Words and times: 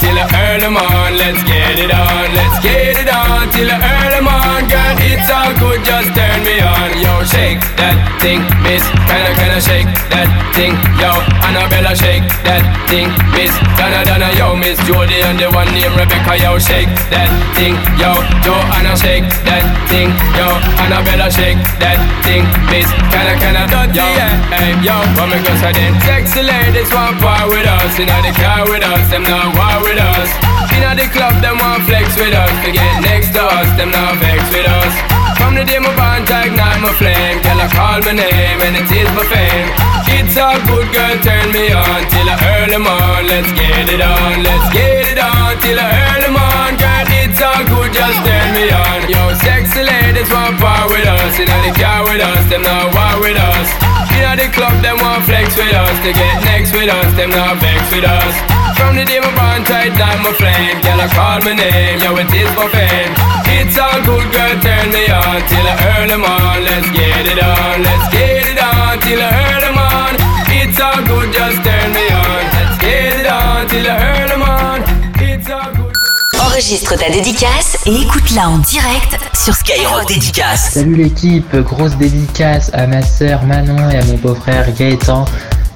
till 0.00 0.14
the 0.14 0.26
early 0.48 0.70
morning. 0.70 1.16
Let's 1.18 1.42
get 1.44 1.78
it 1.78 1.92
on, 1.92 2.26
let's 2.34 2.58
get 2.62 2.96
it 2.96 3.08
on 3.08 3.48
till 3.52 3.68
the 3.68 3.78
early 3.78 4.22
morning. 4.22 4.68
Girl, 4.68 4.96
it's 5.00 5.30
all 5.30 5.52
good, 5.58 5.80
just 5.84 6.10
turn 6.16 6.40
me 6.44 6.60
on. 6.60 6.88
Yo, 7.00 7.24
shake 7.24 7.60
that 7.80 7.96
thing, 8.20 8.40
miss. 8.64 8.84
Kinda, 9.08 9.32
kinda 9.38 9.60
shake 9.60 9.88
that 10.10 10.15
thing. 10.56 10.72
Yo, 10.96 11.12
Annabella, 11.44 11.92
shake 11.92 12.24
that 12.48 12.64
thing, 12.88 13.12
miss. 13.36 13.52
Donna, 13.76 14.00
Donna, 14.08 14.32
yo, 14.40 14.56
miss 14.56 14.80
Jody 14.88 15.20
and 15.20 15.36
the 15.36 15.52
one 15.52 15.68
named 15.76 15.92
Rebecca. 15.92 16.32
Yo, 16.40 16.56
shake 16.56 16.88
that 17.12 17.28
thing. 17.52 17.76
Yo, 18.00 18.16
Joanna, 18.40 18.96
shake 18.96 19.28
that 19.44 19.62
thing. 19.92 20.08
Yo, 20.32 20.48
Annabella, 20.80 21.28
shake 21.28 21.60
that 21.78 22.00
thing, 22.24 22.48
miss. 22.72 22.88
Kinda, 23.12 23.36
kinda, 23.36 23.68
yo, 23.92 24.08
hey, 24.48 24.72
yo, 24.80 24.96
what 25.20 25.28
me 25.28 25.38
go 25.44 25.52
say 25.60 25.76
then? 25.76 25.92
Sexy 26.08 26.40
ladies 26.40 26.88
want 26.88 27.20
part 27.20 27.52
with 27.52 27.68
us, 27.68 27.92
inna 28.00 28.16
the 28.24 28.32
car 28.32 28.64
with 28.64 28.82
us, 28.82 29.04
them 29.12 29.28
not 29.28 29.52
war 29.52 29.76
with 29.84 30.00
us. 30.00 30.32
Inna 30.72 30.96
the 30.96 31.06
club, 31.12 31.36
them 31.44 31.60
want 31.60 31.84
flex 31.84 32.16
with 32.16 32.32
us. 32.32 32.52
To 32.64 32.72
get 32.72 33.04
next 33.04 33.36
to 33.36 33.44
us, 33.44 33.68
them 33.76 33.92
not 33.92 34.16
vex 34.24 34.40
with 34.48 34.64
us. 34.64 34.94
From 35.36 35.54
the 35.54 35.68
day 35.68 35.78
my 35.78 35.92
bond, 36.00 36.24
ignite 36.24 36.80
my 36.80 36.92
flame. 36.96 37.44
Girl, 37.44 37.60
I 37.60 37.68
call 37.68 38.00
my 38.08 38.12
name 38.16 38.60
and 38.64 38.76
it 38.80 38.88
is 38.88 39.10
my 39.12 39.24
fame. 39.28 39.95
It's 40.16 40.36
a 40.36 40.56
good 40.64 40.88
girl, 40.96 41.16
turn 41.20 41.52
me 41.52 41.72
on 41.72 42.00
till 42.08 42.24
the 42.24 42.36
early 42.56 42.80
morn. 42.80 43.22
Let's 43.28 43.52
get 43.52 43.88
it 43.92 44.00
on, 44.00 44.42
let's 44.42 44.68
get 44.72 45.12
it 45.12 45.20
on 45.20 45.54
till 45.60 45.76
the 45.76 45.86
early 45.86 46.30
morn. 46.32 46.72
Girl, 46.80 47.06
it's 47.20 47.40
all 47.40 47.62
good, 47.68 47.92
just 47.92 48.18
turn 48.24 48.48
me 48.56 48.72
on. 48.72 49.04
Yo, 49.12 49.22
sexy 49.44 49.84
ladies 49.84 50.28
want 50.32 50.56
part 50.58 50.88
with 50.88 51.06
us. 51.06 51.38
Inna 51.38 51.56
the 51.68 51.72
car 51.76 52.04
with 52.08 52.20
us, 52.20 52.44
them 52.48 52.62
not 52.62 52.96
war 52.96 53.20
with 53.20 53.36
us. 53.36 53.68
Inna 54.16 54.40
the 54.40 54.48
club, 54.56 54.80
them 54.80 54.96
want 55.04 55.24
flex 55.24 55.56
with 55.56 55.72
us. 55.72 55.96
To 56.04 56.10
get 56.12 56.36
next 56.48 56.72
with 56.72 56.88
us, 56.88 57.12
them 57.16 57.30
not 57.30 57.60
vex 57.60 57.80
with 57.92 58.04
us. 58.04 58.65
From 58.76 58.94
the 58.96 59.04
day 59.04 59.20
my 59.20 59.32
bond 59.34 59.66
tight 59.66 59.96
down 59.96 60.22
my 60.22 60.32
flame, 60.32 60.80
girl 60.84 61.00
I 61.00 61.08
call 61.08 61.40
my 61.40 61.54
name, 61.54 61.98
yo 62.04 62.16
it 62.16 62.28
is 62.32 62.50
my 62.56 62.68
fame. 62.68 63.12
It's 63.56 63.78
all 63.78 64.00
good, 64.04 64.26
girl, 64.32 64.56
turn 64.60 64.90
me 64.92 65.08
on 65.08 65.40
till 65.48 65.64
the 65.64 65.74
early 65.96 66.18
morn. 66.20 66.60
Let's 66.68 66.90
get 66.92 67.24
it 67.26 67.40
on, 67.40 67.82
let's 67.82 68.06
get 68.12 68.44
it 68.52 68.60
on 68.60 68.98
till 69.00 69.16
the 69.16 69.30
early 69.32 69.72
morn. 69.72 70.14
It's 70.52 70.78
all 70.80 71.00
good, 71.08 71.32
just 71.32 71.64
turn 71.64 71.88
me 71.96 72.06
on. 72.12 72.42
Let's 72.56 72.76
get 72.84 73.20
it 73.20 73.26
on 73.26 73.66
till 73.68 73.84
the 73.88 73.96
early 73.96 74.36
morn. 74.44 74.80
It's 75.24 75.48
all 75.50 75.72
good. 75.74 75.92
Enregistre 76.38 76.96
ta 76.96 77.08
dédicace 77.10 77.78
et 77.86 77.94
écoute-la 77.94 78.48
en 78.48 78.58
direct 78.58 79.18
sur 79.34 79.54
Skyrock 79.54 80.06
Dédicace. 80.08 80.72
Salut 80.72 80.96
l'équipe, 80.96 81.54
grosse 81.56 81.96
dédicace 81.96 82.70
à 82.74 82.86
ma 82.86 83.02
sœur 83.02 83.42
Manon 83.44 83.90
et 83.90 83.98
à 83.98 84.04
mon 84.04 84.16
beau-frère 84.18 84.70
Gaëtan. 84.74 85.24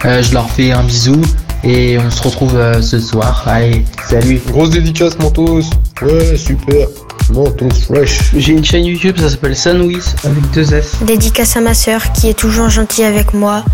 Euh, 0.05 0.23
je 0.23 0.33
leur 0.33 0.51
fais 0.51 0.73
un 0.73 0.83
bisou 0.83 1.21
et 1.65 1.99
on 1.99 2.11
se 2.11 2.23
retrouve 2.23 2.57
euh, 2.57 2.81
ce 2.83 2.99
soir. 3.01 3.45
Allez, 3.47 3.85
salut. 4.09 4.41
Grosse 4.49 4.71
dédicace 4.71 5.19
Mentos. 5.19 5.63
Ouais, 6.03 6.37
super. 6.37 6.89
Mentos 7.33 7.69
fresh. 7.87 8.33
J'ai 8.37 8.53
une 8.53 8.65
chaîne 8.65 8.85
YouTube, 8.85 9.17
ça 9.19 9.31
s'appelle 9.31 9.57
Sanwis 9.57 10.15
avec 10.25 10.51
deux 10.53 10.75
S. 10.75 10.97
Dédicace 11.03 11.57
à 11.57 11.61
ma 11.61 11.75
sœur 11.75 12.13
qui 12.13 12.29
est 12.29 12.35
toujours 12.35 12.69
gentille 12.69 13.05
avec 13.05 13.35
moi. 13.35 13.65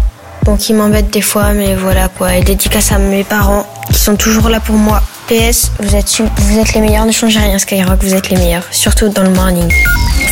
Bon, 0.44 0.56
qui 0.56 0.74
m'embête 0.74 1.10
des 1.10 1.22
fois, 1.22 1.52
mais 1.52 1.74
voilà 1.74 2.08
quoi. 2.08 2.36
Et 2.36 2.42
dédicace 2.42 2.92
à 2.92 2.98
mes 2.98 3.24
parents 3.24 3.66
qui 3.90 3.98
sont 3.98 4.16
toujours 4.16 4.48
là 4.48 4.60
pour 4.60 4.76
moi. 4.76 5.02
PS, 5.26 5.72
vous 5.80 5.96
êtes, 5.96 6.22
vous 6.36 6.58
êtes 6.58 6.72
les 6.74 6.80
meilleurs, 6.80 7.04
ne 7.04 7.10
changez 7.10 7.40
rien 7.40 7.58
Skyrock, 7.58 8.02
vous 8.02 8.14
êtes 8.14 8.30
les 8.30 8.36
meilleurs. 8.36 8.62
Surtout 8.70 9.08
dans 9.08 9.24
le 9.24 9.30
morning. 9.30 9.68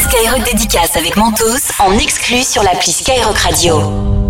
Skyrock 0.05 0.45
Dédicace 0.53 0.97
avec 0.97 1.17
Mentos 1.17 1.73
en 1.81 1.99
exclu 1.99 2.43
sur 2.43 2.63
l'appli 2.63 2.93
Skyrock 2.93 3.37
Radio. 3.39 4.24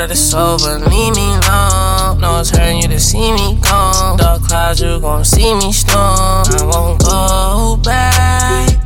That 0.00 0.10
it's 0.10 0.32
over. 0.32 0.78
Leave 0.88 1.14
me 1.14 1.28
alone. 1.44 2.20
No, 2.20 2.40
it's 2.40 2.48
hurting 2.48 2.80
you 2.80 2.88
to 2.88 2.98
see 2.98 3.32
me 3.32 3.58
gone. 3.60 4.16
Dark 4.16 4.42
clouds, 4.44 4.80
you 4.80 4.98
gon' 4.98 5.24
see 5.26 5.54
me 5.54 5.72
storm. 5.72 6.00
I 6.00 6.62
won't 6.72 7.04
go 7.04 7.76
back. 7.84 8.80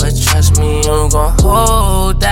But 0.00 0.12
trust 0.16 0.58
me, 0.58 0.78
you 0.78 1.10
gon' 1.10 1.36
hold 1.40 2.20
that. 2.20 2.31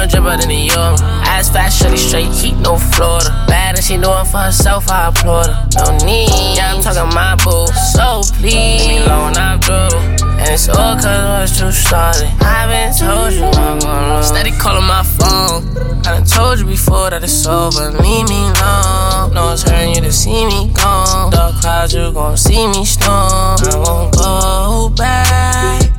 New 0.00 0.06
bitch, 0.06 0.16
I'm 0.16 0.26
a 0.26 0.30
dripper 0.30 0.40
than 0.40 0.48
the 0.48 0.54
Euro. 0.54 0.96
Ass 1.28 1.50
fast, 1.50 1.82
shorty 1.82 1.96
straight, 1.96 2.32
heat, 2.32 2.56
no 2.56 2.78
Florida. 2.78 3.44
Bad 3.48 3.76
and 3.76 3.84
she 3.84 3.96
doing 3.96 4.24
for 4.24 4.38
herself, 4.38 4.88
I 4.88 5.08
applaud 5.08 5.46
her. 5.46 5.68
No 5.76 6.04
need, 6.04 6.56
yeah, 6.56 6.74
I'm 6.74 6.82
talking 6.82 7.14
my 7.14 7.36
boo. 7.36 7.66
So 7.92 8.22
please, 8.40 8.54
leave 8.54 8.88
me 8.88 9.04
alone, 9.04 9.36
I'm 9.36 9.60
through. 9.60 9.92
And 10.40 10.48
it's 10.48 10.68
all 10.68 10.96
cause 10.96 11.04
what 11.04 11.60
you 11.60 11.72
started. 11.72 12.30
I've 12.40 12.70
been 12.70 12.96
told 12.96 13.34
you 13.34 13.44
I'm 13.44 13.78
gonna 13.78 14.16
lose. 14.16 14.28
Steady 14.28 14.52
calling 14.52 14.86
my 14.86 15.02
phone. 15.02 15.68
I 16.06 16.16
done 16.16 16.24
told 16.24 16.60
you 16.60 16.64
before 16.64 17.10
that 17.10 17.22
it's 17.22 17.46
over. 17.46 17.90
Leave 18.00 18.28
me 18.28 18.40
alone. 18.56 19.34
No, 19.34 19.52
it's 19.52 19.62
hurting 19.62 19.96
you 19.96 20.00
to 20.00 20.12
see 20.12 20.46
me 20.46 20.72
gone. 20.72 21.30
Dark 21.30 21.60
clouds, 21.60 21.92
you 21.92 22.10
gon' 22.12 22.36
see 22.38 22.66
me 22.68 22.86
storm. 22.86 23.12
I 23.12 23.76
won't 23.76 24.16
go 24.16 24.88
back. 24.96 25.90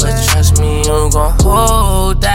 But 0.00 0.16
trust 0.32 0.58
me, 0.60 0.78
you 0.78 1.10
gon' 1.12 1.36
hold 1.40 2.22
that. 2.22 2.29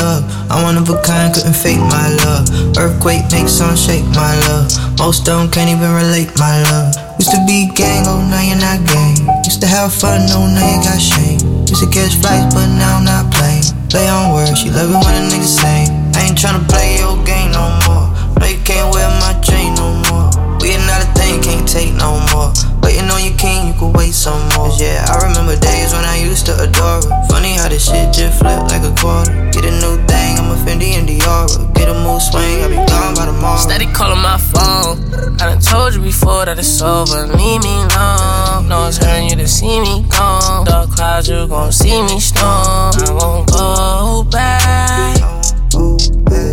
Love. 0.00 0.24
I'm 0.50 0.62
one 0.64 0.76
of 0.76 0.88
a 0.88 0.96
kind, 1.02 1.34
couldn't 1.34 1.54
fake 1.56 1.80
my 1.80 2.08
love. 2.24 2.48
Earthquake 2.76 3.28
makes 3.32 3.52
sun 3.52 3.76
shake, 3.76 4.04
my 4.16 4.34
love. 4.48 4.72
Most 4.98 5.24
don't 5.24 5.52
can't 5.52 5.68
even 5.68 5.92
relate, 5.92 6.32
my 6.38 6.62
love. 6.72 6.94
Used 7.18 7.30
to 7.30 7.40
be 7.46 7.70
gang, 7.74 8.04
oh 8.08 8.24
now 8.26 8.42
you're 8.42 8.58
not 8.58 8.80
gang. 8.88 9.16
Used 9.44 9.60
to 9.60 9.68
have 9.68 9.92
fun, 9.92 10.26
oh 10.34 10.48
now 10.48 10.64
you 10.64 10.80
got 10.82 10.98
shame. 10.98 11.38
Used 11.68 11.84
to 11.84 11.88
catch 11.92 12.16
flights, 12.18 12.54
but 12.54 12.66
now 12.74 12.98
I'm 12.98 13.04
not 13.04 13.30
playing. 13.30 13.62
Play 13.92 14.08
on 14.08 14.32
words, 14.34 14.58
she 14.58 14.70
love 14.70 14.90
it 14.90 14.98
when 14.98 15.14
a 15.14 15.24
nigga 15.30 15.46
sing. 15.46 15.92
I 16.16 16.26
ain't 16.26 16.38
tryna 16.38 16.66
play 16.66 16.98
your 16.98 17.14
game 17.22 17.52
no 17.52 17.70
more. 17.86 18.10
No, 18.40 18.48
you 18.48 18.58
can't 18.66 18.90
wear 18.90 19.06
my 19.22 19.38
chain 19.38 19.74
no 19.78 19.94
more. 20.10 20.26
We 20.58 20.74
ain't 20.74 20.82
not 20.90 21.04
a 21.04 21.08
thing, 21.14 21.38
can't 21.42 21.62
take 21.62 21.94
no 21.94 22.18
more. 22.34 22.50
Waiting 22.82 23.06
on 23.06 23.22
your 23.22 23.38
king, 23.38 23.61
could 23.82 23.96
wait 23.96 24.14
some 24.14 24.38
more. 24.54 24.70
yeah, 24.78 25.04
I 25.10 25.26
remember 25.26 25.58
days 25.58 25.92
when 25.92 26.04
I 26.04 26.16
used 26.22 26.46
to 26.46 26.54
adore 26.54 27.02
her. 27.02 27.26
Funny 27.28 27.54
how 27.58 27.68
this 27.68 27.90
shit 27.90 28.12
just 28.14 28.38
flipped 28.38 28.70
like 28.70 28.84
a 28.86 28.94
quarter. 28.94 29.32
Get 29.50 29.64
a 29.64 29.74
new 29.82 29.98
thing, 30.06 30.38
I'm 30.38 30.54
a 30.54 30.56
Fendi 30.62 30.94
and 30.94 31.08
Diora. 31.08 31.74
Get 31.74 31.88
a 31.88 31.94
mood 31.94 32.22
swing, 32.22 32.62
I'll 32.62 32.70
be 32.70 32.76
gone 32.76 33.14
by 33.14 33.26
tomorrow. 33.26 33.58
Steady 33.58 33.86
calling 33.86 34.22
my 34.22 34.38
phone. 34.38 35.02
I 35.40 35.50
done 35.50 35.60
told 35.60 35.94
you 35.94 36.02
before 36.02 36.44
that 36.44 36.58
it's 36.58 36.80
over. 36.80 37.26
Leave 37.26 37.62
me 37.62 37.74
alone. 37.90 38.68
No, 38.68 38.86
it's 38.86 38.98
hurting 38.98 39.28
you 39.30 39.36
to 39.36 39.48
see 39.48 39.80
me 39.80 40.04
gone. 40.08 40.64
Dark 40.64 40.90
clouds, 40.90 41.28
you 41.28 41.46
gon' 41.48 41.72
see 41.72 42.02
me 42.02 42.20
storm. 42.20 42.94
I 42.94 43.10
won't 43.18 43.50
go 43.50 44.24
back. 44.30 45.18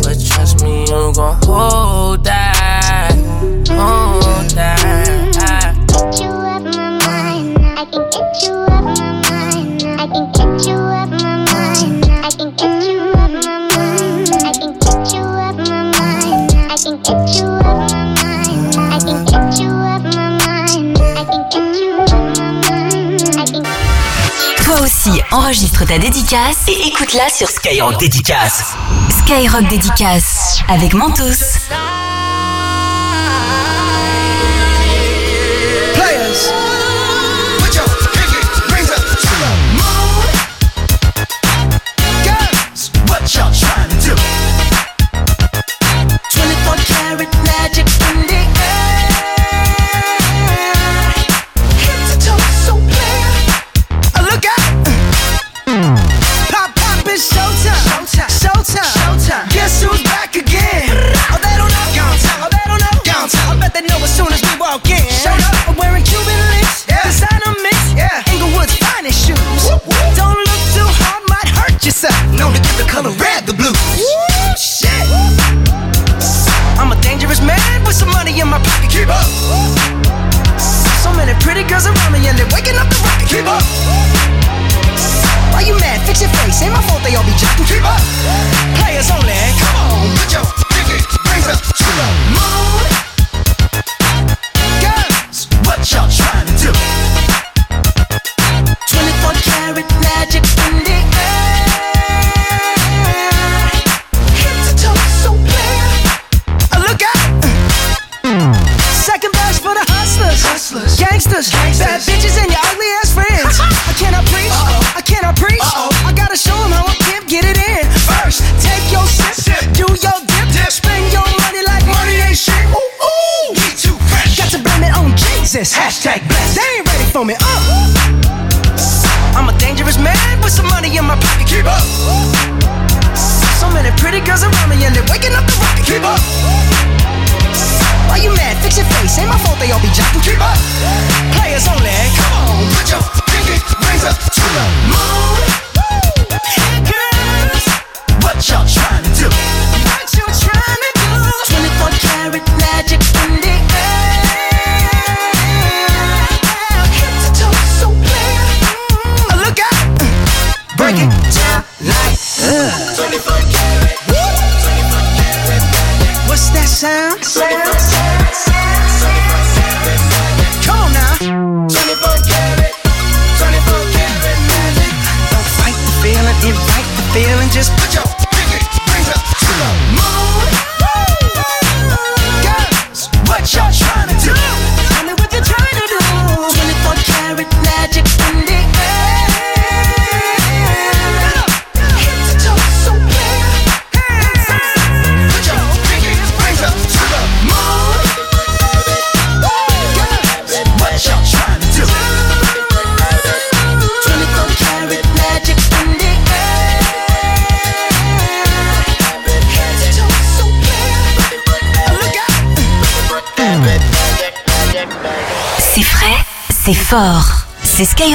But 0.02 0.16
trust 0.26 0.64
me, 0.64 0.80
you 0.82 1.12
gon' 1.14 1.38
hold 1.44 2.24
that. 2.24 2.49
enregistre 25.30 25.86
ta 25.86 25.98
dédicace 25.98 26.68
et 26.68 26.88
écoute-la 26.88 27.28
sur 27.30 27.48
Skyrock 27.48 27.98
Dédicace. 27.98 28.74
Skyrock 29.24 29.66
Dédicace 29.68 30.58
avec 30.68 30.92
Mentos. 30.92 31.60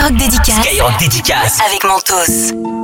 Skyrock 0.06 0.20
Dédicace. 0.20 0.66
Skyrock 0.66 1.00
Dédicace. 1.00 1.60
Avec 1.66 1.84
Mentos. 1.84 2.75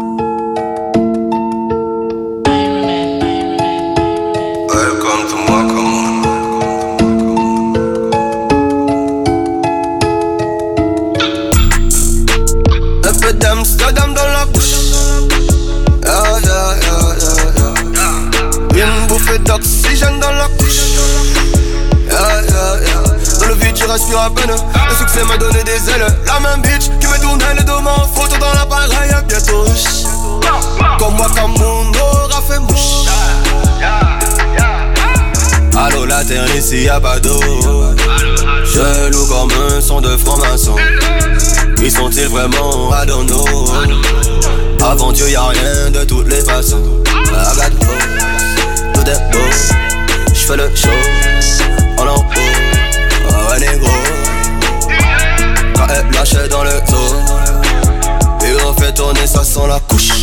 s'il 36.72 36.84
y 36.84 36.90
a 36.90 37.02
pas 37.02 37.20
d'eau. 37.20 37.38
je 38.64 39.12
loue 39.12 39.26
comme 39.28 39.52
un 39.70 39.82
son 39.82 40.00
de 40.00 40.16
franc-maçon. 40.16 40.76
Ils 41.84 41.92
sont-ils 41.92 42.28
vraiment 42.28 42.88
radonaux? 42.88 43.66
Avant 44.82 45.12
Dieu, 45.12 45.30
y 45.30 45.36
a 45.36 45.48
rien 45.48 45.92
de 45.92 46.06
toutes 46.06 46.30
les 46.30 46.40
façons. 46.40 46.82
Regarde 47.26 47.74
beau, 47.74 47.86
tout 48.94 49.02
est 49.02 49.32
beau. 49.32 49.50
J'fais 50.34 50.56
le 50.56 50.70
show, 50.74 50.88
en 51.98 52.04
haut, 52.04 52.24
oh, 52.30 53.34
elle 53.58 53.80
gros. 53.80 53.92
Quand 55.76 55.88
elle 55.90 56.50
dans 56.50 56.64
le 56.64 56.80
dos, 56.90 58.46
et 58.46 58.64
on 58.66 58.74
fait 58.82 58.94
tourner 58.94 59.28
ça 59.28 59.44
sans 59.44 59.68
la 59.68 59.80
couche. 59.90 60.21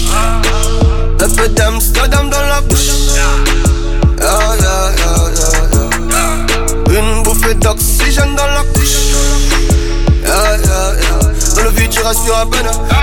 rassure. 12.08 12.48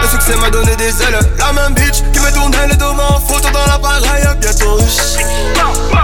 Le 0.02 0.08
succès 0.08 0.36
m'a 0.40 0.50
donné 0.50 0.76
des 0.76 0.90
ailes. 1.04 1.20
La 1.38 1.54
même 1.54 1.74
bitch 1.74 2.02
qui 2.12 2.20
me 2.20 2.34
tournait 2.34 2.68
le 2.68 2.76
dos 2.76 2.86
en 2.86 3.20
photo 3.20 3.50
dans 3.52 3.66
l'appareil, 3.72 4.24
bientôt 4.40 4.76
riche. 4.76 5.24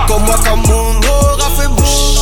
Comme 0.07 0.23
moi, 0.23 0.35
comme 0.47 0.61
mon 0.67 0.97
aura 0.97 1.49
fait 1.57 1.67
mouche. 1.67 2.19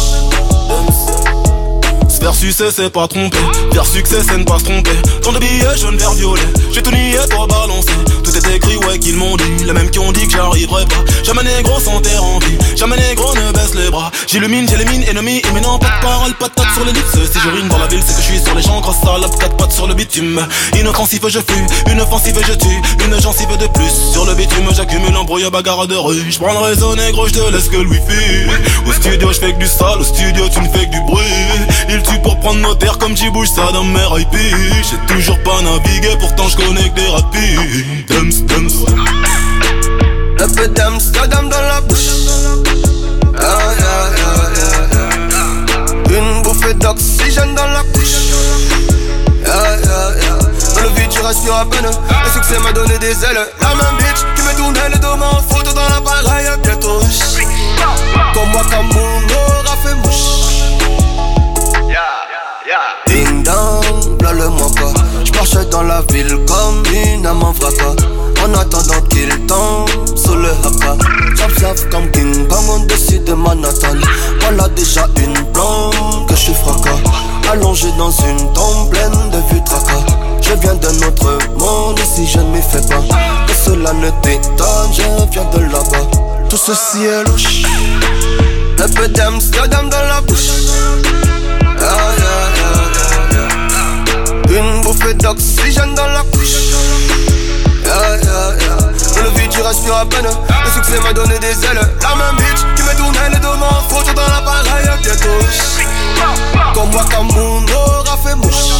Vers 2.21 2.33
succès, 2.35 2.69
c'est 2.71 2.89
pas 2.89 3.07
tromper. 3.07 3.37
Vers 3.71 3.85
succès, 3.85 4.17
c'est 4.25 4.37
ne 4.37 4.43
pas 4.43 4.59
se 4.59 4.65
tromper. 4.65 4.95
Tant 5.21 5.31
de 5.31 5.39
billets, 5.39 5.77
jaune, 5.77 5.97
vert, 5.97 6.11
violet. 6.11 6.41
J'ai 6.71 6.81
tout 6.81 6.91
nié, 6.91 7.17
toi 7.29 7.47
balancé 7.47 7.93
c'est 8.43 8.55
écrit, 8.55 8.77
ouais, 8.77 8.99
qu'ils 8.99 9.15
m'ont 9.15 9.35
dit. 9.37 9.65
Les 9.65 9.73
mêmes 9.73 9.89
qui 9.89 9.99
ont 9.99 10.11
dit 10.11 10.27
que 10.27 10.33
j'arriverai 10.33 10.85
pas. 10.85 11.03
Jamais 11.23 11.43
négro 11.43 11.79
sans 11.79 11.99
terre 12.01 12.23
en 12.23 12.39
vie. 12.39 12.57
Jamais 12.75 12.97
négro 12.97 13.33
ne 13.35 13.51
baisse 13.51 13.75
les 13.75 13.89
bras. 13.89 14.11
J'illumine, 14.27 14.67
j'élimine, 14.69 15.03
ennemi, 15.03 15.41
et 15.43 15.51
maintenant 15.53 15.79
pas 15.79 15.87
de 15.87 16.01
parole, 16.01 16.33
pas 16.35 16.47
de 16.47 16.53
tête 16.53 16.71
sur 16.73 16.85
les 16.85 16.93
lips. 16.93 17.31
Si 17.31 17.39
je 17.39 17.49
rime 17.49 17.67
dans 17.67 17.77
la 17.77 17.87
ville, 17.87 18.01
c'est 18.05 18.15
que 18.15 18.21
je 18.21 18.25
suis 18.25 18.39
sur 18.39 18.55
les 18.55 18.61
gens, 18.61 18.81
à 18.81 19.17
la 19.17 19.29
quatre 19.29 19.55
pattes 19.57 19.71
sur 19.71 19.87
le 19.87 19.93
bitume. 19.93 20.45
Inoffensive, 20.77 21.21
je 21.27 21.39
fuis, 21.39 21.91
une 21.91 22.01
offensive, 22.01 22.39
je 22.45 22.53
tue. 22.53 22.81
Une 23.05 23.19
gencive 23.21 23.57
de 23.57 23.67
plus 23.67 23.91
sur 24.11 24.25
le 24.25 24.35
bitume, 24.35 24.67
j'accumule 24.75 25.15
embrouille, 25.15 25.49
bagarre 25.51 25.87
de 25.87 25.95
rue. 25.95 26.23
J'prends 26.29 26.53
le 26.53 26.59
réseau 26.59 26.95
négro, 26.95 27.27
j'te 27.27 27.39
laisse 27.51 27.69
que 27.69 27.77
le 27.77 27.87
wifi. 27.87 28.49
Au 28.87 28.93
studio, 28.93 29.31
j'fais 29.31 29.53
que 29.53 29.59
du 29.59 29.67
sale, 29.67 29.99
au 29.99 30.03
studio, 30.03 30.45
tu 30.53 30.59
ne 30.59 30.69
fais 30.69 30.85
que 30.85 30.91
du 30.91 31.01
bruit. 31.01 31.23
Il 31.89 32.01
tue 32.03 32.19
pour 32.21 32.39
prendre 32.39 32.59
nos 32.59 32.75
terres 32.75 32.97
comme 32.97 33.15
j'y 33.15 33.29
bouge 33.29 33.49
ça 33.49 33.71
dans 33.73 33.83
mes 33.83 34.21
IP. 34.21 34.33
J'ai 34.33 35.13
toujours 35.13 35.39
pas 35.43 35.61
navigué, 35.61 36.09
pourtant 36.19 36.47
j'connecte 36.49 36.95
des 36.95 37.07
rapides. 37.07 38.28
Dums, 38.29 38.45
dums. 38.45 38.85
Un 40.39 40.47
peu 40.49 40.67
d'Amsterdam 40.67 41.49
dans 41.49 41.61
la 41.61 41.81
bouche. 41.81 42.09
Ah, 43.35 43.57
yeah, 43.79 44.05
yeah, 44.17 44.85
yeah, 46.11 46.19
Une 46.19 46.43
bouffée 46.43 46.75
d'oxygène 46.75 47.55
dans 47.55 47.65
la 47.65 47.81
couche. 47.91 48.29
Yeah, 49.41 49.77
yeah, 49.83 50.11
yeah. 50.21 50.75
Dans 50.75 50.81
le 50.81 50.89
vide, 50.89 51.09
tu 51.09 51.21
respires 51.21 51.55
à 51.55 51.65
peine. 51.65 51.85
Le 51.85 52.29
succès 52.29 52.59
m'a 52.59 52.71
donné 52.71 52.99
des 52.99 53.13
ailes. 53.23 53.47
La 53.61 53.69
même 53.69 53.97
bitch 53.97 54.23
qui 54.35 54.43
me 54.43 54.55
tournait 54.57 54.89
le 54.89 54.99
dos 54.99 55.07
en 55.07 55.41
photo 55.51 55.73
dans 55.73 55.89
l'appareil. 55.89 56.45
Bientôt, 56.61 57.01
comme 58.35 58.49
moi, 58.51 58.61
comme 58.69 58.89
mon 58.89 59.23
aura 59.33 59.75
fait 59.83 59.95
mouche. 59.95 60.39
Ding 63.07 63.43
dong, 63.43 64.21
là 64.21 64.33
J'marche 65.41 65.69
dans 65.69 65.83
la 65.83 66.01
ville 66.11 66.37
comme 66.47 66.83
une 66.93 67.25
âme 67.25 67.43
en. 67.43 67.53
En 68.43 68.53
attendant 68.59 69.01
qu'il 69.09 69.29
tombe 69.45 69.89
sous 70.17 70.35
le 70.35 70.49
haka. 70.49 70.97
J'observe 71.35 71.89
comme 71.89 72.11
King 72.11 72.45
Kong 72.47 72.69
au-dessus 72.69 73.19
de 73.19 73.33
Manhattan. 73.33 73.95
Voilà 74.41 74.67
déjà 74.69 75.07
une 75.17 75.39
blonde 75.53 76.27
que 76.27 76.35
je 76.35 76.39
suis 76.39 76.53
fracas. 76.53 76.99
Allongé 77.49 77.87
dans 77.97 78.11
une 78.11 78.51
tombe 78.53 78.89
pleine 78.89 79.29
de 79.31 79.37
vues 79.53 79.63
tracas. 79.63 80.05
Je 80.41 80.53
viens 80.55 80.75
d'un 80.75 81.07
autre 81.07 81.37
monde, 81.57 81.99
ici 81.99 82.27
je 82.27 82.39
ne 82.39 82.51
m'y 82.55 82.61
fais 82.61 82.81
pas. 82.81 83.01
Que 83.47 83.53
cela 83.53 83.93
ne 83.93 84.09
t'étonne, 84.21 84.91
je 84.91 85.31
viens 85.31 85.45
de 85.53 85.59
là-bas. 85.71 86.17
Tout 86.49 86.57
ceci 86.57 87.05
est 87.05 87.23
louche. 87.29 87.63
Un 88.77 88.89
peu 88.89 89.07
d'Amsterdam 89.07 89.89
dans 89.89 90.03
la 90.03 90.21
bouche. 90.21 90.49
Ah, 91.81 91.95
yeah, 92.17 92.48
bouffée 94.91 95.13
d'oxygène 95.13 95.93
dans 95.93 96.07
la 96.07 96.23
couche. 96.31 96.73
Yeah, 97.83 98.17
yeah, 98.23 98.55
yeah. 98.59 98.77
Dans 99.15 99.23
le 99.23 99.29
vide, 99.39 99.49
tu 99.49 99.61
respires 99.61 99.97
à 99.97 100.05
peine. 100.05 100.25
Le 100.25 100.71
succès 100.71 100.99
m'a 101.01 101.13
donné 101.13 101.37
des 101.39 101.51
ailes. 101.65 101.79
La 102.01 102.15
même 102.15 102.35
bitch 102.37 102.61
qui 102.75 102.81
me 102.81 102.97
tournait 102.97 103.29
les 103.29 103.39
deux 103.39 103.55
mains. 103.59 103.83
Photo 103.89 104.13
dans 104.13 104.27
l'appareil, 104.27 104.89
bientôt. 105.03 105.29
Comme 106.73 106.89
moi, 106.89 107.05
mon 107.21 107.63
aura 107.71 108.17
fait 108.17 108.35
mouche. 108.35 108.73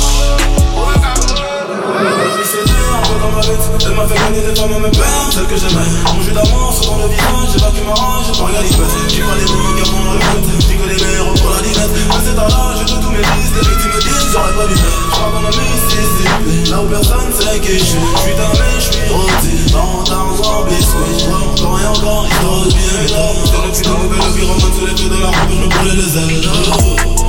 Elle 3.30 3.96
m'a 3.96 4.08
fait 4.08 4.18
gagner 4.18 4.42
des 4.42 4.56
femmes 4.60 4.74
à 4.74 4.80
mes 4.80 4.90
peines, 4.90 5.30
celles 5.32 5.46
que 5.46 5.56
j'aimais. 5.56 5.86
Mon 6.14 6.22
jus 6.22 6.32
d'amour 6.32 6.74
sur 6.74 6.98
le 6.98 7.08
visage, 7.08 7.50
j'ai 7.54 7.62
pas 7.62 7.72
qui 7.72 7.82
m'arrange, 7.86 8.26
j'ai 8.26 8.40
pas 8.40 8.46
regardé 8.46 8.70
J'ai 8.70 9.22
pas 9.22 9.36
les 9.38 9.46
mots 9.46 9.74
qui 9.78 9.92
mon 9.92 10.12
répète, 10.12 10.46
j'ai 10.60 10.76
que 10.76 10.88
des 10.90 11.16
héros 11.16 11.34
pour 11.38 11.50
la 11.54 11.62
dinette 11.62 11.94
À 12.10 12.18
cet 12.26 12.40
âge, 12.40 12.80
j'ai 12.88 13.00
tous 13.00 13.12
mes 13.14 13.22
fils, 13.22 13.50
les 13.54 13.70
victimes 13.70 13.94
me 13.94 14.02
disent, 14.02 14.30
j'aurais 14.34 14.54
pas 14.58 14.66
dû 14.66 14.76
Je 14.76 15.12
crois 15.14 15.30
qu'on 15.30 15.46
a 15.46 15.52
Mississippi, 15.54 16.72
là 16.72 16.82
où 16.82 16.88
personne 16.90 17.32
sait 17.38 17.60
qui 17.60 17.78
je 17.78 17.86
suis. 17.86 18.08
J'suis 18.18 18.34
damé, 18.34 18.70
j'suis 18.82 19.14
rôti, 19.14 19.54
dans 19.72 20.04
ta 20.04 20.18
en 20.18 20.64
biscuit. 20.66 21.30
Encore 21.30 21.80
et 21.80 21.88
encore, 21.88 22.26
histoire 22.26 22.60
de 22.66 22.70
bien 22.74 22.94
évidemment 22.98 23.40
J'étais 23.46 23.62
le 23.62 23.72
putain 23.72 23.94
mauvais, 23.94 24.20
pyromane 24.36 24.74
sous 24.74 24.86
les 24.90 24.96
feux 24.98 25.10
de 25.10 25.22
la 25.22 25.30
rampe, 25.30 25.54
je 25.54 25.68
brûlais 25.70 26.02
les 26.02 26.12
ailes 26.18 27.29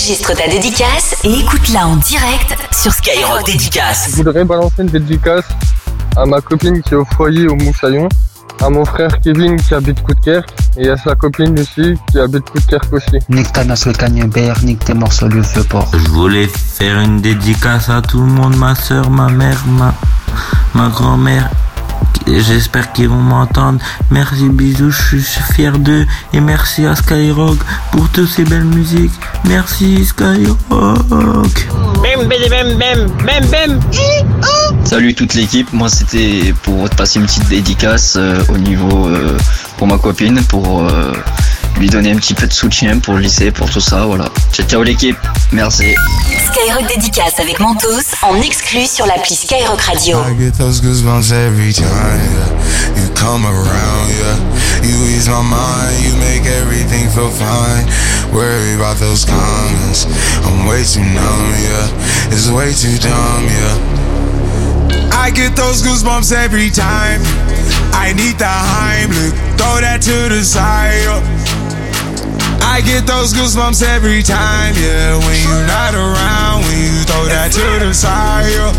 Enregistre 0.00 0.34
ta 0.34 0.48
dédicace 0.48 1.14
et 1.24 1.40
écoute-la 1.40 1.86
en 1.86 1.96
direct 1.96 2.56
sur 2.72 2.90
Skyrock 2.90 3.44
Dédicace. 3.44 4.08
Je 4.10 4.16
voudrais 4.16 4.44
balancer 4.44 4.76
une 4.78 4.86
dédicace 4.86 5.44
à 6.16 6.24
ma 6.24 6.40
copine 6.40 6.80
qui 6.80 6.94
est 6.94 6.96
au 6.96 7.04
foyer 7.04 7.46
au 7.48 7.54
Moussaillon, 7.54 8.08
à 8.62 8.70
mon 8.70 8.86
frère 8.86 9.10
Kevin 9.20 9.60
qui 9.60 9.74
habite 9.74 10.02
Coudekerque 10.02 10.48
et 10.78 10.88
à 10.88 10.96
sa 10.96 11.14
copine 11.14 11.54
Lucie 11.54 11.98
qui 12.10 12.18
habite 12.18 12.48
Coudekerque 12.48 12.90
aussi. 12.94 13.18
Nique 13.28 13.52
ta 13.52 13.62
nasse 13.62 13.84
le 13.84 13.92
cagnebert, 13.92 14.64
nique 14.64 14.82
tes 14.82 14.94
morceaux 14.94 15.28
le 15.28 15.42
feu 15.42 15.64
port. 15.64 15.90
Je 15.92 16.08
voulais 16.08 16.46
faire 16.46 16.98
une 17.00 17.20
dédicace 17.20 17.90
à 17.90 18.00
tout 18.00 18.20
le 18.20 18.26
monde, 18.26 18.56
ma 18.56 18.74
soeur, 18.74 19.10
ma 19.10 19.28
mère, 19.28 19.62
ma, 19.66 19.94
ma 20.72 20.88
grand-mère. 20.88 21.50
J'espère 22.38 22.92
qu'ils 22.92 23.08
vont 23.08 23.16
m'entendre. 23.16 23.80
Merci, 24.10 24.48
bisous, 24.48 24.90
je 24.90 25.18
suis 25.18 25.42
fier 25.54 25.78
d'eux. 25.78 26.06
Et 26.32 26.40
merci 26.40 26.86
à 26.86 26.94
Skyrock 26.94 27.58
pour 27.92 28.08
toutes 28.10 28.28
ces 28.28 28.44
belles 28.44 28.64
musiques. 28.64 29.12
Merci, 29.44 30.04
Skyrock. 30.04 30.58
Salut 34.84 35.14
toute 35.14 35.34
l'équipe, 35.34 35.72
moi 35.72 35.88
c'était 35.88 36.54
pour 36.62 36.88
te 36.88 36.96
passer 36.96 37.20
une 37.20 37.26
petite 37.26 37.48
dédicace 37.48 38.16
euh, 38.16 38.42
au 38.48 38.58
niveau 38.58 39.06
euh, 39.06 39.36
pour 39.76 39.86
ma 39.86 39.98
copine, 39.98 40.40
pour 40.44 40.82
euh, 40.82 41.12
lui 41.80 41.88
donner 41.88 42.12
un 42.12 42.16
petit 42.16 42.34
peu 42.34 42.46
de 42.46 42.52
soutien 42.52 42.98
pour 42.98 43.14
le 43.14 43.20
lycée, 43.20 43.50
pour 43.50 43.68
tout 43.70 43.80
ça, 43.80 44.04
voilà. 44.04 44.26
Ciao 44.52 44.66
ciao 44.66 44.82
l'équipe, 44.82 45.16
merci. 45.50 45.94
Skyrock 46.52 46.86
Dédicace 46.86 47.40
avec 47.40 47.58
Mentos 47.58 47.88
en 48.22 48.36
exclu 48.42 48.86
sur 48.86 49.06
l'appli 49.06 49.34
Skyrock 49.34 49.80
Radio. 49.80 50.18
I 50.18 50.36
get 50.38 50.52
those 50.58 50.82
goosebumps 50.82 51.32
every 51.32 51.72
time 51.72 51.86
yeah. 51.86 53.00
you 53.00 53.08
come 53.14 53.46
around, 53.46 54.10
yeah. 54.10 54.36
You 54.82 54.94
ease 55.08 55.28
my 55.28 55.40
mind, 55.40 56.04
you 56.04 56.14
make 56.16 56.44
everything 56.44 57.08
feel 57.08 57.30
fine. 57.30 57.86
Worry 58.30 58.74
about 58.74 58.98
those 58.98 59.24
comments, 59.24 60.04
I'm 60.44 60.66
way 60.68 60.84
too 60.84 61.00
numb, 61.00 61.54
yeah. 61.64 62.30
It's 62.30 62.50
way 62.50 62.74
too 62.74 62.98
dumb, 62.98 63.44
yeah. 63.48 65.16
I 65.16 65.30
get 65.30 65.56
those 65.56 65.82
goosebumps 65.82 66.30
every 66.30 66.68
time. 66.68 67.22
I 67.92 68.12
need 68.12 68.38
the 68.38 68.44
Heimlich, 68.44 69.32
throw 69.56 69.80
that 69.80 70.02
to 70.02 70.28
the 70.28 70.44
side. 70.44 71.04
yeah. 71.04 71.59
I 72.70 72.80
get 72.86 73.02
those 73.04 73.34
goosebumps 73.34 73.82
every 73.82 74.22
time, 74.22 74.78
yeah. 74.78 75.18
When 75.18 75.36
you're 75.42 75.66
not 75.66 75.92
around, 75.92 76.62
when 76.62 76.78
you 76.78 77.02
throw 77.02 77.26
that 77.26 77.50
to 77.50 77.66
the 77.82 77.90
side. 77.90 78.46
yeah. 78.46 78.70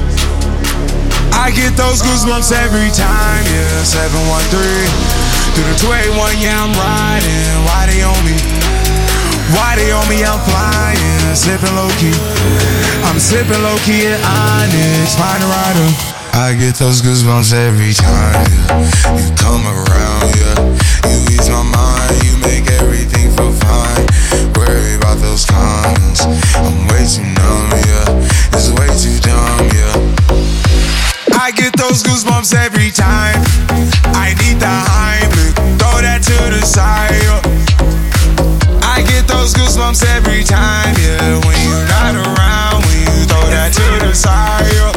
I 1.35 1.51
get 1.51 1.75
those 1.75 1.99
goosebumps 1.99 2.55
every 2.55 2.87
time, 2.95 3.43
yeah. 3.51 3.83
713 3.83 4.87
through 5.53 5.67
the 5.67 5.77
281, 5.83 6.39
yeah, 6.39 6.55
I'm 6.55 6.71
riding. 6.71 7.51
Why 7.67 7.91
they 7.91 7.99
on 7.99 8.15
me? 8.23 8.39
Why 9.51 9.75
they 9.75 9.91
on 9.91 10.07
me? 10.07 10.23
I'm 10.23 10.39
flying, 10.39 11.20
sipping 11.35 11.75
low 11.75 11.89
key. 11.95 12.13
I'm 13.07 13.19
sipping 13.19 13.61
low 13.63 13.77
key 13.87 14.07
at 14.07 14.19
Onyx, 14.19 15.15
find 15.15 15.43
a 15.43 15.47
rider. 15.47 15.89
I 16.33 16.55
get 16.57 16.75
those 16.75 17.01
goosebumps 17.01 17.53
every 17.53 17.93
time 17.93 18.35
yeah. 18.67 19.19
you 19.19 19.27
come 19.35 19.63
around, 19.67 20.27
yeah. 20.35 20.59
You 21.07 21.19
ease 21.31 21.49
my 21.49 21.63
mind, 21.63 22.23
you 22.23 22.35
make 22.39 22.67
everything 22.79 23.31
feel 23.35 23.51
fine. 23.51 24.05
Worry 24.55 24.95
about 24.95 25.19
those 25.19 25.45
comments, 25.45 26.25
I'm 26.55 26.87
way 26.87 27.03
too 27.07 27.23
numb, 27.23 27.69
yeah. 27.87 28.55
It's 28.55 28.71
way 28.75 28.87
too 28.95 29.15
dumb, 29.23 29.71
yeah. 29.75 31.39
I 31.39 31.51
get 31.51 31.75
those 31.77 32.03
goosebumps 32.03 32.55
every 32.55 32.91
time. 32.91 33.39
I 34.15 34.35
need 34.39 34.59
the 34.59 34.67
Heimlich, 34.67 35.55
throw 35.79 36.01
that 36.01 36.23
to 36.23 36.59
the 36.59 36.65
side. 36.65 37.11
yeah. 37.23 38.00
Get 39.07 39.27
those 39.27 39.53
goosebumps 39.53 40.03
every 40.15 40.43
time, 40.43 40.95
yeah. 41.01 41.39
When 41.45 41.57
you're 41.65 41.87
not 41.87 42.13
around, 42.15 42.85
when 42.85 42.99
you 42.99 43.25
throw 43.25 43.45
that 43.49 43.71
to 43.73 43.87
the 44.05 44.13
side. 44.13 44.67
yeah. 44.73 44.91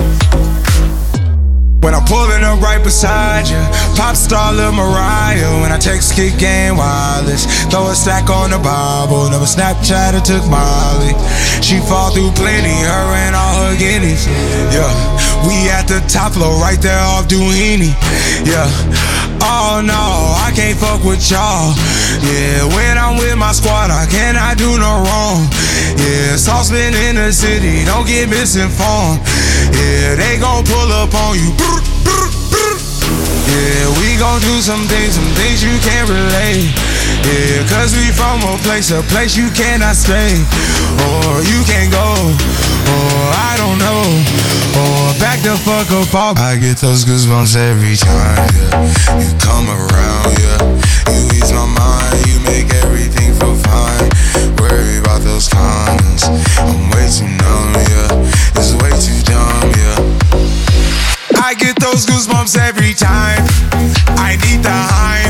When 1.85 1.93
I'm 1.93 2.05
pulling 2.09 2.43
up 2.43 2.63
right 2.65 2.83
beside 2.83 3.45
you, 3.47 3.61
pop 3.95 4.17
star 4.17 4.55
Lil 4.55 4.73
Mariah. 4.73 5.61
When 5.61 5.71
I 5.71 5.77
text 5.77 6.17
kick 6.17 6.39
game 6.39 6.79
wireless, 6.79 7.45
throw 7.69 7.89
a 7.89 7.95
stack 7.95 8.31
on 8.31 8.57
the 8.57 8.59
Bible. 8.59 9.29
Never 9.29 9.45
Snapchat 9.45 10.17
or 10.17 10.25
took 10.25 10.49
Molly. 10.49 11.13
She 11.61 11.81
fall 11.85 12.09
through 12.11 12.33
plenty, 12.41 12.73
her 12.73 13.07
and 13.29 13.37
all 13.37 13.69
her 13.69 13.77
guineas. 13.77 14.25
Yeah, 14.73 14.89
we 15.47 15.69
at 15.69 15.87
the 15.87 16.01
top 16.09 16.33
floor, 16.33 16.57
right 16.61 16.81
there 16.81 16.99
off 16.99 17.29
Duini. 17.29 17.93
Yeah. 18.45 18.69
Oh 19.45 19.85
no, 19.85 20.33
I 20.41 20.53
can't 20.57 20.79
fuck 20.79 21.05
with 21.05 21.21
y'all. 21.31 21.77
Yeah, 22.25 22.65
when 22.73 22.97
I'm 22.97 23.19
with 23.21 23.37
my 23.37 23.53
squad, 23.53 23.91
I 23.91 24.07
cannot 24.09 24.57
do 24.57 24.79
no 24.79 25.05
wrong. 25.05 25.45
Yeah, 26.01 26.37
saucepan 26.37 26.95
in 26.95 27.17
the 27.17 27.33
city, 27.33 27.85
don't 27.85 28.07
get 28.07 28.29
misinformed. 28.29 29.21
Yeah, 29.77 30.17
they 30.17 30.41
gon' 30.41 30.65
pull 30.65 30.91
up 30.93 31.13
on 31.13 31.37
you. 31.37 31.53
Yeah, 33.45 33.85
we 34.01 34.17
gon' 34.17 34.41
do 34.41 34.61
some 34.65 34.89
things, 34.89 35.15
some 35.15 35.33
things 35.37 35.63
you 35.63 35.77
can't 35.85 36.09
relate. 36.09 36.73
Yeah, 37.25 37.65
cause 37.69 37.97
we 37.97 38.13
from 38.13 38.41
a 38.45 38.57
place, 38.63 38.91
a 38.91 39.03
place 39.09 39.37
you 39.37 39.49
cannot 39.51 39.97
stay, 39.97 40.37
or 41.09 41.41
you 41.43 41.61
can't 41.65 41.91
go, 41.91 42.09
or 42.93 43.17
I 43.33 43.57
don't 43.57 43.79
know, 43.81 44.05
or 44.77 45.15
back 45.19 45.41
the 45.41 45.57
fuck 45.65 45.91
up 45.91 46.15
all. 46.15 46.35
I 46.39 46.57
get 46.57 46.79
those 46.79 47.05
goosebumps 47.05 47.57
every 47.57 47.97
time, 47.97 48.45
yeah. 48.55 49.21
You 49.21 49.31
come 49.41 49.69
around, 49.69 50.31
yeah. 50.39 50.61
You 51.13 51.23
ease 51.37 51.53
my 51.53 51.65
mind, 51.65 52.27
you 52.29 52.39
make 52.45 52.69
everything 52.85 53.33
feel 53.41 53.57
fine. 53.57 54.09
Worry 54.61 54.99
about 54.99 55.23
those 55.23 55.49
comments, 55.49 56.29
I'm 56.61 56.91
way 56.93 57.09
too 57.09 57.29
numb, 57.41 57.73
yeah. 57.89 58.59
It's 58.61 58.73
way 58.77 58.93
too 59.01 59.21
dumb, 59.25 59.73
yeah. 59.81 59.97
I 61.41 61.55
get 61.55 61.77
those 61.81 62.07
goosebumps 62.07 62.57
every 62.59 62.95
time. 62.95 63.45
I 64.17 64.37
need 64.45 64.63
the 64.63 64.71
high. 64.71 65.24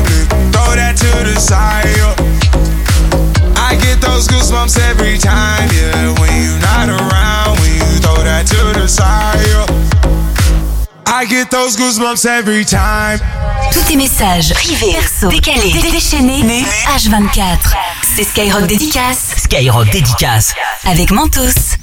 Tous 13.71 13.81
tes 13.81 13.95
messages 13.95 14.53
privés, 14.53 14.93
perso, 14.93 15.27
décalés, 15.29 15.73
déchaînés, 15.91 16.43
né, 16.43 16.65
H24. 16.95 17.73
C'est 18.15 18.23
Skyrock 18.23 18.67
Dédicace. 18.67 19.33
Skyrock 19.37 19.89
Dédicace. 19.91 20.53
Avec 20.85 21.11
Mentos. 21.11 21.74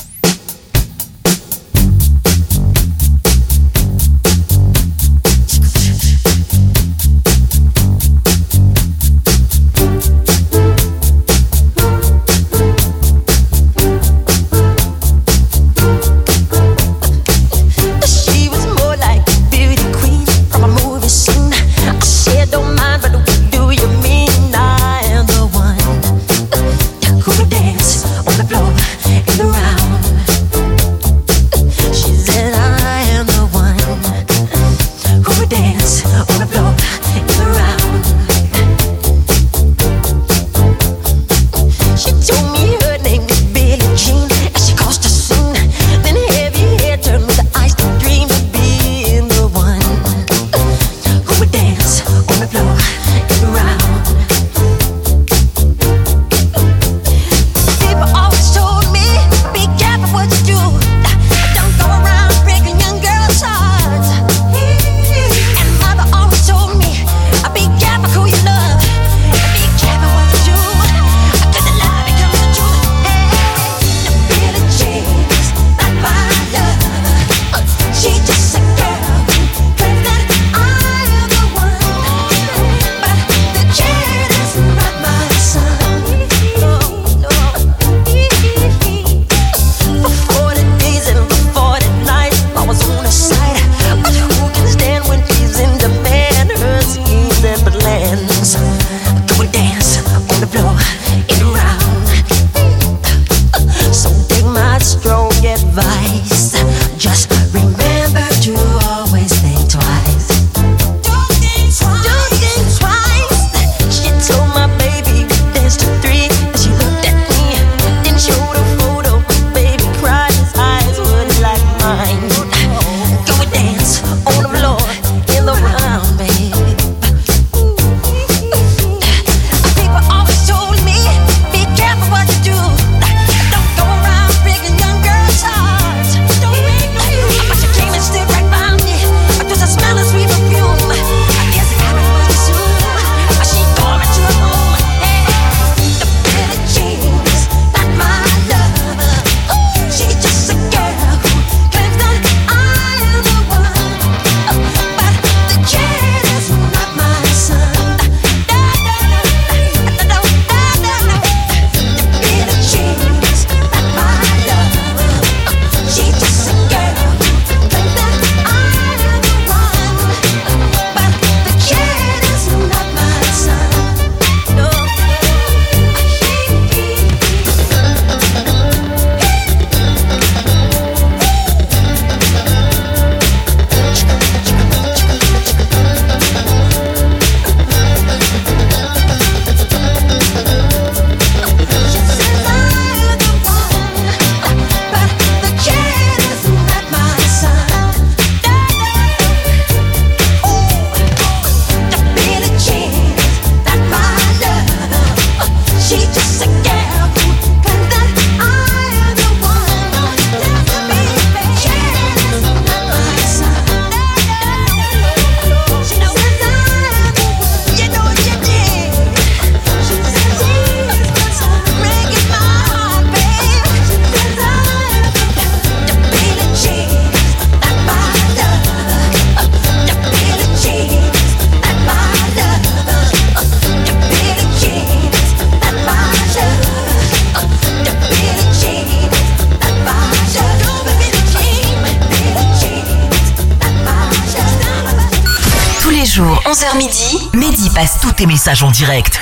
tes 248.22 248.26
messages 248.26 248.62
en 248.62 248.70
direct. 248.70 249.20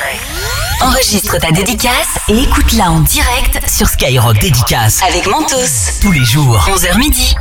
Enregistre 0.83 1.39
ta 1.39 1.51
dédicace 1.53 2.19
et 2.29 2.43
écoute-la 2.43 2.91
en 2.91 3.01
direct 3.01 3.59
sur 3.67 3.89
Skyrock 3.89 4.39
Dédicace 4.39 5.03
avec 5.09 5.27
Mentos. 5.27 5.57
Tous 6.03 6.13
les 6.13 6.23
jours, 6.23 6.69
11h 6.69 6.99
midi. 6.99 7.35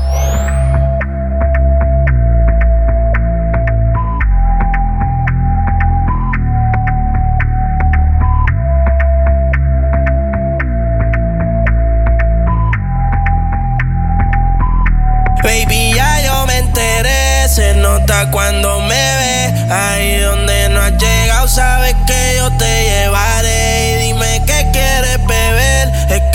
Baby, 15.43 15.91
ya 15.93 16.21
yo 16.21 16.45
me 16.45 16.61
enteré, 16.61 17.49
se 17.49 17.73
nota 17.81 18.27
cuando 18.27 18.79
me 18.79 18.89
ve. 18.89 19.39
Ay, 19.71 20.08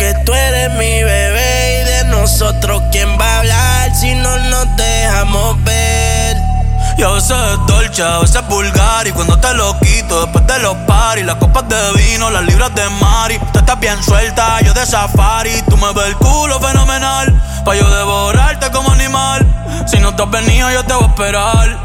que 0.04 0.14
tú 0.24 0.34
eres 0.34 0.70
mi 0.72 1.02
bebé. 1.02 1.80
Y 1.80 1.84
de 1.84 2.04
nosotros, 2.10 2.82
¿quién 2.92 3.08
va 3.18 3.26
a 3.26 3.38
hablar 3.38 3.94
si 3.94 4.14
no 4.14 4.36
nos 4.36 4.76
dejamos 4.76 5.62
ver? 5.64 6.36
Y 6.98 7.02
a 7.02 7.08
veces 7.08 7.36
es 7.36 7.66
dolce, 7.66 8.02
a 8.02 8.18
veces 8.18 8.36
es 8.36 8.46
vulgar 8.46 9.04
Y 9.04 9.10
cuando 9.10 9.36
te 9.40 9.52
lo 9.54 9.76
quito, 9.80 10.20
después 10.20 10.46
de 10.46 10.60
los 10.60 10.76
paris 10.86 11.24
Las 11.24 11.36
copas 11.36 11.68
de 11.68 11.76
vino, 11.94 12.30
las 12.30 12.44
libras 12.44 12.72
de 12.72 12.88
mari 12.88 13.36
Tú 13.52 13.58
estás 13.58 13.80
bien 13.80 14.00
suelta, 14.00 14.60
yo 14.60 14.72
de 14.74 14.86
safari 14.86 15.60
Tú 15.68 15.76
me 15.76 15.92
ves 15.92 16.06
el 16.06 16.16
culo 16.18 16.60
fenomenal 16.60 17.34
Pa' 17.64 17.74
yo 17.74 17.90
devorarte 17.90 18.70
como 18.70 18.92
animal 18.92 19.44
Si 19.88 19.98
no 19.98 20.14
te 20.14 20.22
has 20.22 20.30
venido, 20.30 20.70
yo 20.70 20.84
te 20.84 20.94
voy 20.94 21.02
a 21.02 21.06
esperar 21.08 21.78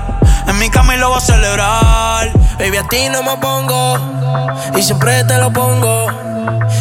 En 0.45 0.59
mi 0.59 0.69
cama 0.69 0.95
lo 0.97 1.09
voy 1.09 1.17
a 1.17 1.21
celebrar 1.21 2.31
Baby, 2.59 2.77
a 2.77 2.87
ti 2.87 3.09
no 3.09 3.23
me 3.23 3.35
pongo 3.37 3.97
y 4.75 4.83
siempre 4.83 5.23
te 5.23 5.37
lo 5.37 5.51
pongo. 5.51 6.28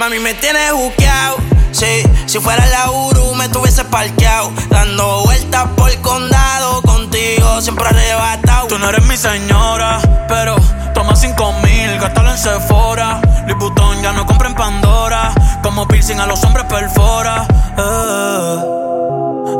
Mami, 0.00 0.18
me 0.18 0.32
tienes 0.32 0.72
buqueado. 0.72 1.36
Sí, 1.72 2.02
si 2.24 2.38
fuera 2.38 2.64
la 2.68 2.90
Uru 2.90 3.34
me 3.34 3.50
tuviese 3.50 3.84
parqueado. 3.84 4.50
Dando 4.70 5.24
vueltas 5.24 5.66
por 5.76 5.90
el 5.90 6.00
condado. 6.00 6.80
Contigo 6.80 7.60
siempre 7.60 7.86
arrebatado. 7.86 8.68
Tú 8.68 8.78
no 8.78 8.88
eres 8.88 9.04
mi 9.04 9.18
señora, 9.18 10.00
pero 10.26 10.56
toma 10.94 11.14
cinco 11.14 11.52
mil, 11.62 11.98
gástalo 12.00 12.30
en 12.30 12.38
Sephora. 12.38 13.20
Louis 13.46 13.72
ya 14.02 14.12
no 14.12 14.24
compra 14.24 14.48
en 14.48 14.54
Pandora. 14.54 15.34
Como 15.62 15.86
piercing 15.86 16.18
a 16.18 16.24
los 16.24 16.42
hombres 16.44 16.64
perfora. 16.64 17.46
Eh. 17.76 18.89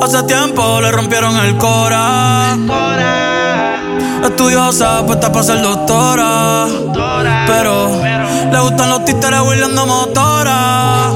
Hace 0.03 0.22
tiempo 0.24 0.81
le 0.81 0.90
rompieron 0.92 1.37
el 1.37 1.57
cora. 1.57 2.57
Estudiosa, 4.24 5.05
puesta 5.07 5.33
para 5.33 5.44
ser 5.44 5.62
doctora. 5.62 6.66
Pero 7.46 8.00
le 8.53 8.61
gustan 8.61 8.90
los 8.90 9.05
títeres 9.05 9.40
huirleando 9.40 9.87
motora. 9.87 11.11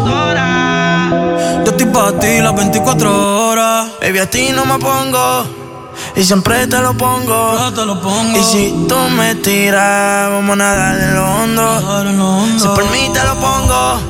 Yo 1.65 1.71
estoy 1.71 1.87
para 1.87 2.19
ti 2.19 2.41
las 2.41 2.55
24 2.55 3.49
horas. 3.49 3.91
Baby, 4.01 4.19
a 4.19 4.31
ti 4.31 4.51
no 4.53 4.65
me 4.65 4.79
pongo. 4.79 5.47
Y 6.17 6.25
siempre 6.25 6.67
te 6.67 6.79
lo 6.79 6.95
pongo. 6.95 7.57
Y 8.35 8.43
si 8.43 8.87
tú 8.89 8.97
me 9.17 9.35
tiras, 9.37 10.31
vamos 10.31 10.53
a 10.53 10.57
nadar 10.57 10.99
en 11.01 11.15
lo 11.15 11.25
hondo. 11.25 12.59
Si 12.59 12.67
por 12.69 12.91
mí 12.91 13.11
te 13.13 13.25
lo 13.25 13.35
pongo. 13.37 14.01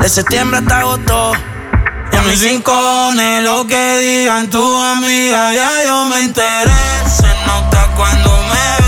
De 0.00 0.08
septiembre 0.08 0.58
hasta 0.58 0.78
agosto. 0.80 1.32
Y 2.24 2.26
a 2.26 2.30
mis 2.30 2.40
rincones, 2.42 3.42
lo 3.42 3.66
que 3.66 3.98
digan 3.98 4.48
tu 4.48 4.76
amiga, 4.82 5.52
ya 5.52 5.84
yo 5.84 6.04
me 6.06 6.20
enteré. 6.20 6.72
Se 7.06 7.28
nota 7.46 7.90
cuando 7.96 8.30
me 8.30 8.83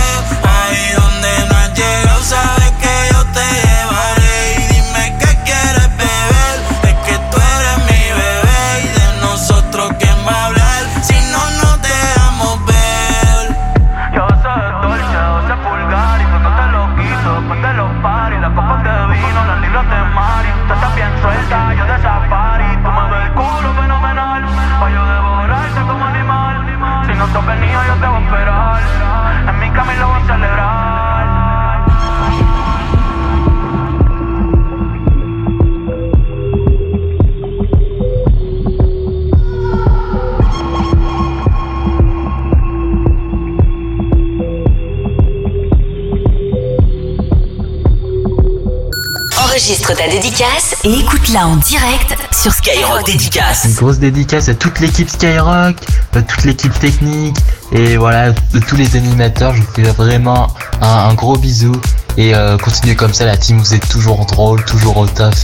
Enregistre 49.87 50.05
ta 50.05 50.11
dédicace 50.11 50.77
et 50.85 50.93
écoute-la 50.99 51.47
en 51.47 51.57
direct 51.57 52.17
sur 52.33 52.53
Skyrock 52.53 53.07
Dédicace. 53.07 53.67
Une 53.67 53.75
grosse 53.75 53.99
dédicace 53.99 54.49
à 54.49 54.55
toute 54.55 54.81
l'équipe 54.81 55.09
Skyrock, 55.09 55.77
à 56.15 56.23
toute 56.23 56.45
l'équipe 56.45 56.77
technique 56.79 57.37
et 57.73 57.97
voilà, 57.97 58.31
de 58.31 58.59
tous 58.59 58.77
les 58.77 58.97
animateurs. 58.97 59.55
Je 59.55 59.63
vous 59.63 59.69
fais 59.75 59.83
vraiment 59.83 60.49
un, 60.81 61.09
un 61.09 61.15
gros 61.15 61.37
bisou 61.37 61.73
et 62.17 62.35
euh, 62.35 62.57
continuez 62.59 62.97
comme 62.97 63.13
ça, 63.13 63.27
la 63.27 63.37
team, 63.37 63.59
vous 63.59 63.75
êtes 63.75 63.89
toujours 63.89 64.25
drôle, 64.27 64.65
toujours 64.65 64.97
au 64.97 65.07
top. 65.07 65.35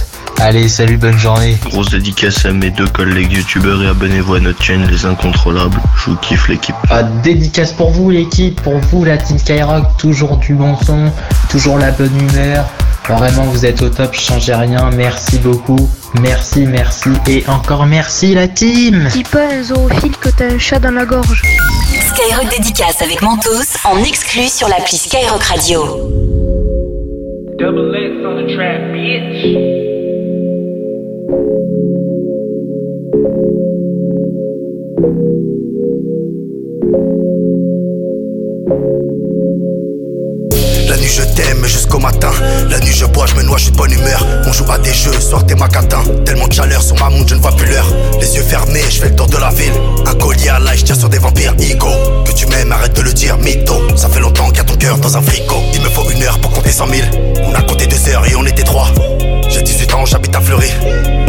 Allez, 0.41 0.69
salut, 0.69 0.97
bonne 0.97 1.19
journée. 1.19 1.57
Grosse 1.67 1.91
dédicace 1.91 2.45
à 2.45 2.53
mes 2.53 2.71
deux 2.71 2.89
collègues 2.89 3.33
youtubeurs 3.33 3.83
et 3.83 3.89
abonnez-vous 3.89 4.35
à 4.35 4.41
notre 4.41 4.63
chaîne 4.63 4.87
Les 4.89 5.05
Incontrôlables. 5.05 5.79
Je 5.99 6.11
vous 6.11 6.17
kiffe 6.17 6.49
l'équipe. 6.49 6.75
Ah, 6.91 7.03
dédicace 7.03 7.73
pour 7.73 7.91
vous 7.91 8.11
l'équipe, 8.11 8.61
pour 8.63 8.79
vous 8.79 9.05
la 9.05 9.19
team 9.19 9.39
Skyrock, 9.39 9.97
toujours 9.99 10.39
du 10.39 10.55
bon 10.55 10.77
son, 10.85 11.13
toujours 11.49 11.79
la 11.79 11.93
bonne 11.93 12.19
humeur. 12.19 12.65
Vraiment 13.09 13.43
vous 13.45 13.67
êtes 13.67 13.83
au 13.83 13.89
top, 13.89 14.15
changez 14.15 14.55
rien, 14.55 14.91
merci 14.97 15.39
beaucoup, 15.39 15.91
merci, 16.21 16.67
merci 16.67 17.11
et 17.29 17.45
encore 17.49 17.87
merci 17.87 18.35
la 18.35 18.47
team 18.49 19.09
Dis 19.13 19.25
pas 19.25 19.47
un 19.53 19.63
zoophile 19.63 20.17
que 20.17 20.29
t'as 20.29 20.47
un 20.47 20.59
chat 20.59 20.79
dans 20.79 20.93
la 20.93 21.05
gorge. 21.05 21.43
Skyrock 22.15 22.49
dédicace 22.51 23.03
avec 23.03 23.21
Mentos 23.23 23.77
en 23.85 24.03
exclu 24.05 24.45
sur 24.49 24.69
l'appli 24.69 24.97
Skyrock 24.97 25.43
Radio. 25.43 25.83
Double 27.59 27.95
X 27.97 28.25
on 28.25 28.37
the 28.37 28.55
trap, 28.55 28.93
bitch. 28.93 29.82
Nuit 41.03 41.11
je 41.11 41.23
t'aime 41.23 41.67
jusqu'au 41.67 41.99
matin. 41.99 42.31
La 42.71 42.79
nuit 42.79 42.93
je 42.95 43.05
bois, 43.07 43.27
je 43.27 43.35
me 43.35 43.43
noie, 43.43 43.59
je 43.59 43.65
suis 43.65 43.73
bonne 43.73 43.93
humeur. 43.93 44.25
On 44.47 44.53
joue 44.53 44.71
à 44.71 44.79
des 44.79 44.93
jeux, 44.93 45.13
soir 45.21 45.45
t'es 45.45 45.55
ma 45.55 45.69
catin 45.69 46.03
Tellement 46.25 46.47
de 46.47 46.53
chaleur 46.53 46.83
sur 46.83 46.97
ma 46.99 47.11
montre, 47.11 47.29
je 47.29 47.35
ne 47.35 47.41
vois 47.41 47.53
plus 47.53 47.67
l'heure. 47.67 47.87
Les 48.21 48.37
yeux 48.37 48.43
fermés, 48.43 48.83
je 48.89 49.01
fais 49.01 49.09
le 49.09 49.17
tour 49.17 49.27
de 49.27 49.37
la 49.37 49.51
ville. 49.51 49.73
Un 50.07 50.15
collier 50.15 50.51
à 50.51 50.59
l'ail, 50.59 50.79
je 50.79 50.85
tiens 50.85 50.95
sur 50.95 51.09
des 51.09 51.19
vampires 51.19 51.55
Ego, 51.59 51.89
que 52.25 52.33
tu 52.33 52.47
m'aimes, 52.47 52.71
arrête 52.73 52.95
de 52.95 53.03
le 53.03 53.13
dire 53.13 53.37
Mytho, 53.39 53.75
ça 53.97 54.09
fait 54.09 54.21
longtemps 54.21 54.49
qu'il 54.49 54.59
y 54.59 54.61
a 54.61 54.65
ton 54.65 54.77
cœur 54.77 54.99
dans 54.99 55.17
un 55.17 55.23
frigo. 55.23 55.57
Il 55.75 55.83
me 55.83 55.89
faut 55.89 56.09
une 56.11 56.23
heure 56.23 56.39
pour 56.39 56.53
compter 56.53 56.71
100 56.71 56.87
000 56.87 57.09
On 57.47 57.55
a 57.55 57.63
compté 57.63 57.87
deux 57.87 58.09
heures 58.09 58.25
et 58.27 58.37
on 58.37 58.47
était 58.47 58.65
trois. 58.65 58.89
J'ai 59.49 59.63
18 59.63 59.95
ans, 59.95 60.07
j'habite 60.07 60.35
à 60.37 60.41
Fleury. 60.41 60.71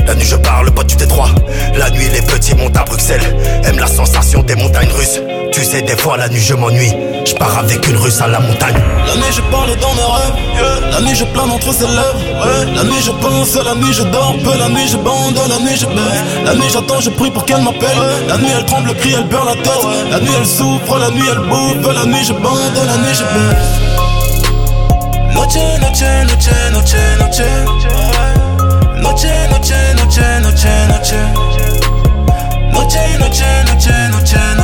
La 0.05 0.15
nuit 0.15 0.25
je 0.25 0.35
parle, 0.35 0.69
pote 0.71 0.87
du 0.87 0.95
Détroit. 0.95 1.29
La 1.75 1.89
nuit 1.89 2.09
les 2.13 2.21
petits 2.21 2.53
montent 2.55 2.77
à 2.77 2.83
Bruxelles. 2.83 3.35
Aime 3.65 3.79
la 3.79 3.87
sensation 3.87 4.43
des 4.43 4.55
montagnes 4.55 4.91
russes 4.91 5.19
Tu 5.53 5.63
sais 5.63 5.83
des 5.83 5.95
fois 5.95 6.17
la 6.17 6.29
nuit 6.29 6.41
je 6.41 6.55
m'ennuie. 6.55 6.91
Je 7.25 7.33
pars 7.35 7.59
avec 7.59 7.87
une 7.87 7.97
russe 7.97 8.19
à 8.21 8.27
la 8.27 8.39
montagne. 8.39 8.75
La 9.05 9.15
nuit 9.15 9.31
je 9.31 9.41
parle 9.51 9.69
dans 9.77 9.93
mes 9.93 10.01
rêves. 10.01 10.91
La 10.91 11.01
nuit 11.01 11.15
je 11.15 11.25
plane 11.25 11.51
entre 11.51 11.71
ses 11.71 11.85
lèvres. 11.85 12.75
La 12.75 12.83
nuit 12.83 13.01
je 13.05 13.11
pense, 13.11 13.55
la 13.55 13.75
nuit 13.75 13.93
je 13.93 14.03
dors 14.03 14.35
peu. 14.43 14.57
La 14.57 14.69
nuit 14.69 14.87
je 14.87 14.97
bande, 14.97 15.39
la 15.47 15.59
nuit 15.59 15.77
je 15.77 15.85
baisse 15.85 16.45
La 16.45 16.55
nuit 16.55 16.69
j'attends, 16.73 16.99
je 16.99 17.11
prie 17.11 17.29
pour 17.29 17.45
qu'elle 17.45 17.61
m'appelle. 17.61 17.99
La 18.27 18.37
nuit 18.37 18.49
elle 18.57 18.65
tremble, 18.65 18.95
crie, 18.95 19.13
elle 19.15 19.27
perd 19.27 19.45
la 19.45 19.53
tête. 19.53 19.85
La 20.11 20.19
nuit 20.19 20.31
elle 20.39 20.45
souffre, 20.47 20.97
la 20.97 21.11
nuit 21.11 21.29
elle 21.31 21.47
bouffe. 21.47 21.95
La 21.95 22.05
nuit 22.05 22.25
je 22.25 22.33
bande, 22.33 22.57
la 22.75 22.97
nuit 22.97 23.13
je 23.13 23.23
baisse 23.23 23.83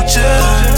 noche. 0.10 0.69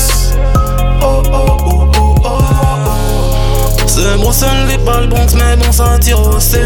Bruxelles, 4.41 4.67
vit 4.67 4.85
pas 4.85 5.01
le 5.01 5.07
mais 5.07 5.55
bon, 5.55 5.71
ça 5.71 5.99
tire 5.99 6.19
aussi. 6.19 6.57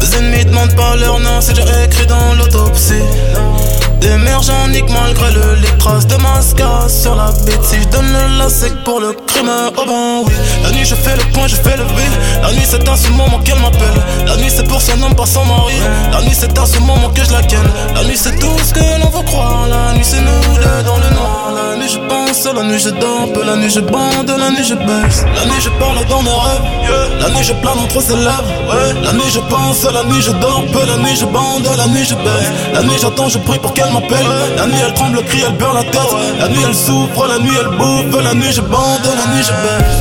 Les 0.00 0.16
ennemis 0.16 0.44
demandent 0.44 0.74
pas 0.74 0.96
leur 0.96 1.20
nom, 1.20 1.40
c'est 1.40 1.54
déjà 1.54 1.84
écrit 1.84 2.06
dans 2.06 2.34
l'autopsie. 2.34 2.94
Nique 4.68 4.90
malgré 4.90 5.30
le 5.32 5.54
lit, 5.60 5.78
traces 5.78 6.06
de 6.06 6.16
mascara 6.16 6.88
sur 6.88 7.14
la 7.14 7.30
bite. 7.44 7.62
Si 7.62 7.80
je 7.80 7.88
donne 7.88 8.06
le 8.06 8.38
lasec 8.38 8.72
pour 8.84 8.98
le 9.00 9.12
crime, 9.26 9.48
oh 9.76 9.82
ben 9.86 10.22
oui. 10.26 10.34
La 10.64 10.70
nuit, 10.72 10.84
je 10.84 10.94
fais 10.96 11.16
le 11.16 11.22
point, 11.32 11.46
je 11.46 11.54
fais 11.54 11.76
le 11.76 11.84
vide. 11.84 12.16
La 12.42 12.52
nuit, 12.52 12.64
c'est 12.64 12.88
à 12.88 12.96
ce 12.96 13.08
moment 13.10 13.38
qu'elle 13.44 13.60
m'appelle. 13.60 14.02
La 14.26 14.36
nuit, 14.36 14.50
c'est 14.54 14.66
pour 14.66 14.82
son 14.82 15.00
homme, 15.02 15.14
pas 15.14 15.26
son 15.26 15.44
mari. 15.44 15.74
La 16.12 16.20
nuit, 16.22 16.36
c'est 16.36 16.58
à 16.58 16.66
ce 16.66 16.78
moment 16.80 17.10
que 17.10 17.24
je 17.24 17.30
la 17.30 17.42
ken. 17.42 17.62
La 17.94 18.02
nuit, 18.04 18.16
c'est 18.16 18.36
tout 18.38 18.58
ce 18.58 18.74
que 18.74 18.80
l'on 19.00 19.08
veut 19.08 19.24
croire. 19.24 19.68
La 19.68 19.92
nuit, 19.94 20.04
c'est 20.04 20.20
nous 20.20 20.56
deux 20.56 20.82
dans 20.84 20.96
le 20.96 21.14
noir. 21.14 21.52
La 21.54 21.76
nuit, 21.76 21.88
je 21.88 21.98
pense, 22.08 22.44
la 22.44 22.62
nuit, 22.64 22.80
je 22.80 22.90
dors. 22.90 23.28
La 23.44 23.56
nuit, 23.56 23.70
je 23.70 23.80
bande, 23.80 24.28
la 24.28 24.50
nuit, 24.50 24.64
je 24.64 24.74
baisse. 24.74 25.24
La 25.36 25.44
nuit, 25.46 25.60
je 25.62 25.70
parle 25.78 26.04
dans 26.08 26.22
mes 26.22 26.30
rêves. 26.30 27.20
La 27.20 27.30
nuit, 27.30 27.44
je 27.44 27.52
plane 27.52 27.78
entre 27.78 28.02
ses 28.02 28.16
lèvres. 28.16 28.52
La 29.04 29.12
nuit, 29.12 29.30
je 29.32 29.40
pense, 29.40 29.84
la 29.84 30.02
nuit, 30.04 30.20
je 30.20 30.32
dors. 30.32 30.64
La 30.74 30.96
nuit, 30.96 31.16
je 31.16 31.24
bande, 31.24 31.68
la 31.76 31.86
nuit, 31.86 32.04
je 32.04 32.14
baisse. 32.14 32.50
La 32.74 32.82
nuit, 32.82 32.98
j'attends, 33.00 33.28
je 33.28 33.38
prie 33.38 33.58
pour 33.58 33.72
qu'elle 33.72 33.85
La 34.56 34.66
nuit, 34.66 34.74
elle 34.86 34.94
tremble, 34.94 35.22
crie, 35.24 35.42
elle 35.46 35.56
beurre 35.56 35.74
la 35.74 35.82
tête. 35.84 36.14
La 36.38 36.48
nuit, 36.48 36.62
elle 36.66 36.74
souffre, 36.74 37.26
la 37.26 37.38
nuit, 37.38 37.56
elle 37.60 37.76
bouffe. 37.76 38.22
La 38.22 38.34
nuit, 38.34 38.52
je 38.52 38.60
bande, 38.60 39.00
la 39.04 39.34
nuit, 39.34 39.42
je 39.42 39.52
baisse. 39.52 39.96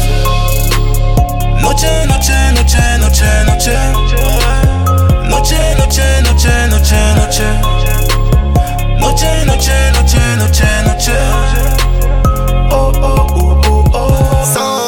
Oh, 12.71 12.91
oh, 13.01 13.27
oh, 13.35 13.57
oh, 13.69 13.83
oh. 13.93 14.09
Sans. 14.53 14.85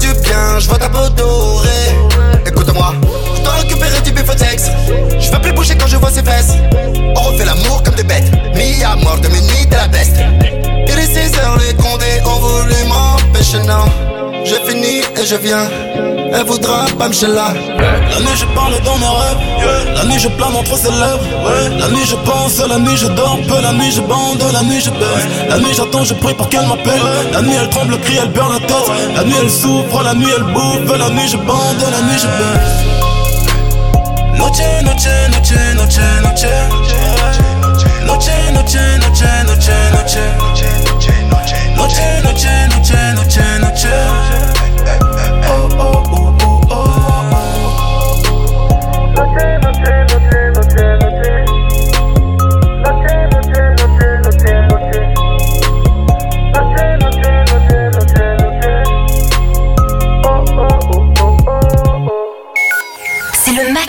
Je 0.00 0.06
fais 0.06 0.14
du 0.14 0.20
bien, 0.20 0.58
je 0.58 0.68
vois 0.68 0.78
ta 0.78 0.88
peau 0.88 1.08
dorée. 1.10 1.68
Écoute-moi, 2.46 2.94
je 3.36 3.42
dois 3.42 3.52
récupérer 3.54 4.00
du 4.02 4.12
bifotex. 4.12 4.70
Je 5.18 5.30
veux 5.30 5.40
plus 5.40 5.52
bouger 5.52 5.76
quand 5.76 5.86
je 5.86 5.96
vois 5.96 6.10
ses 6.10 6.22
fesses. 6.22 6.54
On 7.16 7.20
refait 7.20 7.44
l'amour 7.44 7.82
comme 7.82 7.94
des 7.94 8.02
bêtes, 8.02 8.30
mis 8.54 8.82
à 8.82 8.96
mort 8.96 9.18
de 9.20 9.28
minuit 9.28 9.66
de 9.66 9.74
la 9.74 9.88
peste. 9.88 10.16
Il 10.88 10.98
est 10.98 11.30
6 11.30 11.38
heures, 11.38 11.58
les 11.58 11.74
condés 11.74 12.20
ont 12.24 12.38
voulu 12.38 12.74
m'empêcher, 12.88 13.58
non. 13.60 13.84
J'ai 14.44 14.60
fini 14.70 14.98
et 14.98 15.26
je 15.26 15.36
viens. 15.36 16.15
Elle 16.32 16.44
voudra 16.46 16.86
pas 16.98 17.08
me 17.08 17.34
là. 17.34 17.54
La 18.10 18.20
nuit, 18.20 18.36
je 18.36 18.44
parle 18.54 18.74
dans 18.84 18.96
mes 18.98 19.06
rêves. 19.06 19.94
La 19.94 20.04
nuit, 20.04 20.18
je 20.18 20.28
plane 20.28 20.54
entre 20.54 20.76
ses 20.76 20.90
lèvres. 20.90 21.20
La 21.78 21.88
nuit, 21.88 22.04
je 22.06 22.16
pense, 22.16 22.58
la 22.58 22.78
nuit, 22.78 22.96
je 22.96 23.06
dors 23.08 23.38
peu. 23.48 23.60
La 23.62 23.72
nuit, 23.72 23.92
je 23.92 24.00
bande, 24.00 24.42
la 24.52 24.62
nuit, 24.62 24.80
je 24.80 24.90
baisse. 24.90 25.26
La 25.48 25.58
nuit, 25.58 25.74
j'attends, 25.74 26.04
je 26.04 26.14
prie 26.14 26.34
pour 26.34 26.48
qu'elle 26.48 26.66
m'appelle. 26.66 27.00
La 27.32 27.42
nuit, 27.42 27.56
elle 27.60 27.68
tremble, 27.70 27.98
crie, 28.00 28.18
elle 28.22 28.30
beurre 28.30 28.50
la 28.50 28.60
tête. 28.60 28.90
La 29.14 29.24
nuit, 29.24 29.36
elle 29.40 29.50
souffre, 29.50 30.02
la 30.02 30.14
nuit, 30.14 30.32
elle 30.36 30.44
bouffe. 30.44 30.98
La 30.98 31.08
nuit, 31.10 31.28
je 31.28 31.36
bande, 31.36 31.80
la 31.80 32.02
nuit, 32.02 32.18
je 32.18 32.26
baisse. 32.38 32.96
Noche, 34.38 34.66
noche, 34.84 35.08
noche, 35.30 35.56
noche, 35.76 35.98
noche. 36.22 36.46
Noche, 38.06 38.36
noche, 38.52 38.82
noche, 39.00 39.28
noche, 39.46 39.76
noche. 39.92 40.20
Noche, 41.76 42.06
noche, 42.24 42.50
noche, 42.70 42.98
noche, 43.14 43.40
noche. 43.60 44.55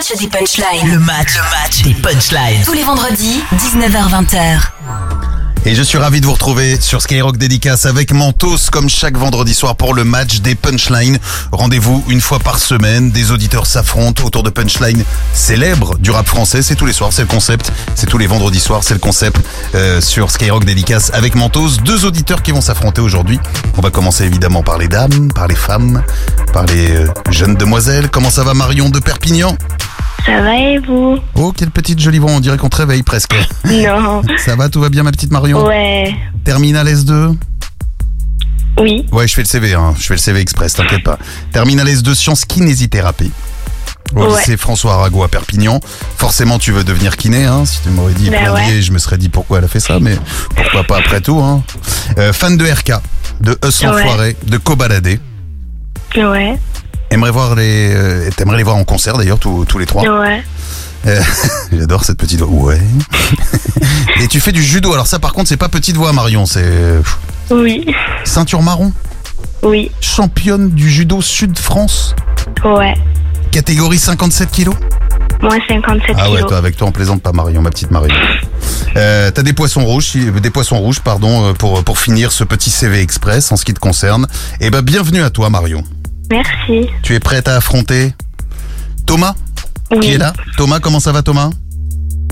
Match 0.08 0.20
des 0.20 0.28
punchlines. 0.28 0.90
Le 0.90 0.98
match, 1.00 1.34
le 1.34 1.42
match 1.42 1.82
des 1.82 1.94
punchlines. 1.94 2.62
Tous 2.64 2.72
les 2.72 2.82
vendredis, 2.82 3.42
19h20h. 3.56 4.60
Et 5.66 5.74
je 5.74 5.82
suis 5.82 5.98
ravi 5.98 6.20
de 6.20 6.26
vous 6.26 6.32
retrouver 6.32 6.80
sur 6.80 7.02
Skyrock 7.02 7.36
Dédicace 7.36 7.84
avec 7.84 8.12
Mentos 8.12 8.70
comme 8.70 8.88
chaque 8.88 9.18
vendredi 9.18 9.52
soir 9.52 9.76
pour 9.76 9.92
le 9.92 10.04
match 10.04 10.40
des 10.40 10.54
punchlines. 10.54 11.18
Rendez-vous 11.52 12.02
une 12.08 12.20
fois 12.22 12.38
par 12.38 12.58
semaine, 12.58 13.10
des 13.10 13.32
auditeurs 13.32 13.66
s'affrontent 13.66 14.24
autour 14.24 14.42
de 14.42 14.50
punchlines 14.50 15.04
célèbres 15.34 15.98
du 15.98 16.10
rap 16.10 16.26
français. 16.26 16.62
C'est 16.62 16.76
tous 16.76 16.86
les 16.86 16.92
soirs, 16.94 17.12
c'est 17.12 17.22
le 17.22 17.28
concept. 17.28 17.70
C'est 17.94 18.06
tous 18.06 18.18
les 18.18 18.26
vendredis 18.26 18.60
soirs, 18.60 18.84
c'est 18.84 18.94
le 18.94 19.00
concept 19.00 19.38
euh, 19.74 20.00
sur 20.00 20.30
Skyrock 20.30 20.64
Dédicace 20.64 21.10
avec 21.12 21.34
Mentos. 21.34 21.80
Deux 21.84 22.06
auditeurs 22.06 22.42
qui 22.42 22.52
vont 22.52 22.62
s'affronter 22.62 23.02
aujourd'hui. 23.02 23.38
On 23.76 23.82
va 23.82 23.90
commencer 23.90 24.24
évidemment 24.24 24.62
par 24.62 24.78
les 24.78 24.88
dames, 24.88 25.30
par 25.34 25.48
les 25.48 25.56
femmes, 25.56 26.02
par 26.52 26.64
les 26.64 26.92
euh, 26.92 27.08
jeunes 27.30 27.56
demoiselles. 27.56 28.08
Comment 28.08 28.30
ça 28.30 28.44
va 28.44 28.54
Marion 28.54 28.88
de 28.88 29.00
Perpignan? 29.00 29.56
Ça 30.28 30.42
va 30.42 30.56
et 30.56 30.78
vous 30.78 31.18
Oh, 31.36 31.52
quelle 31.56 31.70
petite 31.70 31.98
jolie 32.00 32.18
voix, 32.18 32.30
on 32.32 32.40
dirait 32.40 32.58
qu'on 32.58 32.68
te 32.68 32.76
réveille 32.76 33.02
presque. 33.02 33.34
Non. 33.64 34.22
Ça 34.44 34.56
va, 34.56 34.68
tout 34.68 34.80
va 34.80 34.88
bien 34.90 35.02
ma 35.02 35.10
petite 35.10 35.30
Marion 35.32 35.64
Ouais. 35.66 36.14
Terminal 36.44 36.86
S2 36.86 37.34
Oui. 38.78 39.06
Ouais, 39.10 39.26
je 39.26 39.34
fais 39.34 39.42
le 39.42 39.46
CV, 39.46 39.72
hein. 39.74 39.94
je 39.98 40.04
fais 40.06 40.14
le 40.14 40.18
CV 40.18 40.40
express, 40.40 40.74
t'inquiète 40.74 41.02
pas. 41.02 41.18
Terminal 41.52 41.86
S2 41.88 42.14
sciences 42.14 42.44
kinésithérapie. 42.44 43.32
Au 44.14 44.20
Ouais. 44.24 44.38
lycée 44.38 44.56
François 44.56 44.94
Arago 44.94 45.22
à 45.22 45.28
Perpignan. 45.28 45.80
Forcément, 46.16 46.58
tu 46.58 46.72
veux 46.72 46.84
devenir 46.84 47.16
kiné, 47.16 47.44
hein. 47.44 47.64
Si 47.66 47.80
tu 47.82 47.88
m'aurais 47.90 48.14
dit 48.14 48.30
ouais. 48.30 48.80
je 48.82 48.92
me 48.92 48.98
serais 48.98 49.18
dit 49.18 49.28
pourquoi 49.28 49.58
elle 49.58 49.64
a 49.64 49.68
fait 49.68 49.80
ça, 49.80 49.98
mais 50.00 50.16
pourquoi 50.56 50.84
pas 50.84 50.98
après 50.98 51.20
tout, 51.20 51.38
hein. 51.40 51.62
Euh, 52.18 52.32
fan 52.32 52.56
de 52.56 52.64
RK, 52.64 52.92
de 53.40 53.58
Us 53.66 53.82
Ouais. 53.82 54.36
De 54.46 54.56
Cobaladé. 54.58 55.20
Ouais. 56.16 56.58
Aimerais 57.10 57.30
voir 57.30 57.54
les, 57.54 57.90
euh, 57.94 58.30
t'aimerais 58.36 58.58
les 58.58 58.62
voir 58.62 58.76
en 58.76 58.84
concert 58.84 59.16
d'ailleurs, 59.16 59.38
tous, 59.38 59.64
tous 59.66 59.78
les 59.78 59.86
trois. 59.86 60.02
Ouais. 60.20 60.42
Euh, 61.06 61.20
J'adore 61.72 62.04
cette 62.04 62.18
petite 62.18 62.40
voix. 62.40 62.74
Ouais. 62.74 62.80
Et 64.20 64.28
tu 64.28 64.40
fais 64.40 64.52
du 64.52 64.62
judo. 64.62 64.92
Alors 64.92 65.06
ça, 65.06 65.18
par 65.18 65.32
contre, 65.32 65.48
c'est 65.48 65.56
pas 65.56 65.68
petite 65.68 65.96
voix, 65.96 66.12
Marion. 66.12 66.44
C'est 66.44 66.62
euh, 66.64 67.00
Oui. 67.50 67.86
ceinture 68.24 68.62
marron? 68.62 68.92
Oui. 69.62 69.90
Championne 70.00 70.70
du 70.70 70.90
judo 70.90 71.22
Sud-France. 71.22 72.14
Ouais. 72.64 72.94
Catégorie 73.50 73.98
57 73.98 74.50
kilos? 74.50 74.74
Moins 75.40 75.58
57 75.68 76.16
Ah 76.18 76.28
ouais, 76.30 76.36
kilos. 76.36 76.48
toi, 76.48 76.58
avec 76.58 76.76
toi, 76.76 76.88
on 76.88 76.92
plaisante 76.92 77.22
pas, 77.22 77.32
Marion, 77.32 77.62
ma 77.62 77.70
petite 77.70 77.90
Marion. 77.90 78.14
Euh, 78.96 79.30
T'as 79.30 79.42
des 79.42 79.52
poissons 79.52 79.84
rouges, 79.84 80.06
si- 80.08 80.30
des 80.30 80.50
poissons 80.50 80.78
rouges, 80.78 81.00
pardon, 81.00 81.46
euh, 81.46 81.52
pour 81.54 81.82
pour 81.84 81.98
finir 81.98 82.32
ce 82.32 82.42
petit 82.44 82.70
CV 82.70 83.00
express 83.00 83.50
en 83.52 83.56
ce 83.56 83.64
qui 83.64 83.72
te 83.72 83.78
concerne. 83.80 84.26
Et 84.60 84.70
ben, 84.70 84.82
bienvenue 84.82 85.22
à 85.22 85.30
toi, 85.30 85.48
Marion. 85.48 85.84
Merci. 86.30 86.88
Tu 87.02 87.14
es 87.14 87.20
prête 87.20 87.48
à 87.48 87.56
affronter 87.56 88.12
Thomas 89.06 89.34
Qui 90.00 90.12
est 90.12 90.18
là? 90.18 90.32
Thomas, 90.56 90.80
comment 90.80 91.00
ça 91.00 91.12
va, 91.12 91.22
Thomas? 91.22 91.50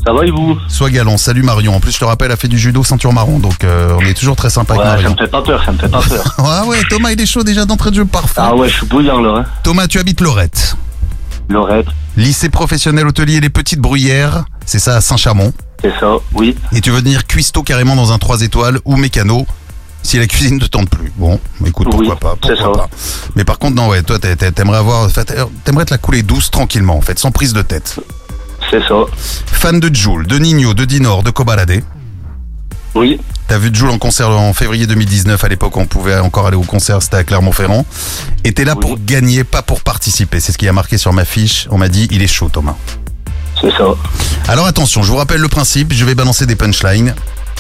Ça 0.04 0.12
va 0.12 0.24
et 0.24 0.30
vous? 0.30 0.56
Sois 0.68 0.90
galant. 0.90 1.16
Salut 1.16 1.42
Marion. 1.42 1.74
En 1.74 1.80
plus, 1.80 1.92
je 1.92 1.98
te 1.98 2.04
rappelle, 2.04 2.26
elle 2.26 2.32
a 2.32 2.36
fait 2.36 2.46
du 2.48 2.58
judo 2.58 2.84
ceinture 2.84 3.12
marron, 3.12 3.38
donc 3.38 3.64
euh, 3.64 3.96
on 3.98 4.02
est 4.04 4.14
toujours 4.14 4.36
très 4.36 4.50
sympa 4.50 4.74
Ouais, 4.74 4.84
avec 4.84 5.04
ça 5.06 5.10
me 5.12 5.16
fait 5.16 5.26
pas 5.26 5.42
peur, 5.42 5.64
ça 5.64 5.72
me 5.72 5.78
fait 5.78 5.88
pas 5.88 6.00
peur. 6.00 6.36
Ah 6.38 6.64
ouais, 6.66 6.78
Thomas, 6.88 7.10
il 7.10 7.20
est 7.20 7.26
chaud 7.26 7.42
déjà 7.42 7.64
d'entrée 7.64 7.90
de 7.90 7.96
jeu, 7.96 8.04
parfait. 8.04 8.34
Ah 8.44 8.54
ouais, 8.54 8.68
je 8.68 8.74
suis 8.74 8.86
bouillant 8.86 9.20
là. 9.20 9.40
Hein. 9.40 9.44
Thomas, 9.64 9.88
tu 9.88 9.98
habites 9.98 10.20
Lorette. 10.20 10.76
Lorette, 11.48 11.86
Lycée 12.16 12.50
professionnel 12.50 13.06
hôtelier 13.06 13.40
Les 13.40 13.50
Petites 13.50 13.80
Bruyères, 13.80 14.44
c'est 14.64 14.78
ça 14.80 14.96
à 14.96 15.00
Saint-Chamond. 15.00 15.52
c'est 15.80 15.92
ça, 15.98 16.14
oui. 16.34 16.56
Et 16.72 16.80
tu 16.80 16.90
veux 16.90 17.00
devenir 17.00 17.26
cuistot 17.26 17.62
carrément 17.62 17.94
dans 17.96 18.12
un 18.12 18.18
3 18.18 18.42
étoiles 18.42 18.78
ou 18.84 18.96
mécano 18.96 19.46
si 20.06 20.18
la 20.18 20.26
cuisine 20.26 20.54
ne 20.54 20.60
te 20.60 20.66
tente 20.66 20.88
plus. 20.88 21.12
Bon, 21.16 21.38
écoute, 21.66 21.88
pourquoi 21.90 22.14
Oui, 22.14 22.18
pas, 22.20 22.36
c'est 22.42 22.54
pourquoi 22.56 22.74
ça. 22.74 22.88
pas. 22.88 22.90
Mais 23.34 23.44
par 23.44 23.58
contre, 23.58 23.74
non, 23.76 23.88
ouais, 23.88 24.02
toi, 24.02 24.18
t'a- 24.18 24.34
t'a- 24.36 24.50
t'aimerais 24.50 24.78
avoir, 24.78 25.10
t'aimerais 25.64 25.84
te 25.84 25.90
la 25.90 25.98
couler 25.98 26.22
douce, 26.22 26.50
tranquillement, 26.50 26.96
en 26.96 27.00
fait, 27.02 27.18
sans 27.18 27.30
prise 27.30 27.52
de 27.52 27.62
tête. 27.62 27.96
C'est 28.70 28.80
ça. 28.88 28.94
Fan 29.46 29.78
de 29.80 29.94
Joule, 29.94 30.26
de 30.26 30.38
Nino, 30.38 30.74
de 30.74 30.84
Dinor, 30.84 31.22
de 31.22 31.30
Cobaladé. 31.30 31.84
Oui. 32.94 33.20
T'as 33.48 33.58
vu 33.58 33.70
Joule 33.72 33.90
en 33.90 33.98
concert 33.98 34.30
en 34.30 34.52
février 34.54 34.86
2019, 34.86 35.44
à 35.44 35.48
l'époque, 35.48 35.76
on 35.76 35.86
pouvait 35.86 36.18
encore 36.18 36.46
aller 36.48 36.56
au 36.56 36.62
concert, 36.62 37.00
c'était 37.02 37.18
à 37.18 37.24
Clermont-Ferrand. 37.24 37.84
Et 38.42 38.52
t'es 38.52 38.64
là 38.64 38.74
pour 38.74 38.98
gagner, 38.98 39.44
pas 39.44 39.62
pour 39.62 39.82
participer. 39.82 40.40
C'est 40.40 40.50
ce 40.52 40.58
qui 40.58 40.66
a 40.66 40.72
marqué 40.72 40.98
sur 40.98 41.12
ma 41.12 41.24
fiche. 41.24 41.68
On 41.70 41.78
m'a 41.78 41.88
dit, 41.88 42.08
il 42.10 42.22
est 42.22 42.26
chaud, 42.26 42.48
Thomas. 42.52 42.74
C'est 43.60 43.70
ça. 43.70 43.84
Alors 44.48 44.66
attention, 44.66 45.02
je 45.02 45.10
vous 45.10 45.16
rappelle 45.16 45.40
le 45.40 45.48
principe, 45.48 45.92
je 45.92 46.04
vais 46.04 46.14
balancer 46.14 46.44
des 46.46 46.56
punchlines. 46.56 47.14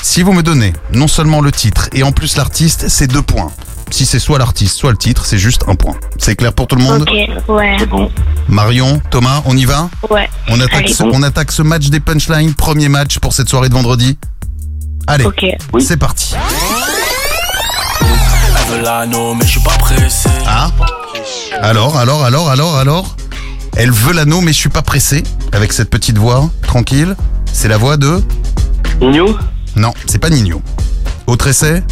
Si 0.08 0.22
vous 0.22 0.32
me 0.32 0.42
donnez 0.44 0.72
non 0.92 1.08
seulement 1.08 1.40
le 1.40 1.50
titre 1.50 1.88
et 1.92 2.04
en 2.04 2.12
plus 2.12 2.36
l'artiste, 2.36 2.86
c'est 2.88 3.08
deux 3.08 3.22
points. 3.22 3.50
Si 3.90 4.06
c'est 4.06 4.20
soit 4.20 4.38
l'artiste, 4.38 4.76
soit 4.76 4.92
le 4.92 4.96
titre, 4.96 5.26
c'est 5.26 5.36
juste 5.36 5.62
un 5.66 5.74
point. 5.74 5.96
C'est 6.16 6.36
clair 6.36 6.52
pour 6.52 6.68
tout 6.68 6.76
le 6.76 6.82
monde 6.84 7.02
Ok. 7.02 7.48
Ouais. 7.48 7.74
C'est 7.80 7.86
bon. 7.86 8.08
Marion, 8.48 9.02
Thomas, 9.10 9.42
on 9.46 9.56
y 9.56 9.64
va 9.64 9.90
Ouais. 10.08 10.30
on 10.48 10.60
attaque, 10.60 10.84
Allez. 10.84 10.92
ce, 10.94 11.02
on 11.02 11.24
attaque 11.24 11.50
ce 11.50 11.62
match 11.62 11.88
des 11.88 11.98
punchlines, 11.98 12.54
premier 12.54 12.88
match 12.88 13.18
pour 13.18 13.32
cette 13.32 13.48
soirée 13.48 13.68
de 13.68 13.74
vendredi 13.74 14.16
Allez, 15.08 15.24
Ok. 15.24 15.44
c'est 15.80 15.96
parti. 15.96 16.34
Elle 18.00 18.76
veut 18.76 18.82
l'anneau, 18.84 19.34
mais 19.34 19.44
je 19.44 19.50
suis 19.50 19.60
pas 19.60 19.76
pressé. 19.76 20.28
Ah 20.46 20.70
Alors, 21.62 21.96
alors, 21.98 22.24
alors, 22.24 22.48
alors, 22.48 22.76
alors 22.76 23.16
Elle 23.76 23.90
veut 23.90 24.12
l'anneau, 24.12 24.40
mais 24.40 24.52
je 24.52 24.58
suis 24.58 24.68
pas 24.68 24.82
pressé. 24.82 25.24
Avec 25.52 25.72
cette 25.72 25.90
petite 25.90 26.16
voix, 26.16 26.48
tranquille. 26.62 27.16
C'est 27.52 27.66
la 27.68 27.76
voix 27.76 27.96
de 27.96 28.22
Nino 29.00 29.36
Non, 29.76 29.92
c'est 30.06 30.18
pas 30.18 30.30
Nino. 30.30 30.62
Autre 31.26 31.48
essai 31.48 31.82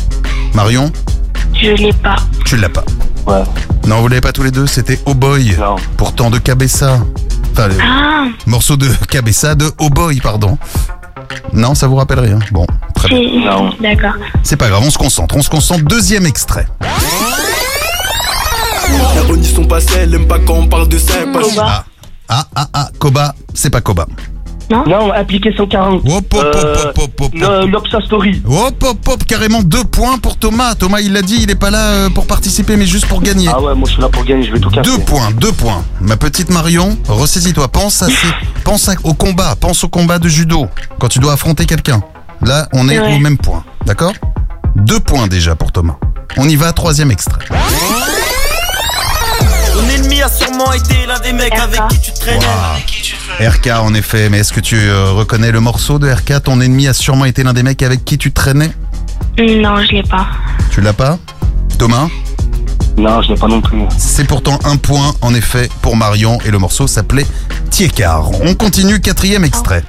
Marion 0.55 0.91
Je 1.55 1.71
l'ai 1.71 1.93
pas. 1.93 2.17
Tu 2.45 2.57
l'as 2.57 2.69
pas. 2.69 2.85
Ouais. 3.27 3.43
Non, 3.87 4.01
vous 4.01 4.09
l'avez 4.09 4.21
pas 4.21 4.33
tous 4.33 4.43
les 4.43 4.51
deux, 4.51 4.67
c'était 4.67 4.99
Oh 5.07 5.15
Boy. 5.15 5.57
Pourtant 5.97 6.31
de 6.31 6.39
Cabessa. 6.39 6.99
Enfin, 7.53 7.69
le 7.69 7.75
Ah, 7.81 8.25
morceau 8.47 8.77
de 8.77 8.89
Cabessa 9.09 9.55
de 9.55 9.71
Oh 9.79 9.91
Boy, 9.91 10.21
pardon. 10.21 10.59
Non, 11.53 11.75
ça 11.75 11.87
vous 11.87 11.97
rappelle 11.97 12.21
rien. 12.21 12.39
Bon, 12.53 12.67
très 12.95 13.09
bien. 13.09 13.19
c'est. 13.43 13.71
D'accord. 13.81 14.15
C'est 14.43 14.57
pas 14.57 14.69
grave, 14.69 14.83
on 14.85 14.91
se 14.91 14.99
concentre. 14.99 15.37
On 15.37 15.43
se 15.43 15.49
concentre. 15.51 15.85
Deuxième 15.85 16.27
extrait. 16.27 16.67
La 19.15 19.23
bonne 19.25 19.43
son 19.45 19.65
passé, 19.65 19.95
elle 20.01 20.15
aime 20.15 20.27
pas 20.27 20.39
quand 20.39 20.55
on 20.55 20.67
parle 20.67 20.89
de 20.89 20.99
ça. 20.99 21.15
elle 21.23 21.33
passe- 21.33 21.59
Ah, 21.59 21.85
ah, 22.29 22.47
ah, 22.57 22.67
ah, 22.73 22.89
Koba, 22.99 23.35
c'est 23.55 23.71
pas 23.71 23.81
Koba. 23.81 24.07
Non, 24.71 25.11
appliqué 25.13 25.53
140. 25.57 26.03
Hop, 26.07 26.35
hop, 26.35 26.35
hop, 26.35 26.99
hop, 26.99 27.21
hop, 27.21 27.21
hop. 27.21 27.69
L'Opsa 27.71 28.01
Story. 28.07 28.43
Hop, 28.49 28.83
hop, 28.83 29.09
hop, 29.09 29.25
carrément 29.25 29.63
deux 29.63 29.85
points 29.85 30.19
pour 30.19 30.37
Thomas. 30.39 30.75
Thomas, 30.75 31.01
il 31.01 31.13
l'a 31.13 31.23
dit, 31.23 31.39
il 31.43 31.51
est 31.51 31.55
pas 31.55 31.71
là 31.71 31.91
euh, 31.91 32.11
pour 32.11 32.27
participer, 32.27 32.77
mais 32.77 32.87
juste 32.87 33.07
pour 33.07 33.21
gagner. 33.21 33.49
Ah 33.53 33.61
ouais, 33.61 33.75
moi 33.75 33.87
je 33.87 33.93
suis 33.93 34.03
là 34.03 34.09
pour 34.09 34.25
gagner, 34.25 34.43
je 34.45 34.53
vais 34.53 34.61
tout 34.61 34.71
casser. 34.71 34.91
Deux 34.91 34.99
points, 35.05 35.31
deux 35.33 35.53
points. 35.53 35.85
Ma 36.01 36.17
petite 36.17 36.51
Marion, 36.51 36.97
ressaisis-toi. 37.09 37.69
Pense 37.69 38.03
à 38.03 38.07
pense 38.65 38.89
à- 38.89 38.95
au 39.05 39.15
combat, 39.15 39.55
pense 39.61 39.85
au 39.85 39.89
combat 39.89 40.19
de 40.19 40.29
judo 40.29 40.67
quand 40.99 41.09
tu 41.09 41.19
dois 41.19 41.35
affronter 41.35 41.67
quelqu'un. 41.67 42.01
Là, 42.43 42.69
on 42.73 42.89
est 42.89 42.99
Ouais. 42.99 43.15
au 43.15 43.19
même 43.19 43.39
point, 43.39 43.65
d'accord? 43.87 44.13
Deux 44.77 45.01
points 45.01 45.27
déjà 45.29 45.55
pour 45.55 45.73
Thomas. 45.73 45.97
On 46.37 46.49
y 46.49 46.57
va, 46.57 46.73
troisième 46.73 47.11
extrait. 47.11 47.45
Ton 49.75 49.89
ennemi 49.89 50.23
a 50.23 50.29
sûrement 50.29 50.73
été 50.73 51.05
l'un 51.05 51.19
des 51.19 51.33
mecs 51.33 51.59
avec 51.59 51.81
qui 51.89 51.99
tu 52.01 52.13
traînais. 52.13 52.47
RK, 53.41 53.71
en 53.81 53.93
effet, 53.95 54.29
mais 54.29 54.39
est-ce 54.39 54.53
que 54.53 54.61
tu 54.61 54.77
euh, 54.77 55.11
reconnais 55.11 55.51
le 55.51 55.59
morceau 55.59 55.99
de 55.99 56.09
RK 56.09 56.45
Ton 56.45 56.61
ennemi 56.61 56.87
a 56.87 56.93
sûrement 56.93 57.25
été 57.25 57.43
l'un 57.43 57.53
des 57.53 57.65
mecs 57.65 57.83
avec 57.83 58.05
qui 58.05 58.17
tu 58.17 58.31
traînais? 58.33 58.71
Non, 59.37 59.83
je 59.83 59.97
l'ai 59.97 60.05
pas. 60.05 60.29
Tu 60.71 60.81
l'as 60.81 60.93
pas? 60.93 61.19
Thomas? 61.77 62.07
Non, 62.97 63.21
je 63.23 63.31
l'ai 63.31 63.35
pas 63.35 63.49
non 63.49 63.61
plus. 63.61 63.83
C'est 63.99 64.29
pourtant 64.29 64.61
un 64.65 64.77
point, 64.77 65.13
en 65.23 65.35
effet, 65.35 65.69
pour 65.83 65.97
Marion, 65.97 66.39
et 66.45 66.53
le 66.53 66.59
morceau 66.61 66.87
s'appelait 66.87 67.27
Tiekar. 67.71 68.31
On 68.43 68.55
continue, 68.55 69.01
quatrième 69.01 69.45
extrait. 69.45 69.83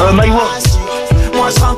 Euh, 0.00 0.12
My 0.12 0.30
War. 1.60 1.74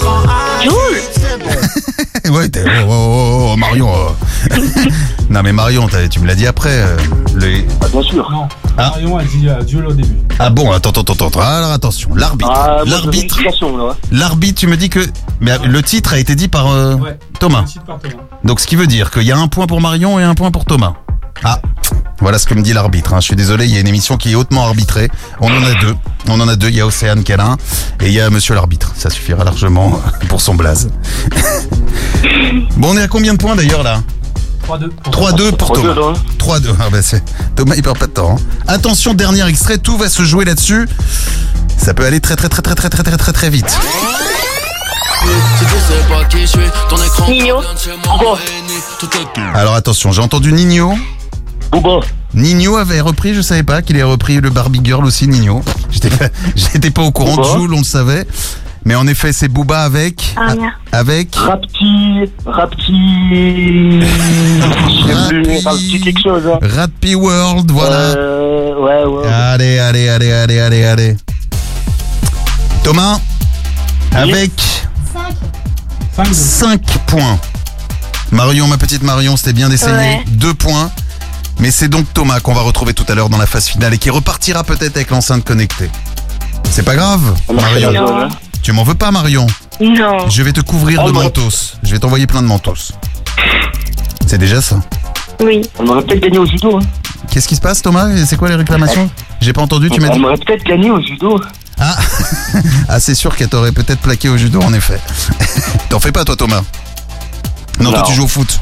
ouais, 2.31 2.49
t'es- 2.49 2.65
oh, 2.65 2.87
oh, 2.89 2.91
oh, 2.91 3.51
oh, 3.53 3.57
Marion. 3.57 3.89
oh. 3.93 4.13
non, 5.31 5.43
mais 5.43 5.53
Marion, 5.53 5.89
t'as- 5.89 6.09
tu 6.09 6.21
me 6.21 6.27
l'as 6.27 6.35
dit 6.35 6.47
après. 6.47 6.71
euh, 6.71 6.97
le- 7.35 7.65
Ah, 7.81 7.87
bien 7.89 8.03
sûr. 8.03 8.31
Non, 8.31 8.49
Ah. 8.77 8.91
Marion 8.91 9.19
a 9.19 9.25
dit 9.25 9.49
euh, 9.49 9.63
duel 9.63 9.87
au 9.87 9.93
début. 9.93 10.17
Ah 10.39 10.51
bon, 10.51 10.73
attends, 10.73 10.91
attends, 10.91 11.13
attends, 11.13 11.27
attends. 11.29 11.41
Alors 11.41 11.71
attention, 11.73 12.11
l'arbitre. 12.15 12.51
Ah, 12.53 12.67
moi, 12.67 12.85
je 12.85 12.91
veux 12.91 12.97
une 12.97 13.03
l'arbitre, 13.03 13.25
explication, 13.39 13.77
là. 13.77 13.97
l'arbitre, 14.11 14.61
tu 14.61 14.67
me 14.67 14.77
dis 14.77 14.89
que 14.91 15.01
mais, 15.41 15.53
euh, 15.53 15.59
le 15.67 15.83
titre 15.83 16.13
a 16.15 16.19
été 16.19 16.35
dit 16.35 16.49
par 16.49 16.71
euh, 16.71 16.95
Ouais. 16.97 17.19
Thomas. 17.39 17.63
Petite 17.63 17.85
par 17.85 17.99
Thomas. 17.99 18.15
Donc 18.43 18.61
ce 18.61 18.67
qui 18.67 18.77
veut 18.77 18.87
dire 18.87 19.11
qu'il 19.11 19.23
y 19.25 19.33
a 19.33 19.39
un 19.39 19.49
point 19.49 19.67
pour 19.67 19.81
Marion 19.81 20.19
et 20.19 20.23
un 20.25 20.35
point 20.35 20.51
pour 20.51 20.65
Thomas. 20.65 20.95
Ah, 21.43 21.61
voilà 22.21 22.39
ce 22.39 22.47
que 22.47 22.55
me 22.55 22.63
dit 22.63 22.73
l'arbitre. 22.73 23.13
hein. 23.15 23.21
Je 23.21 23.27
suis 23.27 23.37
désolé, 23.37 23.67
il 23.67 23.75
y 23.75 23.77
a 23.77 23.81
une 23.81 23.89
émission 23.89 24.17
qui 24.17 24.33
est 24.33 24.35
hautement 24.35 24.65
arbitrée. 24.65 25.11
On 25.41 25.49
en 25.49 25.63
a 25.63 25.75
deux. 25.81 25.95
On 26.29 26.41
en 26.41 26.49
a 26.49 26.57
deux. 26.57 26.69
Il 26.69 26.77
y 26.77 26.81
a 26.81 26.87
Océane 26.87 27.23
Calin 27.25 27.57
et 28.01 28.07
il 28.07 28.13
y 28.13 28.21
a 28.21 28.31
Monsieur 28.31 28.55
l'arbitre. 28.55 28.93
Ça 28.97 29.11
suffira 29.11 29.45
largement 29.45 30.01
pour 30.29 30.41
son 30.41 30.55
blaze. 30.55 30.89
bon, 32.77 32.91
on 32.95 32.97
est 32.97 33.03
à 33.03 33.09
combien 33.09 33.33
de 33.35 33.39
points 33.39 33.57
d'ailleurs 33.57 33.83
là? 33.83 34.03
3-2. 34.69 34.91
3-2 35.11 35.53
pour 35.57 35.73
3-2, 35.77 35.83
Thomas. 35.83 35.95
là, 35.95 36.07
hein. 36.09 36.13
3-2. 36.39 36.75
Ah 36.81 36.89
bah 36.91 37.03
c'est 37.03 37.23
Thomas 37.55 37.75
il 37.77 37.83
perd 37.83 37.99
pas 37.99 38.07
de 38.07 38.13
temps. 38.13 38.37
hein. 38.39 38.43
Attention, 38.67 39.13
dernier 39.13 39.47
extrait, 39.47 39.77
tout 39.77 39.99
va 39.99 40.09
se 40.09 40.23
jouer 40.23 40.47
là-dessus. 40.47 40.89
Ça 41.77 41.93
peut 41.93 42.07
aller 42.07 42.21
très 42.21 42.37
très 42.37 42.49
très 42.49 42.63
très 42.63 42.75
très 42.75 42.89
très 42.89 43.03
très 43.03 43.17
très 43.19 43.33
très 43.33 43.51
vite. 43.51 43.79
Nino. 47.29 47.63
Alors 49.55 49.75
attention, 49.75 50.13
j'ai 50.13 50.23
entendu 50.23 50.53
Nino. 50.53 50.95
Booba. 51.81 52.07
Nino 52.35 52.77
avait 52.77 53.01
repris, 53.01 53.35
je 53.35 53.41
savais 53.41 53.63
pas 53.63 53.83
qu'il 53.83 53.97
ait 53.97 54.03
repris 54.03 54.41
le 54.41 54.51
Barbie 54.51 54.81
Girl 54.83 55.05
aussi, 55.05 55.27
Nino. 55.29 55.63
J'étais 55.91 56.11
pas, 56.11 56.27
j'étais 56.57 56.91
pas 56.91 57.03
au 57.03 57.11
courant 57.11 57.37
de 57.37 57.43
Booba. 57.43 57.55
Joule, 57.59 57.75
on 57.75 57.79
le 57.79 57.85
savait. 57.85 58.27
Mais 58.85 58.95
en 58.95 59.07
effet, 59.07 59.33
c'est 59.33 59.49
Booba 59.49 59.81
avec. 59.83 60.35
Ah. 60.37 60.53
Avec. 60.93 61.35
Rapti. 61.35 62.31
Rapti. 62.45 64.03
Rapti 65.65 66.01
quelque 66.01 66.23
chose. 66.23 66.43
Hein. 66.47 66.59
Rappy 66.63 67.15
World, 67.15 67.71
voilà. 67.71 67.97
Euh, 67.97 68.75
ouais, 68.77 69.05
ouais. 69.05 69.33
Allez, 69.33 69.79
allez, 69.79 70.09
allez, 70.09 70.33
allez, 70.33 70.61
allez, 70.61 70.85
allez. 70.85 71.17
Thomas, 72.83 73.19
avec 74.13 74.53
5 76.31 76.83
points. 77.07 77.39
Marion, 78.31 78.67
ma 78.67 78.77
petite 78.77 79.03
Marion, 79.03 79.37
c'était 79.37 79.55
bien 79.55 79.71
d'essayer. 79.71 79.93
Ouais. 79.93 80.25
2 80.29 80.55
points. 80.55 80.91
Mais 81.61 81.71
c'est 81.71 81.89
donc 81.89 82.13
Thomas 82.13 82.41
qu'on 82.41 82.55
va 82.55 82.63
retrouver 82.63 82.95
tout 82.95 83.05
à 83.09 83.15
l'heure 83.15 83.29
dans 83.29 83.39
la 83.39 83.47
phase 83.47 83.67
finale 83.67 83.95
et 83.95 83.99
qui 83.99 84.11
repartira 84.11 84.65
peut-être 84.65 84.97
avec 84.97 85.11
l'enceinte 85.11 85.45
connectée. 85.45 85.91
C'est 86.71 86.83
pas 86.85 86.97
grave, 86.97 87.35
Marion. 87.53 87.93
Non. 87.93 88.29
Tu 88.63 88.73
m'en 88.73 88.83
veux 88.83 88.95
pas, 88.95 89.11
Marion 89.11 89.47
Non. 89.81 90.29
Je 90.29 90.43
vais 90.43 90.53
te 90.53 90.61
couvrir 90.61 91.03
Oh, 91.05 91.09
de 91.09 91.13
mentos. 91.13 91.77
Je 91.83 91.93
vais 91.93 91.99
t'envoyer 91.99 92.27
plein 92.27 92.43
de 92.43 92.47
mentos. 92.47 92.93
C'est 94.27 94.39
déjà 94.39 94.61
ça. 94.61 94.81
Oui. 95.41 95.63
On 95.79 95.87
aurait 95.87 96.03
peut-être 96.03 96.21
gagné 96.21 96.39
au 96.39 96.47
judo. 96.47 96.77
Hein. 96.77 96.87
Qu'est-ce 97.31 97.49
qui 97.49 97.57
se 97.57 97.61
passe, 97.61 97.83
Thomas? 97.83 98.09
C'est 98.27 98.37
quoi 98.37 98.49
les 98.49 98.55
réclamations? 98.55 99.11
J'ai 99.41 99.53
pas 99.53 99.63
entendu, 99.63 99.91
tu 99.91 100.01
m'as 100.01 100.09
dit? 100.09 100.19
On 100.21 100.25
aurait 100.25 100.39
peut-être 100.39 100.65
gagné 100.65 100.91
au 100.91 101.01
judo. 101.01 101.41
Ah, 101.79 101.97
ah 102.89 103.01
c'est 103.01 103.15
sûr 103.15 103.37
qu'elle 103.37 103.49
t'aurait 103.49 103.73
peut-être 103.73 104.01
plaqué 104.01 104.29
au 104.29 104.37
judo, 104.37 104.61
en 104.63 104.73
effet. 104.73 105.01
T'en 105.91 106.01
fais 106.01 106.13
pas, 106.13 106.25
toi, 106.25 106.37
Thomas 106.37 106.63
Non, 107.81 107.91
toi, 107.93 108.03
tu 108.07 108.15
joues 108.15 108.25
au 108.25 108.29
foot. 108.29 108.61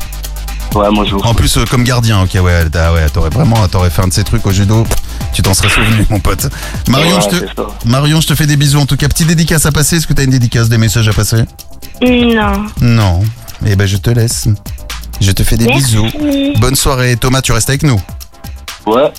Ouais, 0.75 0.91
moi 0.91 1.05
je 1.05 1.11
joue. 1.11 1.19
En 1.21 1.35
plus, 1.35 1.57
euh, 1.59 1.65
comme 1.71 1.85
gardien, 1.85 2.23
ok, 2.23 2.37
ouais, 2.43 2.69
t'as- 2.71 2.93
ouais 2.93 3.09
t'aurais 3.11 3.29
vraiment 3.31 3.67
t'aurais 3.69 3.91
fait 3.91 4.03
un 4.03 4.09
de 4.09 4.13
ces 4.13 4.25
trucs 4.25 4.47
au 4.47 4.53
judo. 4.53 4.87
Tu 5.35 5.43
t'en 5.43 5.55
serais 5.55 5.69
souvenu, 5.69 6.07
mon 6.11 6.19
pote. 6.21 6.49
Marion, 6.89 7.17
Ouais, 7.17 7.23
je 7.23 7.29
te, 7.29 7.37
c'est 7.37 7.55
ça. 7.57 7.67
Marion, 7.85 8.21
je 8.21 8.27
te 8.29 8.35
fais 8.35 8.47
des 8.47 8.57
bisous. 8.57 8.79
En 8.81 8.87
tout 8.87 8.97
cas, 8.97 9.09
petit 9.09 9.25
dédicace 9.25 9.67
à 9.67 9.73
passer. 9.73 9.97
Est-ce 9.97 10.07
que 10.07 10.13
t'as 10.15 10.25
une 10.25 10.31
dédicace, 10.31 10.69
des 10.69 10.79
messages 10.79 11.09
à 11.09 11.13
passer? 11.13 11.45
Non. 12.01 12.65
Non. 12.81 13.21
Eh 13.67 13.77
ben, 13.77 13.87
je 13.87 13.97
te 13.97 14.11
laisse. 14.11 14.49
Je 15.21 15.31
te 15.33 15.43
fais 15.45 15.57
des 15.57 15.67
Merci. 15.67 15.83
bisous. 15.85 16.07
Bonne 16.59 16.75
soirée. 16.77 17.17
Thomas, 17.17 17.43
tu 17.43 17.53
restes 17.53 17.69
avec 17.69 17.83
nous. 17.83 18.01
Ouais. 18.87 19.13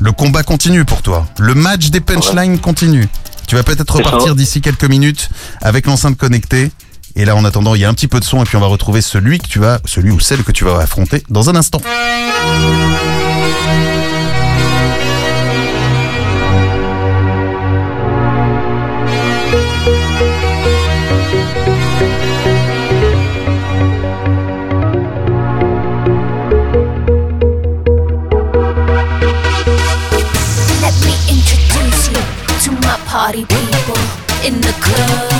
Le 0.00 0.10
combat 0.12 0.42
continue 0.42 0.84
pour 0.84 1.02
toi. 1.02 1.26
Le 1.38 1.54
match 1.54 1.90
des 1.90 2.00
punchlines 2.00 2.58
continue. 2.58 3.08
Tu 3.46 3.54
vas 3.54 3.62
peut-être 3.62 3.96
C'est 3.96 4.02
repartir 4.02 4.34
d'ici 4.34 4.60
quelques 4.60 4.84
minutes 4.88 5.28
avec 5.62 5.86
l'enceinte 5.86 6.16
connectée. 6.16 6.70
Et 7.16 7.24
là, 7.24 7.36
en 7.36 7.44
attendant, 7.44 7.74
il 7.74 7.80
y 7.80 7.84
a 7.84 7.88
un 7.88 7.94
petit 7.94 8.08
peu 8.08 8.18
de 8.18 8.24
son 8.24 8.42
et 8.42 8.44
puis 8.44 8.56
on 8.56 8.60
va 8.60 8.66
retrouver 8.66 9.00
celui 9.00 9.38
que 9.38 9.46
tu 9.46 9.60
vas, 9.60 9.78
celui 9.84 10.10
ou 10.10 10.18
celle 10.18 10.42
que 10.42 10.52
tu 10.52 10.64
vas 10.64 10.78
affronter 10.78 11.22
dans 11.30 11.48
un 11.50 11.56
instant. 11.56 11.80
Party 33.06 33.44
people 33.44 33.94
in 34.44 34.60
the 34.60 34.72
club. 34.80 35.33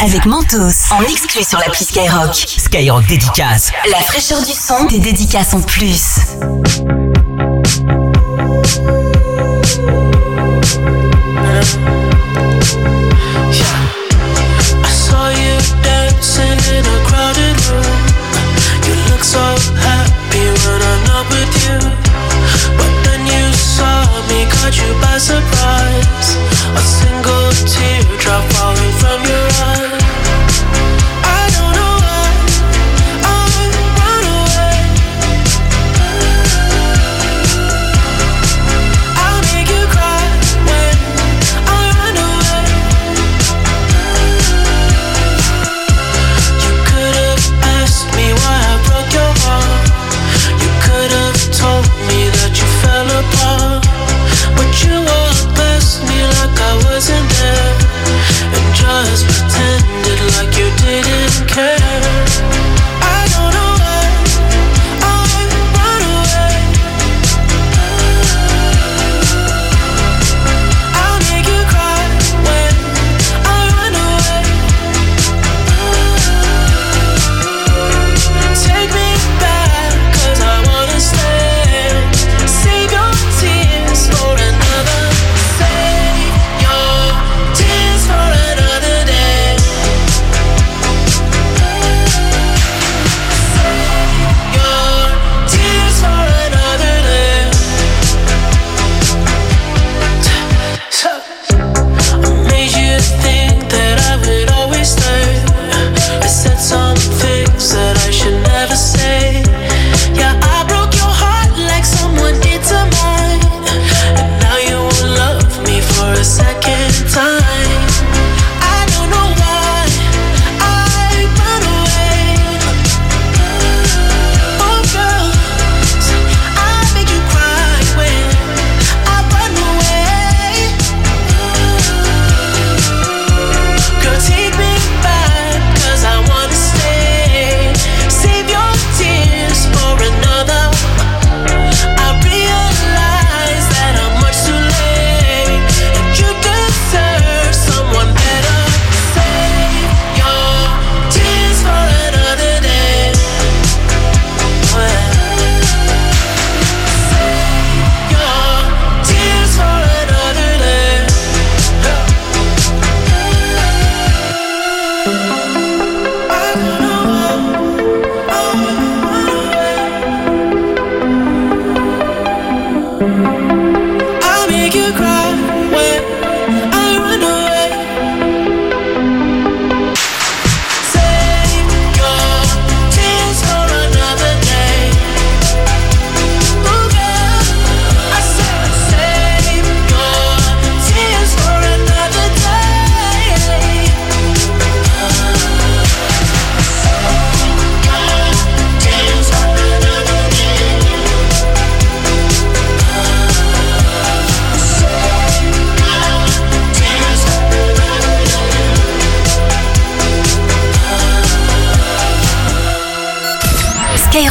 Avec 0.00 0.26
Mentos 0.26 0.90
en 0.90 1.02
exclu 1.02 1.44
sur 1.44 1.60
l'appli 1.60 1.84
Skyrock. 1.84 2.34
Skyrock 2.34 3.06
Dédicace. 3.06 3.70
La 3.92 4.00
fraîcheur 4.00 4.42
du 4.42 4.50
son, 4.50 4.86
des 4.86 4.98
dédicaces 4.98 5.54
en 5.54 5.60
plus. 5.60 6.16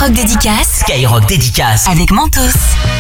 Skyrock 0.06 0.14
Dédicace. 0.14 0.80
Skyrock 0.82 1.26
Dédicace. 1.26 1.88
Avec 1.88 2.12
Mentos. 2.12 2.95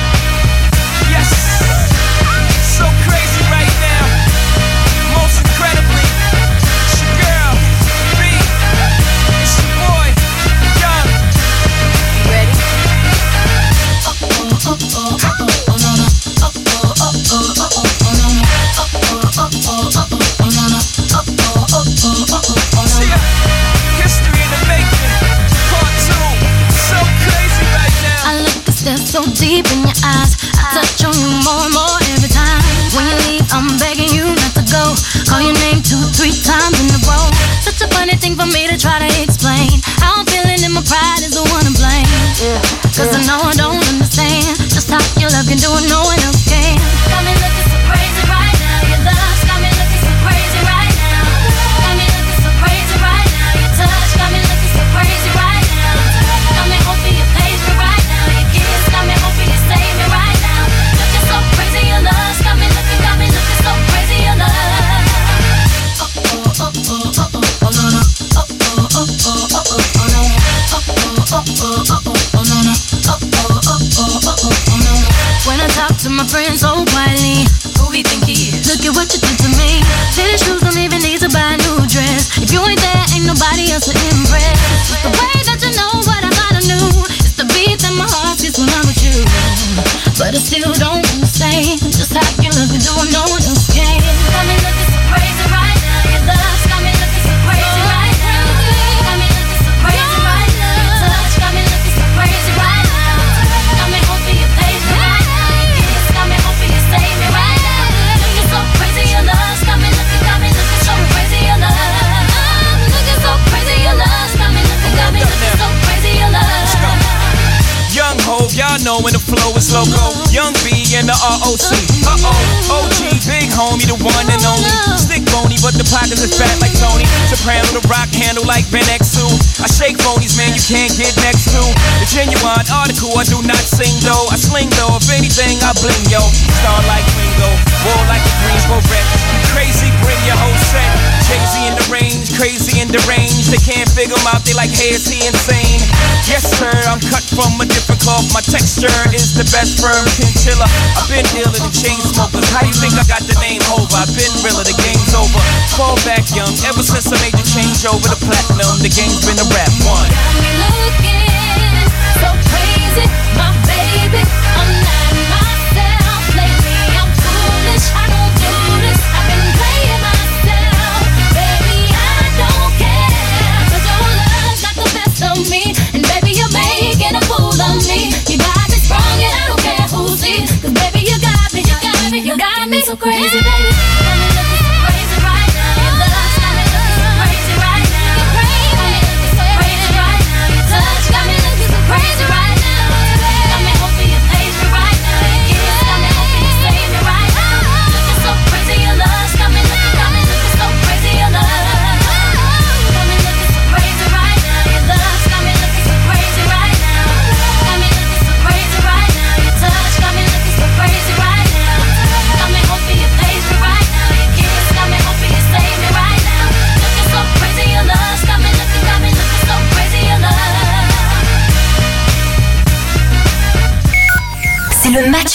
bling 134.65 134.77
though. 134.77 134.97
If 134.97 135.09
anything, 135.13 135.61
I 135.61 135.71
bling 135.77 136.05
yo. 136.09 136.21
Star 136.61 136.81
like 136.89 137.05
Ringo, 137.17 137.49
war 137.85 138.01
like 138.09 138.21
a 138.21 138.33
Greensboro 138.41 138.81
wreck. 138.89 139.05
Crazy, 139.53 139.89
bring 140.01 140.17
your 140.25 140.35
whole 140.35 140.59
set. 140.73 140.89
Crazy 141.29 141.61
in 141.69 141.73
the 141.77 141.85
range, 141.89 142.33
crazy 142.35 142.81
in 142.81 142.89
the 142.89 143.01
range. 143.07 143.49
They 143.49 143.61
can't 143.61 143.87
figure 143.93 144.17
him 144.17 144.27
out. 144.29 144.43
They 144.45 144.53
like, 144.53 144.73
hey, 144.73 144.93
is 144.93 145.07
he 145.07 145.25
insane? 145.25 145.81
Yes, 146.25 146.43
sir, 146.57 146.73
I'm 146.89 146.99
cut 146.99 147.23
from 147.33 147.55
a 147.61 147.65
different 147.65 148.01
cloth. 148.01 148.25
My 148.33 148.41
texture 148.41 148.91
is 149.13 149.37
the 149.37 149.45
best 149.53 149.79
firm 149.79 150.03
chinchilla. 150.17 150.67
I've 150.97 151.09
been 151.09 151.25
dealing 151.31 151.61
with 151.61 151.75
chain 151.75 151.97
smokers. 152.01 152.45
How 152.51 152.65
you 152.65 152.75
think 152.75 152.97
I 152.97 153.05
got 153.05 153.23
the 153.23 153.37
name 153.41 153.61
over? 153.71 153.95
I've 153.95 154.11
been 154.11 154.33
realer. 154.43 154.65
The 154.65 154.75
game's 154.81 155.13
over. 155.13 155.39
Fall 155.77 155.97
back 156.03 156.25
young. 156.33 156.51
Ever 156.65 156.83
since 156.83 157.07
I 157.13 157.17
made 157.21 157.37
the 157.37 157.45
change 157.45 157.85
over 157.85 158.05
the 158.05 158.19
platinum, 158.19 158.81
the 158.81 158.91
game's 158.91 159.21
been 159.23 159.37
a 159.39 159.47
rap 159.53 159.73
one. 159.85 160.09
Got 160.09 160.35
me 160.41 160.51
looking 160.57 161.85
so 162.17 162.29
crazy, 162.49 163.05
my 163.37 163.49
baby. 163.69 164.44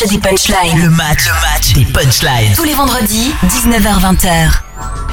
des 0.09 0.19
punchlines. 0.19 0.83
Le 0.83 0.89
match, 0.89 1.27
le 1.27 1.33
match 1.33 1.73
des 1.75 1.85
punchlines. 1.85 2.55
Tous 2.55 2.65
les 2.65 2.73
vendredis, 2.73 3.35
19h-20h. 3.45 4.51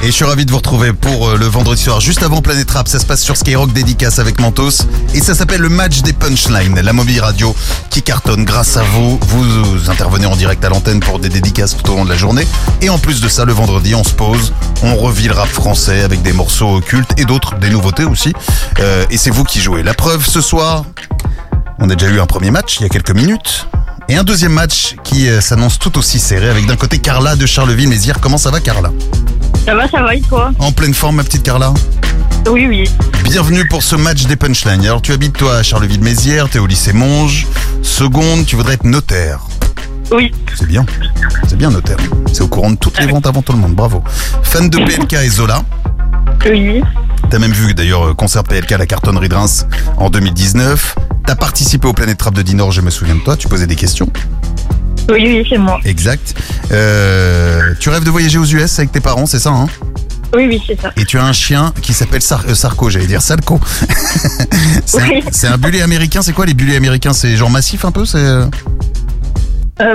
Et 0.02 0.06
je 0.08 0.12
suis 0.12 0.24
ravi 0.24 0.46
de 0.46 0.52
vous 0.52 0.58
retrouver 0.58 0.94
pour 0.94 1.28
euh, 1.28 1.38
le 1.38 1.46
vendredi 1.46 1.82
soir, 1.82 2.00
juste 2.00 2.24
avant 2.24 2.42
Planète 2.42 2.72
Rap. 2.72 2.88
Ça 2.88 3.00
se 3.00 3.06
passe 3.06 3.22
sur 3.22 3.36
Skyrock 3.36 3.74
Dédicace 3.74 4.20
avec 4.20 4.40
Mentos. 4.40 4.86
Et 5.14 5.20
ça 5.20 5.36
s'appelle 5.36 5.60
le 5.60 5.68
match 5.68 6.04
des 6.04 6.14
punchlines, 6.14 6.80
la 6.80 6.94
mobile 6.94 7.20
radio 7.20 7.54
qui 7.90 8.02
cartonne 8.02 8.46
grâce 8.46 8.78
à 8.78 8.84
vous. 8.84 9.20
Vous 9.28 9.90
intervenez 9.90 10.26
en 10.26 10.38
direct 10.38 10.64
à 10.64 10.70
l'antenne 10.70 11.02
pour 11.02 11.20
des 11.20 11.30
dédicaces 11.30 11.76
tout 11.76 11.92
au 11.92 11.96
long 11.98 12.06
de 12.06 12.10
la 12.10 12.18
journée. 12.18 12.48
Et 12.82 12.90
en 12.90 12.98
plus 12.98 13.20
de 13.20 13.28
ça, 13.28 13.44
le 13.44 13.54
vendredi, 13.54 13.94
on 13.94 14.06
se 14.06 14.14
pose, 14.14 14.54
on 14.84 14.96
revit 14.96 15.28
le 15.28 15.34
rap 15.34 15.50
français 15.50 16.02
avec 16.02 16.22
des 16.22 16.32
morceaux 16.32 16.76
occultes 16.76 17.20
et 17.20 17.26
d'autres, 17.26 17.56
des 17.56 17.70
nouveautés 17.70 18.06
aussi. 18.06 18.32
Euh, 18.80 19.06
et 19.10 19.18
c'est 19.18 19.32
vous 19.32 19.44
qui 19.44 19.60
jouez. 19.60 19.84
La 19.84 19.94
preuve, 19.94 20.26
ce 20.26 20.40
soir, 20.40 20.86
on 21.80 21.90
a 21.90 21.96
déjà 21.96 22.12
eu 22.12 22.22
un 22.22 22.26
premier 22.26 22.52
match 22.52 22.78
il 22.80 22.84
y 22.84 22.86
a 22.86 22.90
quelques 22.90 23.12
minutes. 23.12 23.68
Et 24.10 24.16
un 24.16 24.24
deuxième 24.24 24.54
match 24.54 24.96
qui 25.04 25.28
euh, 25.28 25.42
s'annonce 25.42 25.80
tout 25.80 25.98
aussi 25.98 26.18
serré 26.20 26.50
avec 26.50 26.66
d'un 26.66 26.78
côté 26.78 26.98
Carla 27.00 27.36
de 27.36 27.46
Charleville-Mézières. 27.46 28.22
Comment 28.22 28.38
ça 28.38 28.52
va 28.52 28.62
Carla? 28.62 28.92
Ça 29.66 29.76
va, 29.76 29.86
ça 29.90 30.02
va 30.02 30.16
et 30.16 30.22
toi? 30.22 30.52
En 30.60 30.72
pleine 30.72 30.94
forme 30.94 31.18
ma 31.18 31.26
petite 31.26 31.44
Carla? 31.44 31.74
Oui, 32.50 32.68
oui. 32.68 32.90
Bienvenue 33.26 33.68
pour 33.68 33.84
ce 33.84 33.98
match 33.98 34.24
des 34.24 34.38
punchlines. 34.38 34.86
Alors 34.86 35.02
tu 35.02 35.12
habites 35.12 35.38
toi 35.38 35.58
à 35.58 35.64
Charleville-Mézières, 35.64 36.48
t'es 36.48 36.60
au 36.60 36.68
lycée 36.68 36.94
Monge. 36.94 37.48
Seconde, 37.82 38.46
tu 38.46 38.56
voudrais 38.56 38.76
être 38.76 38.86
notaire. 38.86 39.42
Oui. 40.12 40.32
C'est 40.58 40.68
bien. 40.68 40.86
C'est 41.50 41.58
bien 41.58 41.70
notaire. 41.70 41.98
C'est 42.32 42.42
au 42.44 42.48
courant 42.48 42.72
de 42.72 42.78
toutes 42.78 42.98
les 43.00 43.08
ventes 43.08 43.28
avant 43.28 43.42
tout 43.42 43.52
le 43.52 43.60
monde. 43.60 43.74
Bravo. 43.74 44.02
Fan 44.42 44.70
de 44.70 44.78
PLK 44.78 45.14
et 45.14 45.30
Zola. 45.30 45.64
Oui. 46.46 46.82
T'as 47.30 47.40
même 47.40 47.52
vu 47.52 47.74
d'ailleurs 47.74 48.08
euh, 48.08 48.14
concert 48.14 48.44
PLK 48.44 48.72
à 48.72 48.78
la 48.78 48.86
cartonnerie 48.86 49.28
de 49.28 49.36
Reims 49.36 49.66
en 49.98 50.10
2019. 50.10 50.96
T'as 51.28 51.36
participé 51.36 51.86
au 51.90 51.92
Planète 51.94 52.18
Trap 52.18 52.34
de 52.36 52.42
Dinor, 52.42 52.72
je 52.72 52.80
me 52.80 52.90
souviens 52.90 53.16
de 53.16 53.20
toi, 53.20 53.36
tu 53.36 53.50
posais 53.50 53.68
des 53.68 53.76
questions. 53.76 54.10
Oui, 55.10 55.24
oui, 55.26 55.46
c'est 55.50 55.58
moi. 55.58 55.78
Exact. 55.84 56.34
Euh, 56.72 57.74
tu 57.82 57.90
rêves 57.90 58.06
de 58.06 58.10
voyager 58.10 58.38
aux 58.38 58.46
US 58.46 58.80
avec 58.80 58.94
tes 58.94 59.02
parents, 59.02 59.26
c'est 59.26 59.40
ça, 59.40 59.50
hein 59.50 59.68
Oui, 60.34 60.48
oui, 60.48 60.64
c'est 60.66 60.80
ça. 60.80 60.94
Et 60.96 61.04
tu 61.04 61.20
as 61.20 61.26
un 61.26 61.34
chien 61.34 61.74
qui 61.82 61.92
s'appelle 61.94 62.22
euh, 62.48 62.56
Sarko, 62.56 62.90
j'allais 62.90 63.08
dire 63.08 63.22
Salco. 63.22 63.60
c'est, 64.86 65.48
un- 65.48 65.58
bullet 65.58 65.82
américain, 65.82 66.22
c'est 66.22 66.32
quoi 66.32 66.46
les 66.46 66.54
bullets 66.54 66.78
américains? 66.78 67.12
C'est 67.12 67.36
genre 67.36 67.50
massif 67.50 67.84
un 67.84 67.92
peu 67.92 68.06
c'est... 68.06 68.20
Euh, 68.20 68.46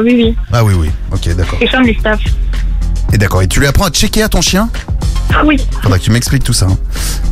oui, 0.03 0.13
oui. 0.15 0.37
Ah 0.53 0.63
oui, 0.63 0.75
oui, 0.77 0.91
ok, 1.13 1.35
d'accord. 1.35 1.59
Ils 1.63 1.71
sont 1.71 1.81
du 1.81 1.95
staff. 1.95 2.21
Et 3.15 3.17
d'accord, 3.17 3.41
et 3.41 3.49
tu 3.49 3.59
lui 3.59 3.67
apprends 3.67 3.87
à 3.87 3.91
checker 3.91 4.23
à 4.23 4.29
ton 4.29 4.43
chien? 4.43 4.69
Oui. 5.45 5.57
Faudra 5.83 5.99
que 5.99 6.05
tu 6.05 6.11
m'expliques 6.11 6.45
tout 6.45 6.53
ça. 6.53 6.67
hein. 6.67 6.77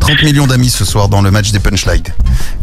30 0.00 0.22
millions 0.22 0.46
d'amis 0.46 0.70
ce 0.70 0.84
soir 0.84 1.08
dans 1.08 1.20
le 1.22 1.30
match 1.30 1.52
des 1.52 1.60
punchlines. 1.60 2.02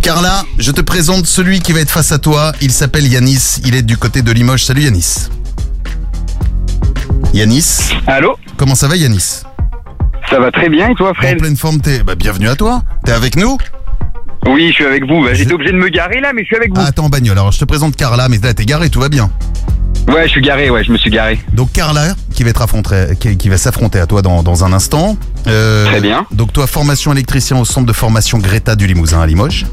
Carla, 0.02 0.44
je 0.58 0.72
te 0.72 0.82
présente 0.82 1.26
celui 1.28 1.60
qui 1.60 1.72
va 1.74 1.80
être 1.82 1.92
face 1.92 2.12
à 2.12 2.18
toi. 2.20 2.52
Il 2.62 2.72
s'appelle 2.72 3.08
Yanis. 3.08 3.60
Il 3.66 3.76
est 3.76 3.82
du 3.84 3.98
côté 3.98 4.22
de 4.22 4.32
Limoges. 4.32 4.66
Salut 4.66 4.82
Yanis. 4.84 5.28
Yanis. 7.34 7.94
Allô 8.08 8.36
Comment 8.58 8.76
ça 8.76 8.88
va 8.88 8.96
Yanis? 8.96 9.42
Ça 10.30 10.40
va 10.40 10.52
très 10.52 10.70
bien 10.70 10.90
et 10.90 10.96
toi 10.96 11.14
Fred? 11.16 11.36
En 11.36 11.40
pleine 11.40 11.56
forme, 11.58 11.80
t'es. 11.80 12.04
Bah, 12.04 12.16
bienvenue 12.16 12.50
à 12.50 12.56
toi. 12.56 12.82
T'es 13.06 13.12
avec 13.12 13.36
nous? 13.38 13.58
Oui, 14.48 14.68
je 14.70 14.74
suis 14.74 14.86
avec 14.86 15.06
vous. 15.06 15.24
Bah, 15.24 15.34
J'étais 15.34 15.54
obligé 15.54 15.72
de 15.72 15.78
me 15.78 15.90
garer 15.90 16.20
là, 16.20 16.32
mais 16.34 16.42
je 16.44 16.48
suis 16.48 16.56
avec 16.56 16.70
vous. 16.74 16.82
Ah, 16.84 16.88
attends, 16.88 17.06
en 17.06 17.10
bagnole. 17.10 17.38
Alors 17.38 17.52
je 17.52 17.60
te 17.60 17.66
présente 17.66 17.96
Carla, 17.96 18.30
mais 18.30 18.38
là 18.38 18.54
t'es 18.54 18.66
garé, 18.66 18.90
tout 18.90 19.00
va 19.00 19.10
bien. 19.10 19.30
Ouais, 20.08 20.24
je 20.24 20.30
suis 20.32 20.42
garé, 20.42 20.70
ouais, 20.70 20.84
je 20.86 20.92
me 20.92 20.98
suis 20.98 21.10
garé. 21.10 21.38
Donc 21.54 21.74
Carla, 21.74 22.16
qui 22.34 22.44
va 22.44 22.52
être 22.52 22.62
affrontée, 22.62 23.08
qui, 23.20 23.36
qui 23.38 23.50
va 23.50 23.58
s'affronter 23.58 24.00
à 24.00 24.06
toi 24.06 24.22
dans, 24.22 24.42
dans 24.42 24.64
un 24.64 24.72
instant. 24.72 25.18
Euh, 25.48 25.86
Très 25.88 26.00
bien. 26.00 26.26
Donc 26.32 26.54
toi, 26.54 26.66
formation 26.66 27.12
électricien 27.12 27.58
au 27.60 27.66
centre 27.66 27.86
de 27.88 27.94
formation 27.94 28.38
Greta 28.38 28.76
du 28.78 28.88
Limousin 28.88 29.20
à 29.22 29.26
Limoges. 29.28 29.66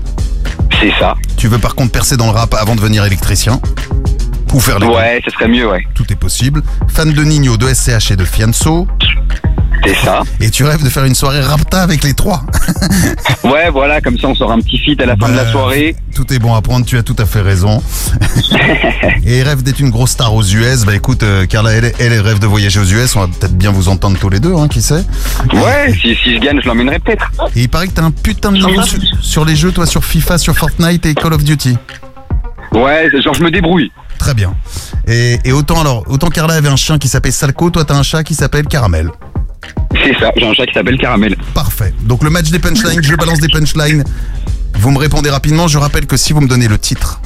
C'est 0.81 0.93
ça. 0.99 1.15
Tu 1.37 1.47
veux 1.47 1.59
par 1.59 1.77
contre 1.77 1.93
percer 1.93 2.17
dans 2.17 2.27
le 2.27 2.33
rap 2.33 2.53
avant 2.55 2.75
de 2.75 2.81
devenir 2.81 3.05
électricien? 3.05 3.61
Ou 4.55 4.61
faire 4.61 4.79
les 4.79 4.87
Ouais, 4.87 5.21
ce 5.25 5.33
serait 5.33 5.49
mieux, 5.49 5.69
ouais. 5.69 5.85
Tout 5.95 6.05
est 6.13 6.17
possible. 6.17 6.63
Fan 6.89 7.13
de 7.13 7.25
Nino, 7.25 7.57
de 7.57 7.67
SCH 7.67 8.13
et 8.13 8.17
de 8.17 8.25
Fianso. 8.25 8.87
C'est 9.85 9.97
ça. 9.97 10.23
Et 10.41 10.49
tu 10.49 10.63
rêves 10.63 10.83
de 10.83 10.89
faire 10.89 11.05
une 11.05 11.17
soirée 11.17 11.41
rapta 11.41 11.83
avec 11.83 12.05
les 12.05 12.15
trois. 12.15 12.43
Ouais, 13.45 13.69
voilà, 13.71 14.01
comme 14.01 14.19
ça 14.19 14.29
on 14.29 14.35
sort 14.35 14.51
un 14.51 14.59
petit 14.61 14.79
feat 14.79 15.01
à 15.03 15.07
la 15.07 15.17
fin 15.17 15.29
de 15.29 15.37
la 15.37 15.51
soirée. 15.53 15.95
Tout 16.15 16.33
est 16.33 16.39
bon 16.39 16.55
à 16.55 16.63
prendre, 16.63 16.87
tu 16.87 16.97
as 16.97 17.03
tout 17.03 17.15
à 17.19 17.27
fait 17.27 17.43
raison. 17.43 17.83
et 19.27 19.43
rêve 19.43 19.63
d'être 19.63 19.81
une 19.81 19.91
grosse 19.91 20.13
star 20.13 20.35
aux 20.35 20.43
US. 20.43 20.85
Bah 20.87 20.95
écoute, 20.95 21.23
euh, 21.23 21.45
Carla, 21.45 21.73
elle, 21.73 21.93
elle 21.99 22.21
rêve 22.21 22.39
de 22.39 22.47
voyager 22.47 22.81
aux 22.81 22.85
US. 22.85 23.15
On 23.17 23.21
va 23.21 23.27
peut-être 23.27 23.57
bien 23.57 23.71
vous 23.71 23.89
entendre 23.89 24.19
tous 24.19 24.31
les 24.31 24.41
deux, 24.41 24.55
hein, 24.55 24.67
qui 24.69 24.81
sait. 24.81 25.05
Ouais, 25.53 25.93
si, 26.01 26.17
si 26.17 26.35
je 26.35 26.41
gagne, 26.41 26.59
je 26.63 26.67
l'emmènerai 26.67 26.99
peut-être. 27.01 27.31
Et 27.55 27.63
il 27.63 27.69
paraît 27.69 27.87
que 27.87 27.93
t'as 27.93 28.03
un 28.03 28.11
putain 28.11 28.51
de 28.51 28.57
niveau 28.57 28.83
sur, 28.83 28.99
sur 29.21 29.45
les 29.45 29.57
jeux, 29.57 29.71
toi, 29.71 29.87
sur 29.87 30.05
FIFA, 30.05 30.39
sur 30.39 30.57
Fortnite 30.57 31.05
et 31.05 31.15
Call 31.15 31.35
of 31.35 31.45
Duty. 31.45 31.77
Ouais, 32.73 33.09
genre 33.23 33.35
je 33.35 33.43
me 33.43 33.51
débrouille. 33.51 33.93
Très 34.19 34.35
bien. 34.35 34.55
Et, 35.07 35.39
et 35.45 35.53
autant 35.53 35.81
alors, 35.81 36.05
autant 36.09 36.29
Carla 36.29 36.55
avait 36.55 36.69
un 36.69 36.77
chien 36.77 36.99
qui 36.99 37.09
s'appelle 37.09 37.33
Salco, 37.33 37.71
toi 37.71 37.85
t'as 37.85 37.95
un 37.95 38.03
chat 38.03 38.25
qui 38.25 38.35
s'appelle 38.35 38.67
Caramel. 38.67 39.11
C'est 39.93 40.19
ça, 40.19 40.31
j'ai 40.37 40.47
un 40.47 40.53
chat 40.55 40.67
qui 40.67 40.75
s'appelle 40.75 40.99
Caramel. 40.99 41.37
Parfait. 41.55 41.95
Donc 42.03 42.25
le 42.25 42.31
match 42.31 42.51
des 42.51 42.59
punchlines, 42.59 43.03
je 43.03 43.15
balance 43.15 43.39
des 43.39 43.49
punchlines. 43.49 44.05
Vous 44.75 44.91
me 44.91 44.99
répondez 44.99 45.31
rapidement. 45.31 45.69
Je 45.69 45.79
rappelle 45.79 46.07
que 46.07 46.17
si 46.17 46.33
vous 46.33 46.41
me 46.41 46.49
donnez 46.49 46.69
le 46.69 46.79
titre, 46.79 47.21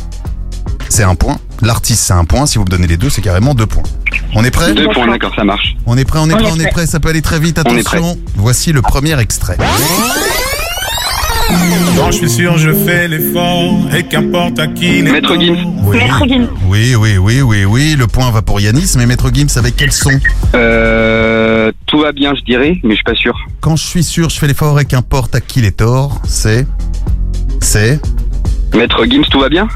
c'est 0.88 1.02
un 1.02 1.14
point. 1.14 1.38
L'artiste, 1.62 2.04
c'est 2.04 2.12
un 2.12 2.24
point. 2.24 2.46
Si 2.46 2.58
vous 2.58 2.64
me 2.64 2.70
donnez 2.70 2.86
les 2.86 2.96
deux, 2.96 3.10
c'est 3.10 3.22
carrément 3.22 3.54
deux 3.54 3.66
points. 3.66 3.82
On 4.34 4.44
est 4.44 4.50
prêt? 4.50 4.74
Deux 4.74 4.88
points, 4.90 5.08
d'accord, 5.08 5.34
ça 5.34 5.44
marche. 5.44 5.76
On 5.86 5.96
est 5.96 6.04
prêt, 6.04 6.18
on 6.20 6.28
est 6.28 6.34
prêt, 6.34 6.50
on 6.52 6.60
est 6.60 6.70
prêt. 6.70 6.86
Ça 6.86 7.00
peut 7.00 7.08
aller 7.08 7.22
très 7.22 7.40
vite. 7.40 7.58
Attention. 7.58 8.18
Voici 8.36 8.72
le 8.72 8.82
premier 8.82 9.18
extrait. 9.18 9.56
Quand 11.96 12.10
je 12.10 12.18
suis 12.18 12.30
sûr, 12.30 12.56
je 12.58 12.72
fais 12.72 13.08
l'effort, 13.08 13.74
et 13.94 14.04
qu'importe 14.04 14.58
à 14.58 14.66
qui 14.66 15.02
les 15.02 15.10
Maître 15.12 15.34
Gims. 15.38 15.56
Oui. 15.84 15.96
Maître 15.96 16.22
Gims. 16.26 16.48
Oui, 16.66 16.94
oui, 16.94 17.16
oui, 17.18 17.40
oui, 17.42 17.64
oui. 17.64 17.96
Le 17.96 18.06
point 18.06 18.30
va 18.30 18.42
pour 18.42 18.60
Yanis, 18.60 18.94
mais 18.96 19.06
Maître 19.06 19.30
Gims 19.32 19.56
avec 19.56 19.76
quel 19.76 19.92
son 19.92 20.10
Euh, 20.54 21.72
tout 21.86 22.00
va 22.00 22.12
bien, 22.12 22.34
je 22.34 22.42
dirais, 22.44 22.78
mais 22.84 22.90
je 22.90 22.96
suis 22.96 23.04
pas 23.04 23.14
sûr. 23.14 23.34
Quand 23.60 23.76
je 23.76 23.84
suis 23.84 24.04
sûr, 24.04 24.28
je 24.30 24.38
fais 24.38 24.46
l'effort 24.46 24.78
et 24.80 24.84
qu'importe 24.84 25.34
à 25.34 25.40
qui 25.40 25.60
les 25.60 25.72
torts, 25.72 26.20
c'est. 26.24 26.66
C'est. 27.60 28.00
Maître 28.74 29.04
Gims, 29.06 29.24
tout 29.30 29.40
va 29.40 29.48
bien? 29.48 29.68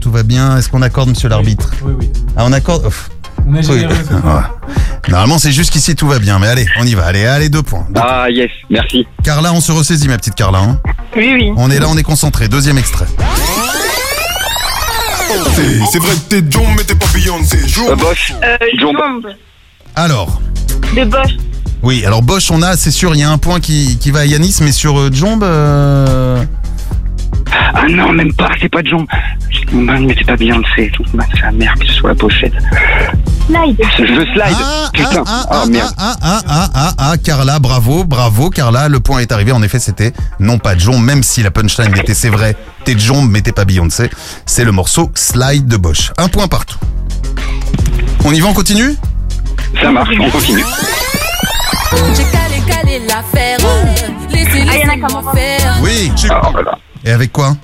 Tout 0.00 0.10
va 0.10 0.22
bien. 0.22 0.56
Est-ce 0.58 0.68
qu'on 0.68 0.82
accorde, 0.82 1.08
monsieur 1.08 1.28
l'arbitre? 1.28 1.72
Oui, 1.82 1.94
oui. 1.98 2.10
Ah, 2.36 2.44
on 2.46 2.52
accorde. 2.52 2.86
Ouf. 2.86 3.10
On 3.46 3.54
est 3.54 3.66
Oui. 3.68 3.80
généreux 3.80 3.94
ce 4.08 4.20
soir. 4.20 4.50
Ouais. 5.06 5.12
Normalement, 5.12 5.38
c'est 5.38 5.52
jusqu'ici, 5.52 5.94
tout 5.94 6.08
va 6.08 6.18
bien. 6.18 6.38
Mais 6.40 6.48
allez, 6.48 6.66
on 6.80 6.84
y 6.84 6.94
va. 6.94 7.04
Allez, 7.06 7.24
allez, 7.26 7.48
deux 7.48 7.62
points. 7.62 7.86
Deux 7.90 8.00
Ah, 8.04 8.28
yes, 8.28 8.50
merci. 8.70 9.06
Carla, 9.22 9.52
on 9.52 9.60
se 9.60 9.70
ressaisit, 9.70 10.08
ma 10.08 10.16
petite 10.18 10.34
Carla. 10.34 10.58
hein. 10.58 10.80
Oui, 11.16 11.32
oui. 11.34 11.52
On 11.56 11.70
est 11.70 11.78
là, 11.78 11.86
on 11.88 11.96
est 11.96 12.02
concentré. 12.02 12.48
Deuxième 12.48 12.76
extrait. 12.78 13.06
C'est 15.90 15.98
vrai 15.98 16.14
que 16.14 16.28
t'es 16.28 16.42
John, 16.50 16.64
mais 16.76 16.82
t'es 16.84 16.94
pas 16.94 17.06
Beyoncé. 17.14 17.58
Euh, 17.88 17.94
Bosch. 17.96 18.32
Euh. 18.42 18.56
Jombe. 18.80 19.26
Alors. 19.94 20.40
De 20.96 21.04
Bosch. 21.04 21.36
Oui, 21.82 22.04
alors 22.04 22.22
Bosch, 22.22 22.50
on 22.50 22.62
a, 22.62 22.76
c'est 22.76 22.90
sûr, 22.90 23.14
il 23.14 23.20
y 23.20 23.22
a 23.22 23.30
un 23.30 23.38
point 23.38 23.60
qui, 23.60 23.98
qui 23.98 24.10
va 24.10 24.20
à 24.20 24.24
Yanis, 24.24 24.56
mais 24.62 24.72
sur 24.72 24.98
euh, 24.98 25.10
Jombe. 25.12 25.44
euh, 25.44 26.42
Ah 27.52 27.86
non, 27.88 28.12
même 28.12 28.32
pas, 28.34 28.50
c'est 28.60 28.68
pas 28.68 28.82
de 28.82 28.88
John. 28.88 29.06
Man, 29.72 30.06
mais 30.06 30.14
c'est 30.18 30.26
pas 30.26 30.36
Beyoncé. 30.36 30.90
Bah, 31.14 31.24
c'est 31.34 31.42
la 31.42 31.52
merde 31.52 31.78
que 31.78 31.86
ce 31.86 31.92
soit 31.94 32.10
la 32.10 32.14
pochette. 32.14 32.52
Slide. 33.46 33.76
Je 33.98 34.04
slide. 34.32 34.56
Ah, 34.60 34.90
Putain. 34.92 35.22
ah, 35.26 35.46
Ah, 35.50 35.60
ah, 35.62 35.66
merde. 35.66 35.92
ah, 35.98 36.16
ah, 36.22 36.40
ah, 36.48 36.68
ah, 36.74 36.92
ah, 36.98 37.16
Carla, 37.22 37.58
bravo, 37.58 38.04
bravo, 38.04 38.50
Carla, 38.50 38.88
le 38.88 39.00
point 39.00 39.20
est 39.20 39.32
arrivé. 39.32 39.52
En 39.52 39.62
effet, 39.62 39.78
c'était 39.78 40.12
non 40.40 40.58
pas 40.58 40.76
John, 40.76 41.00
même 41.00 41.22
si 41.22 41.42
la 41.42 41.50
punchline 41.50 41.96
était, 41.96 42.14
c'est 42.14 42.28
vrai, 42.30 42.56
t'es 42.84 42.94
John, 42.98 43.28
mais 43.28 43.40
t'es 43.42 43.52
pas 43.52 43.64
Beyoncé. 43.64 44.10
C'est 44.46 44.64
le 44.64 44.72
morceau 44.72 45.10
Slide 45.14 45.66
de 45.66 45.76
Bosch. 45.76 46.12
Un 46.18 46.28
point 46.28 46.48
partout. 46.48 46.78
On 48.24 48.32
y 48.32 48.40
va, 48.40 48.48
on 48.48 48.54
continue? 48.54 48.94
Ça 49.80 49.90
marche, 49.92 50.14
on 50.20 50.30
continue. 50.30 50.64
J'ai 52.98 53.08
calé, 53.08 53.12
calé 53.12 53.12
l'affaire. 53.12 53.68
Laissez, 54.30 54.64
laissez-moi 54.64 55.22
faire. 55.34 55.76
Oui. 55.82 56.12
Oh 56.30 56.56
là 56.56 56.62
là. 56.62 56.78
Et 57.04 57.10
avec 57.10 57.32
quoi? 57.32 57.54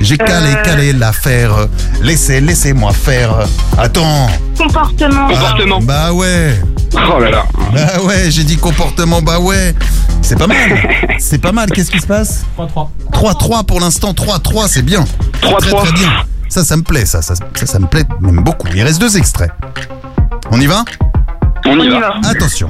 J'ai 0.00 0.18
calé, 0.18 0.50
Euh. 0.50 0.62
calé 0.62 0.92
l'affaire. 0.92 1.52
Laissez, 2.02 2.40
laissez-moi 2.40 2.92
faire. 2.92 3.46
Attends. 3.78 4.26
Comportement. 4.58 5.28
Comportement. 5.28 5.80
Bah 5.80 6.12
ouais. 6.12 6.60
Oh 6.94 7.18
là 7.18 7.30
là. 7.30 7.44
Bah 7.72 8.02
ouais, 8.04 8.30
j'ai 8.30 8.44
dit 8.44 8.56
comportement, 8.58 9.22
bah 9.22 9.38
ouais. 9.38 9.74
C'est 10.20 10.38
pas 10.38 10.46
mal. 10.46 10.56
C'est 11.18 11.38
pas 11.38 11.52
mal. 11.52 11.70
Qu'est-ce 11.70 11.90
qui 11.90 12.00
se 12.00 12.06
passe? 12.06 12.44
3-3. 12.58 12.90
3-3 13.12 13.64
pour 13.64 13.80
l'instant. 13.80 14.12
3-3, 14.12 14.68
c'est 14.68 14.82
bien. 14.82 15.04
3-3. 15.40 15.58
Très 15.58 15.72
très 15.72 15.92
bien. 15.92 16.10
Ça, 16.50 16.62
ça 16.64 16.76
me 16.76 16.82
plaît, 16.82 17.06
ça, 17.06 17.22
ça, 17.22 17.34
ça, 17.34 17.66
ça 17.66 17.78
me 17.78 17.86
plaît 17.86 18.04
même 18.20 18.42
beaucoup. 18.44 18.68
Il 18.74 18.82
reste 18.82 19.00
deux 19.00 19.16
extraits. 19.16 19.50
On 20.50 20.60
y 20.60 20.66
va? 20.66 20.84
On 21.66 21.70
y 21.78 21.80
On 21.80 21.84
y 21.84 21.88
va. 21.88 22.00
va. 22.00 22.28
Attention. 22.28 22.68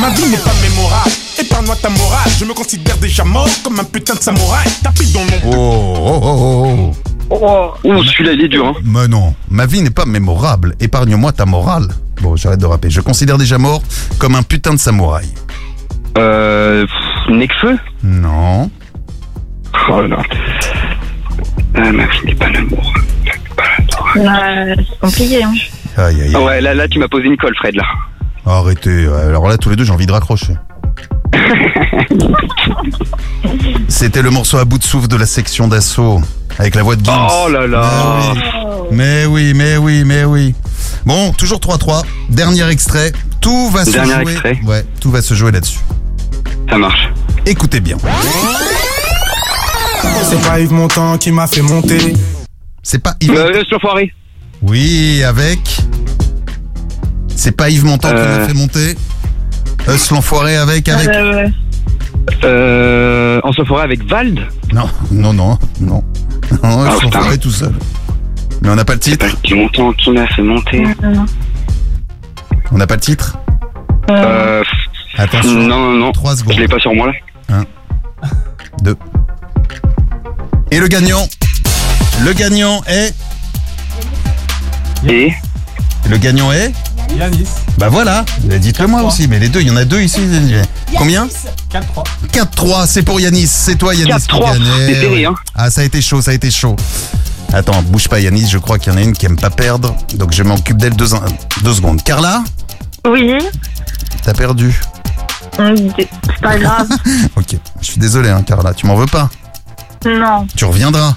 Ma 0.00 0.10
vie 0.10 0.28
n'est 0.28 0.36
pas 0.38 0.52
mémorable. 0.62 1.10
Épargne-moi 1.38 1.76
ta 1.76 1.88
morale. 1.88 2.30
Je 2.38 2.44
me 2.44 2.52
considère 2.52 2.96
déjà 2.98 3.24
mort 3.24 3.48
comme 3.62 3.78
un 3.80 3.84
putain 3.84 4.14
de 4.14 4.20
samouraï. 4.20 4.66
Tapis 4.82 5.12
dans 5.12 5.20
mon. 5.20 5.56
Oh, 5.56 5.94
oh, 5.98 6.20
oh, 6.22 6.92
oh. 7.30 7.30
Oh. 7.30 7.88
Ouh, 7.88 8.04
celui-là, 8.04 8.32
il 8.32 8.42
est 8.42 8.48
dur, 8.48 8.66
hein. 8.66 8.74
Mais 8.84 9.08
non, 9.08 9.34
ma 9.48 9.66
vie 9.66 9.82
n'est 9.82 9.90
pas 9.90 10.04
mémorable. 10.04 10.74
Épargne-moi 10.80 11.32
ta 11.32 11.46
morale. 11.46 11.88
Bon, 12.20 12.36
j'arrête 12.36 12.60
de 12.60 12.66
rapper. 12.66 12.90
Je 12.90 13.00
considère 13.00 13.38
déjà 13.38 13.58
mort 13.58 13.82
comme 14.18 14.34
un 14.34 14.42
putain 14.42 14.74
de 14.74 14.78
samouraï. 14.78 15.26
Euh. 16.18 16.86
pff, 16.86 17.34
Necfeu 17.34 17.78
Non. 18.02 18.70
Oh 19.88 20.02
là 20.02 20.08
là. 20.08 20.18
Euh, 21.76 21.92
ma 21.92 22.04
vie 22.06 22.26
n'est 22.26 22.34
pas 22.34 22.50
l'amour. 22.50 22.92
Euh, 24.16 24.74
c'est 24.78 24.98
compliqué, 25.00 25.42
hein. 25.42 25.52
Aïe, 25.96 26.20
aïe, 26.22 26.32
Ah 26.34 26.38
aïe. 26.38 26.44
ouais, 26.44 26.60
là, 26.60 26.74
là, 26.74 26.86
tu 26.88 26.98
m'as 26.98 27.08
posé 27.08 27.26
une 27.26 27.36
colle, 27.36 27.54
Fred, 27.56 27.74
là. 27.74 27.82
Arrêtez. 28.46 29.06
Alors 29.06 29.48
là, 29.48 29.56
tous 29.58 29.70
les 29.70 29.76
deux, 29.76 29.84
j'ai 29.84 29.92
envie 29.92 30.06
de 30.06 30.12
raccrocher. 30.12 30.54
C'était 33.88 34.22
le 34.22 34.30
morceau 34.30 34.58
à 34.58 34.64
bout 34.64 34.78
de 34.78 34.84
souffle 34.84 35.08
de 35.08 35.16
la 35.16 35.26
section 35.26 35.68
d'assaut. 35.68 36.20
Avec 36.58 36.74
la 36.74 36.82
voix 36.82 36.96
de 36.96 37.04
Gims. 37.04 37.26
Oh 37.44 37.48
là 37.48 37.66
là. 37.66 38.34
Mais 38.90 39.26
oui, 39.26 39.52
mais 39.54 39.76
oui, 39.76 40.04
mais 40.04 40.24
oui. 40.24 40.54
Bon, 41.04 41.32
toujours 41.32 41.58
3-3. 41.58 42.02
Dernier 42.28 42.68
extrait. 42.68 43.12
Tout 43.40 43.70
va 43.70 43.84
se 43.84 43.90
Dernier 43.90 44.12
jouer. 44.22 44.32
extrait. 44.32 44.58
Ouais, 44.64 44.84
tout 45.00 45.10
va 45.10 45.20
se 45.22 45.34
jouer 45.34 45.50
là-dessus. 45.52 45.80
Ça 46.70 46.78
marche. 46.78 47.10
Écoutez 47.46 47.80
bien. 47.80 47.96
C'est 50.30 50.40
pas 50.42 50.60
Yves 50.60 50.72
Montand 50.72 51.18
qui 51.18 51.30
m'a 51.32 51.46
fait 51.46 51.62
monter. 51.62 52.14
C'est 52.82 53.00
pas 53.02 53.14
Yves. 53.20 53.32
Euh, 53.36 53.62
l'enfoiré. 53.70 54.12
Oui, 54.62 55.22
avec. 55.24 55.73
C'est 57.36 57.52
pas 57.56 57.68
Yves 57.70 57.84
Montand 57.84 58.08
qui 58.08 58.14
Euh. 58.16 58.38
m'a 58.40 58.46
fait 58.46 58.54
monter. 58.54 58.96
Us 59.88 60.10
l'enfoiré 60.10 60.56
avec, 60.56 60.88
avec. 60.88 61.08
Euh, 61.08 61.48
Euh. 62.42 63.40
En 63.44 63.52
se 63.52 63.62
forêt 63.64 63.82
avec 63.84 64.02
Vald 64.08 64.40
Non, 64.72 64.88
non, 65.10 65.32
non, 65.34 65.58
non. 65.80 66.02
Non, 66.62 66.62
Ah, 66.62 66.94
Us 66.96 67.02
l'enfoiré 67.02 67.38
tout 67.38 67.50
seul. 67.50 67.72
Mais 68.62 68.70
on 68.70 68.76
n'a 68.76 68.84
pas 68.84 68.94
le 68.94 68.98
titre. 69.00 69.26
Depuis 69.26 69.54
longtemps 69.60 69.92
qui 69.92 70.10
m'a 70.10 70.26
fait 70.28 70.42
monter. 70.42 70.84
On 72.72 72.78
n'a 72.78 72.86
pas 72.86 72.94
le 72.94 73.00
titre. 73.00 73.36
Euh. 74.10 74.62
Attention. 75.18 75.50
Non, 75.52 75.78
non, 75.78 75.92
non. 75.92 76.12
3 76.12 76.36
secondes. 76.36 76.54
Je 76.54 76.60
l'ai 76.60 76.68
pas 76.68 76.78
sur 76.78 76.94
moi, 76.94 77.08
là. 77.48 77.64
2. 78.82 78.96
Et 80.70 80.78
le 80.80 80.88
gagnant 80.88 81.26
Le 82.24 82.32
gagnant 82.32 82.82
est. 82.86 83.14
Et 85.08 85.30
Le 86.08 86.16
gagnant 86.16 86.50
est 86.52 86.72
Yanis. 87.18 87.48
Bah 87.78 87.88
voilà, 87.88 88.24
dites-le 88.40 88.86
moi 88.86 89.02
aussi, 89.02 89.28
mais 89.28 89.38
les 89.38 89.48
deux, 89.48 89.60
il 89.60 89.68
y 89.68 89.70
en 89.70 89.76
a 89.76 89.84
deux 89.84 90.00
ici. 90.00 90.20
Combien 90.96 91.26
4-3. 91.72 92.04
4-3, 92.32 92.86
c'est 92.86 93.02
pour 93.02 93.20
Yanis, 93.20 93.46
c'est 93.46 93.76
toi 93.76 93.94
Yanis 93.94 94.22
qui 94.22 94.36
4-3, 94.36 94.40
gagne. 94.52 94.62
c'est 94.64 94.90
Eh 94.90 94.94
serré, 94.94 95.08
oui. 95.08 95.24
hein. 95.26 95.34
Ah 95.54 95.70
ça 95.70 95.80
a 95.80 95.84
été 95.84 96.00
chaud, 96.02 96.20
ça 96.22 96.30
a 96.32 96.34
été 96.34 96.50
chaud. 96.50 96.76
Attends, 97.52 97.82
bouge 97.82 98.08
pas 98.08 98.20
Yanis, 98.20 98.48
je 98.48 98.58
crois 98.58 98.78
qu'il 98.78 98.92
y 98.92 98.96
en 98.96 98.98
a 98.98 99.02
une 99.02 99.12
qui 99.12 99.26
aime 99.26 99.36
pas 99.36 99.50
perdre, 99.50 99.94
donc 100.14 100.32
je 100.32 100.42
m'occupe 100.42 100.76
d'elle 100.76 100.94
deux, 100.96 101.08
deux 101.62 101.74
secondes. 101.74 102.02
Carla, 102.02 102.42
Oui. 103.06 103.34
t'as 104.22 104.34
perdu. 104.34 104.80
C'est 105.56 106.40
pas 106.42 106.56
grave. 106.58 106.88
Ok, 107.36 107.56
je 107.80 107.86
suis 107.86 108.00
désolé 108.00 108.28
hein, 108.30 108.42
Carla, 108.42 108.74
tu 108.74 108.86
m'en 108.86 108.96
veux 108.96 109.06
pas. 109.06 109.30
non. 110.04 110.46
Tu 110.56 110.64
reviendras, 110.64 111.14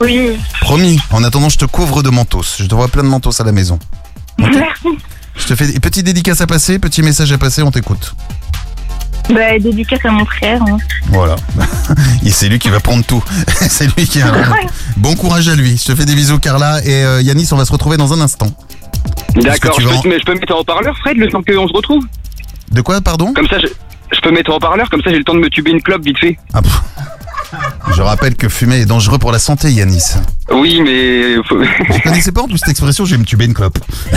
Oui. 0.00 0.38
promis. 0.60 1.00
En 1.10 1.24
attendant, 1.24 1.48
je 1.48 1.58
te 1.58 1.64
couvre 1.64 2.02
de 2.02 2.10
mentos. 2.10 2.56
Je 2.58 2.64
te 2.66 2.74
vois 2.74 2.88
plein 2.88 3.02
de 3.02 3.08
mentos 3.08 3.40
à 3.40 3.44
la 3.44 3.52
maison. 3.52 3.78
Merci. 4.38 4.88
Je 5.36 5.46
te 5.46 5.54
fais 5.54 5.66
des 5.68 5.80
petits 5.80 6.02
dédicaces 6.02 6.40
à 6.40 6.46
passer, 6.46 6.78
petit 6.78 7.02
message 7.02 7.32
à 7.32 7.38
passer, 7.38 7.62
on 7.62 7.70
t'écoute. 7.70 8.14
Bah, 9.28 9.58
dédicace 9.58 10.04
à 10.04 10.10
mon 10.10 10.24
frère. 10.24 10.62
hein. 10.62 10.78
Voilà. 11.08 11.36
Et 12.24 12.30
c'est 12.30 12.48
lui 12.48 12.58
qui 12.58 12.68
va 12.70 12.80
prendre 12.80 13.04
tout. 13.04 13.22
c'est 13.68 13.86
lui 13.96 14.06
qui 14.06 14.20
tout. 14.20 14.28
Bon 14.96 15.14
courage 15.16 15.48
à 15.48 15.54
lui. 15.54 15.76
Je 15.76 15.84
te 15.84 15.94
fais 15.94 16.04
des 16.04 16.14
bisous 16.14 16.38
Carla 16.38 16.80
et 16.84 17.04
euh, 17.04 17.20
Yanis, 17.22 17.48
on 17.52 17.56
va 17.56 17.64
se 17.64 17.72
retrouver 17.72 17.96
dans 17.96 18.12
un 18.12 18.20
instant. 18.20 18.50
D'accord, 19.34 19.78
je, 19.80 19.86
peux- 19.86 19.94
en- 19.94 20.02
mais 20.06 20.18
je 20.18 20.24
peux 20.24 20.34
mettre 20.34 20.54
en 20.54 20.60
haut-parleur, 20.60 20.96
Fred, 20.98 21.16
le 21.18 21.28
temps 21.28 21.42
qu'on 21.42 21.68
se 21.68 21.72
retrouve? 21.72 22.04
De 22.70 22.80
quoi, 22.80 23.00
pardon? 23.00 23.32
Comme 23.34 23.48
ça, 23.48 23.58
je, 23.58 23.66
je 24.12 24.20
peux 24.20 24.30
mettre 24.30 24.50
en 24.52 24.56
haut-parleur, 24.56 24.88
comme 24.90 25.02
ça 25.02 25.10
j'ai 25.10 25.18
le 25.18 25.24
temps 25.24 25.34
de 25.34 25.40
me 25.40 25.50
tuber 25.50 25.70
une 25.70 25.82
clope 25.82 26.04
vite 26.04 26.18
fait. 26.18 26.38
Ah, 26.52 26.62
pff. 26.62 26.80
Je 27.94 28.02
rappelle 28.02 28.34
que 28.34 28.48
fumer 28.48 28.80
est 28.80 28.86
dangereux 28.86 29.18
pour 29.18 29.32
la 29.32 29.38
santé, 29.38 29.70
Yanis. 29.70 30.14
Oui, 30.50 30.80
mais... 30.82 31.36
Je 31.36 32.02
connaissais 32.02 32.32
pas 32.32 32.42
en 32.42 32.48
plus 32.48 32.58
cette 32.58 32.68
expression, 32.68 33.04
je 33.04 33.12
vais 33.12 33.18
me 33.18 33.24
tuber 33.24 33.44
une 33.44 33.54
clope. 33.54 33.78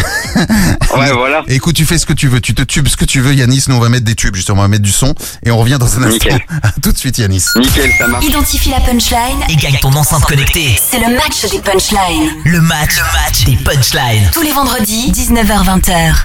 ouais, 0.98 1.12
voilà. 1.14 1.44
Écoute, 1.48 1.76
tu 1.76 1.86
fais 1.86 1.98
ce 1.98 2.06
que 2.06 2.14
tu 2.14 2.28
veux, 2.28 2.42
tu 2.42 2.54
te 2.54 2.62
tubes 2.62 2.88
ce 2.88 2.98
que 2.98 3.06
tu 3.06 3.20
veux, 3.20 3.34
Yanis. 3.34 3.66
Nous, 3.68 3.76
on 3.76 3.80
va 3.80 3.90
mettre 3.90 4.06
des 4.06 4.16
tubes, 4.16 4.36
justement, 4.36 4.60
on 4.60 4.64
va 4.64 4.68
mettre 4.68 4.84
du 4.84 4.92
son 4.92 5.14
et 5.46 5.52
on 5.52 5.58
revient 5.58 5.78
dans 5.80 5.98
un 5.98 6.04
instant. 6.04 6.30
Nickel. 6.30 6.42
À 6.64 6.72
tout 6.82 6.92
de 6.92 6.98
suite, 6.98 7.18
Yanis. 7.18 7.46
Nickel, 7.56 7.92
ça 7.98 8.08
marche. 8.08 8.26
Identifie 8.26 8.70
la 8.70 8.80
punchline. 8.80 9.40
Et 9.50 9.56
gagne 9.56 9.78
ton 9.82 9.94
enceinte 9.94 10.24
connectée. 10.24 10.76
C'est 10.82 11.00
le 11.00 11.16
match 11.16 11.50
des 11.50 11.60
punchlines. 11.60 12.32
Le 12.46 12.62
match, 12.62 12.98
le 12.98 13.04
match 13.24 13.46
des 13.46 13.56
punchlines. 13.64 14.30
Tous 14.34 14.42
les 14.42 14.52
vendredis, 14.52 15.12
19h-20h. 15.12 16.16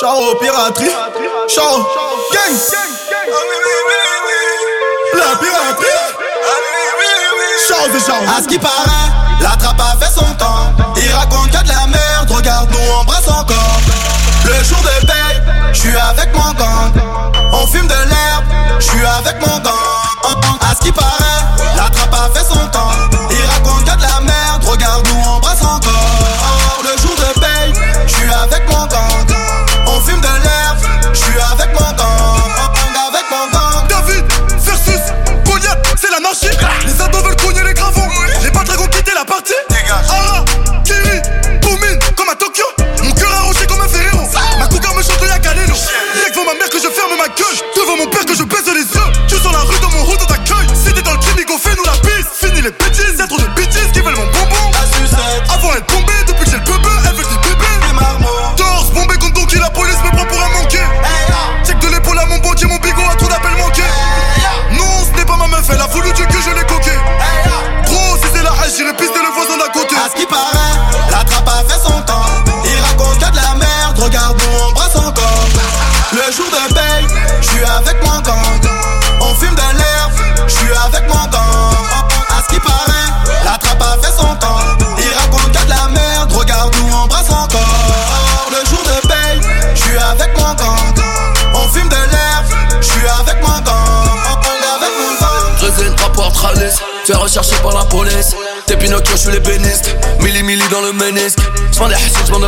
Ciao 0.00 0.36
piraterie, 0.38 0.94
ciao 1.48 1.84
gang, 2.32 2.54
la 5.14 5.36
piraterie, 5.38 5.86
ciao 7.66 7.78
c'est 7.92 8.04
ciao. 8.06 8.22
À 8.22 8.40
ce 8.40 8.46
qui 8.46 8.58
paraît, 8.60 9.10
la 9.40 9.56
trappe 9.56 9.80
a 9.80 9.96
fait 9.98 10.12
son 10.14 10.32
temps. 10.34 10.72
Il 10.96 11.12
raconte 11.12 11.52
a 11.52 11.62
de 11.64 11.68
la 11.68 11.86
merde, 11.88 12.30
regarde 12.30 12.70
nous 12.70 12.92
embrasse 13.00 13.26
encore. 13.26 13.80
Le 14.44 14.62
jour 14.62 14.78
de 14.82 15.06
paye, 15.06 15.42
je 15.72 15.78
suis 15.80 15.96
avec 15.96 16.32
mon 16.32 16.52
gang. 16.52 16.92
On 17.52 17.66
fume 17.66 17.88
de 17.88 17.94
l'herbe, 17.94 18.44
je 18.78 18.84
suis 18.84 19.04
avec 19.04 19.40
mon 19.40 19.58
gang. 19.58 19.74
À 20.60 20.76
ce 20.76 20.80
qui 20.80 20.92
paraît, 20.92 21.42
la 21.76 21.90
trappe 21.90 22.14
a 22.14 22.38
fait 22.38 22.44
son 22.44 22.64
temps. 22.68 23.27
Je 46.88 46.94
ferme 46.94 47.16
ma 47.18 47.28
gueule. 47.28 47.58
Devant 47.76 47.96
mon 47.96 48.06
père 48.06 48.24
que 48.24 48.34
je 48.34 48.42
baisse 48.44 48.66
les 48.66 48.80
yeux. 48.80 49.08
Tu 49.28 49.36
sur 49.36 49.52
la 49.52 49.60
rue 49.60 49.78
dans 49.80 49.90
mon 49.90 50.04
route 50.04 50.28
d'accueil. 50.28 50.66
T'es 50.94 51.02
dans 51.02 51.12
le 51.12 51.18
crime, 51.18 51.44
go 51.46 51.58
fais-nous 51.58 51.84
la 51.84 51.92
piste. 51.92 52.30
Fini 52.34 52.60
les 52.62 52.70
bêtises, 52.70 53.18
y'a 53.18 53.26
trop 53.26 53.38
de 53.38 53.46
bêtises 53.54 53.67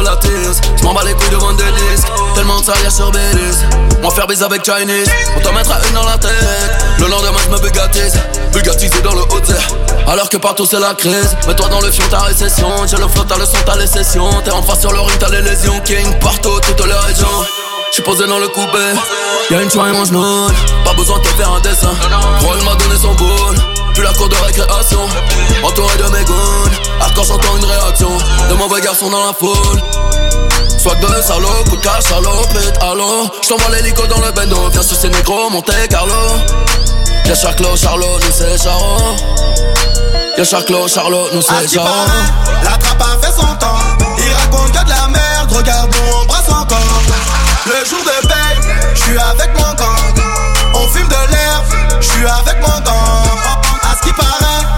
de 0.02 0.20
tise. 0.20 0.60
J'm'en 0.80 0.94
bats 0.94 1.02
les 1.04 1.14
couilles 1.14 1.30
devant 1.30 1.52
des 1.52 1.64
disques. 1.64 2.08
Tellement 2.34 2.60
de 2.60 2.64
salière 2.64 2.92
sur 2.92 3.10
Belize. 3.10 3.64
M'en 4.02 4.10
faire 4.10 4.26
baiser 4.26 4.44
avec 4.44 4.64
Chinese. 4.64 5.08
On 5.36 5.40
t'en 5.40 5.52
mettra 5.52 5.78
une 5.88 5.94
dans 5.94 6.04
la 6.04 6.16
tête. 6.16 6.30
Le 6.98 7.06
lendemain, 7.06 7.38
j'me 7.44 7.60
bugatise. 7.60 8.14
Bugatisé 8.52 9.00
dans 9.02 9.14
le 9.14 9.22
haut 9.22 10.10
Alors 10.10 10.28
que 10.28 10.36
partout 10.36 10.66
c'est 10.66 10.80
la 10.80 10.94
crise. 10.94 11.36
Mets-toi 11.46 11.68
dans 11.68 11.80
le 11.80 11.90
fion, 11.90 12.04
ta 12.10 12.20
récession. 12.20 12.68
J'ai 12.86 12.96
le 12.96 13.08
flot, 13.08 13.24
t'as 13.24 13.36
le 13.36 13.44
son, 13.44 13.58
t'as 13.64 13.76
les 13.76 13.86
sessions. 13.86 14.30
T'es 14.44 14.50
en 14.50 14.62
face 14.62 14.80
sur 14.80 14.92
le 14.92 15.00
ring, 15.00 15.18
t'as 15.18 15.28
les 15.28 15.42
lésions. 15.42 15.80
King 15.80 16.18
partout, 16.20 16.58
toutes 16.66 16.86
les 16.86 16.92
régions. 16.92 17.44
J'suis 17.90 18.02
posé 18.02 18.26
dans 18.26 18.38
le 18.38 18.48
coupé. 18.48 18.78
Y'a 19.50 19.62
une 19.62 19.70
soirée, 19.70 19.92
noun. 19.92 20.52
Pas 20.84 20.94
besoin 20.94 21.18
de 21.18 21.22
te 21.22 21.28
faire 21.28 21.52
un 21.52 21.60
dessin. 21.60 21.90
Roll 22.40 22.62
m'a 22.64 22.74
donné 22.76 22.96
son 23.00 23.14
boule. 23.14 23.56
Puis 23.94 24.02
la 24.02 24.12
cour 24.12 24.28
de 24.28 24.36
récréation. 24.36 25.00
Entouré 25.64 25.96
de 25.98 26.08
mes 26.10 26.24
goons. 26.24 26.70
Hardcore, 27.00 27.24
j'entends 27.24 27.56
une 27.56 27.64
réaction. 27.64 28.10
De 28.48 28.54
mauvais 28.54 28.80
garçons 28.80 29.10
dans 29.10 29.26
la 29.26 29.32
foule. 29.32 29.82
Swag 30.78 30.98
de 31.00 31.22
salaud, 31.22 31.64
coup 31.68 31.76
de 31.76 31.82
cash, 31.82 32.04
salopette, 32.04 32.78
allô 32.80 33.28
J't'envoie 33.42 33.68
l'hélico 33.76 34.06
dans 34.06 34.18
le 34.20 34.32
bendo, 34.32 34.70
viens 34.70 34.80
sur 34.80 34.96
ces 34.96 35.10
négros, 35.10 35.50
Monte 35.50 35.70
Carlo 35.90 36.14
Y'a 37.26 37.34
Charclo, 37.34 37.76
Charlot, 37.76 38.18
nous 38.18 38.32
c'est 38.32 38.56
Charo 38.56 38.96
Y'a 40.38 40.44
Charclo, 40.44 40.88
Charlot, 40.88 41.34
nous 41.34 41.42
c'est 41.42 41.68
Charo 41.68 41.86
la 42.62 42.76
trappe 42.76 43.02
a 43.02 43.26
fait 43.26 43.32
son 43.32 43.46
temps. 43.56 43.78
Il 44.18 44.32
raconte 44.32 44.76
a 44.76 44.84
de 44.84 44.90
la 44.90 45.08
merde, 45.08 45.52
regarde 45.52 45.90
nous 45.94 46.16
embrasse 46.16 46.48
encore. 46.48 47.02
Le 47.66 47.84
jour 47.88 48.00
de 48.00 48.26
paye, 48.26 48.74
je 48.94 49.00
suis 49.00 49.18
avec 49.18 49.50
mon 49.54 49.72
gang. 49.74 50.14
On 50.74 50.88
fume 50.88 51.08
de 51.08 51.32
l'herbe, 51.32 51.64
je 52.00 52.06
suis 52.06 52.26
avec 52.26 52.60
mon 52.60 52.80
gang. 52.80 53.59
À 54.10 54.12
ce 54.12 54.16
qui 54.16 54.26
paraît, 54.26 54.69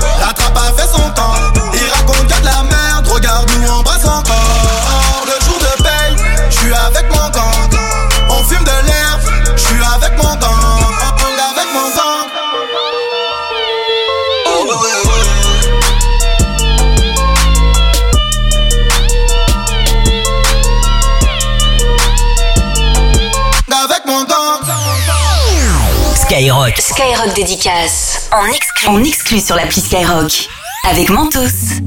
Skyrock. 26.43 26.77
Skyrock 26.77 27.35
dédicace. 27.37 28.29
En 28.33 28.47
exclu. 28.47 28.89
En 28.89 29.05
exclu 29.05 29.39
sur 29.39 29.55
l'appli 29.55 29.81
Skyrock. 29.81 30.49
Avec 30.91 31.09
Mentos. 31.09 31.79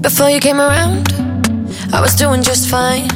Before 0.00 0.30
you 0.30 0.38
came 0.38 0.60
around, 0.60 1.08
I 1.92 2.00
was 2.00 2.14
doing 2.14 2.40
just 2.40 2.68
fine. 2.68 3.08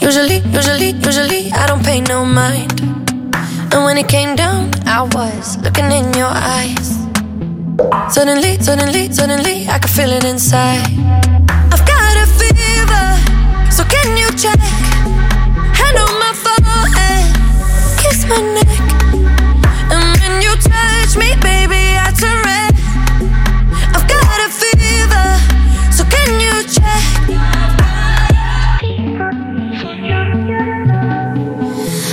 Usually, 0.00 0.40
usually, 0.54 0.92
usually, 1.04 1.50
I 1.52 1.66
don't 1.66 1.84
pay 1.84 2.02
no 2.02 2.24
mind. 2.24 2.82
And 3.72 3.84
when 3.84 3.98
it 3.98 4.06
came 4.06 4.36
down, 4.36 4.70
I 4.86 5.02
was 5.02 5.58
looking 5.64 5.90
in 5.90 6.14
your 6.14 6.30
eyes. 6.30 6.98
Suddenly, 8.14 8.60
suddenly, 8.60 9.10
suddenly, 9.10 9.66
I 9.68 9.80
could 9.80 9.90
feel 9.90 10.12
it 10.12 10.22
inside. 10.22 11.21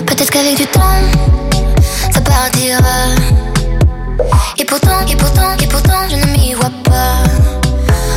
Peut-être 0.06 0.32
qu'avec 0.32 0.58
du 0.58 0.66
temps, 0.66 0.82
ça 2.12 2.20
partira. 2.20 2.80
Et 4.58 4.66
pourtant, 4.66 5.06
et 5.08 5.16
pourtant, 5.16 5.56
et 5.62 5.68
pourtant, 5.68 6.10
je 6.10 6.16
ne 6.18 6.26
m'y 6.38 6.54
vois 6.54 6.72
pas. 6.84 7.24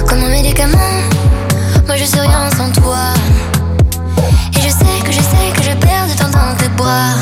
Comme 0.08 0.24
un 0.24 0.28
médicament, 0.28 1.00
moi 1.86 1.96
je 1.96 2.04
suis 2.04 2.18
rien 2.18 2.50
sans 2.56 2.72
toi. 2.72 3.14
Et 4.56 4.60
je 4.60 4.68
sais 4.68 4.98
que 5.04 5.12
je 5.12 5.20
sais 5.20 5.52
que 5.54 5.62
je 5.62 5.76
perds 5.76 6.08
de 6.08 6.18
temps 6.18 6.26
en 6.26 6.56
temps 6.56 6.64
de 6.64 6.68
boire. 6.76 7.21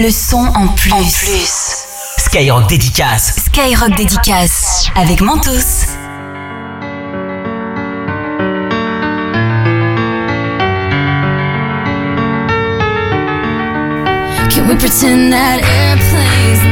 Le 0.00 0.10
son 0.10 0.46
en 0.54 0.68
plus. 0.68 0.92
En 0.92 1.02
plus. 1.02 1.84
Skyrock 2.16 2.68
dédicace. 2.68 3.34
Skyrock 3.46 3.94
dédicace 3.96 4.86
avec 4.94 5.20
Mentos. 5.20 5.86
Can 14.48 14.68
we 14.68 14.74
pretend 14.76 15.32
that 15.32 15.60
airplanes 15.62 16.69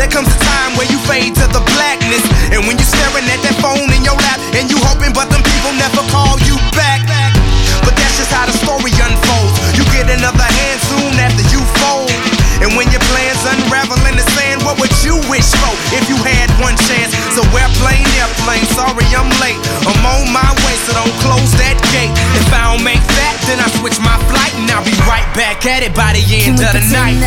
there 0.00 0.08
comes 0.08 0.32
a 0.32 0.40
time 0.40 0.72
where 0.80 0.88
you 0.88 0.96
fade 1.04 1.36
to 1.36 1.44
the 1.52 1.60
blackness. 1.76 2.24
And 2.56 2.64
when 2.64 2.80
you're 2.80 2.88
staring 2.88 3.28
at 3.28 3.40
that 3.44 3.56
phone 3.60 3.92
in 3.92 4.00
your 4.00 4.16
lap, 4.16 4.40
and 4.56 4.64
you 4.72 4.80
hoping, 4.80 5.12
but 5.12 5.28
them 5.28 5.44
people 5.44 5.76
never 5.76 6.00
call 6.08 6.40
you 6.48 6.56
back. 6.72 7.04
But 7.84 7.92
that's 8.00 8.16
just 8.16 8.32
how 8.32 8.48
the 8.48 8.56
story 8.56 8.96
unfolds. 8.96 9.60
You 9.76 9.84
get 9.92 10.08
another 10.08 10.48
hand 10.48 10.80
soon 10.88 11.12
after 11.20 11.44
you 11.52 11.60
fold. 11.84 12.08
And 12.64 12.72
when 12.80 12.88
your 12.88 13.04
plans 13.12 13.44
unravel 13.44 14.00
in 14.08 14.16
the 14.16 14.24
sand, 14.36 14.64
what 14.64 14.80
would 14.80 14.92
you 15.04 15.20
wish 15.28 15.48
for 15.60 15.72
if 15.92 16.08
you 16.08 16.16
had 16.24 16.48
one 16.60 16.76
chance? 16.88 17.12
So 17.36 17.44
airplane, 17.52 18.04
airplane, 18.16 18.64
sorry 18.72 19.04
I'm 19.12 19.28
late. 19.40 19.60
I'm 19.84 20.00
on 20.00 20.32
my 20.32 20.48
way, 20.64 20.76
so 20.88 20.96
don't 20.96 21.12
close 21.20 21.52
that 21.60 21.76
gate. 21.92 22.12
If 22.40 22.48
I 22.52 22.72
don't 22.72 22.84
make 22.84 23.04
that, 23.20 23.36
then 23.48 23.60
I 23.60 23.68
switch 23.76 24.00
my 24.00 24.16
flight 24.32 24.52
and 24.56 24.68
I'll 24.72 24.84
be 24.84 24.96
right 25.04 25.28
back 25.36 25.64
at 25.68 25.84
it 25.84 25.92
by 25.92 26.16
the 26.16 26.24
end 26.24 26.56
of 26.56 26.72
the 26.72 26.84
night. 26.88 27.20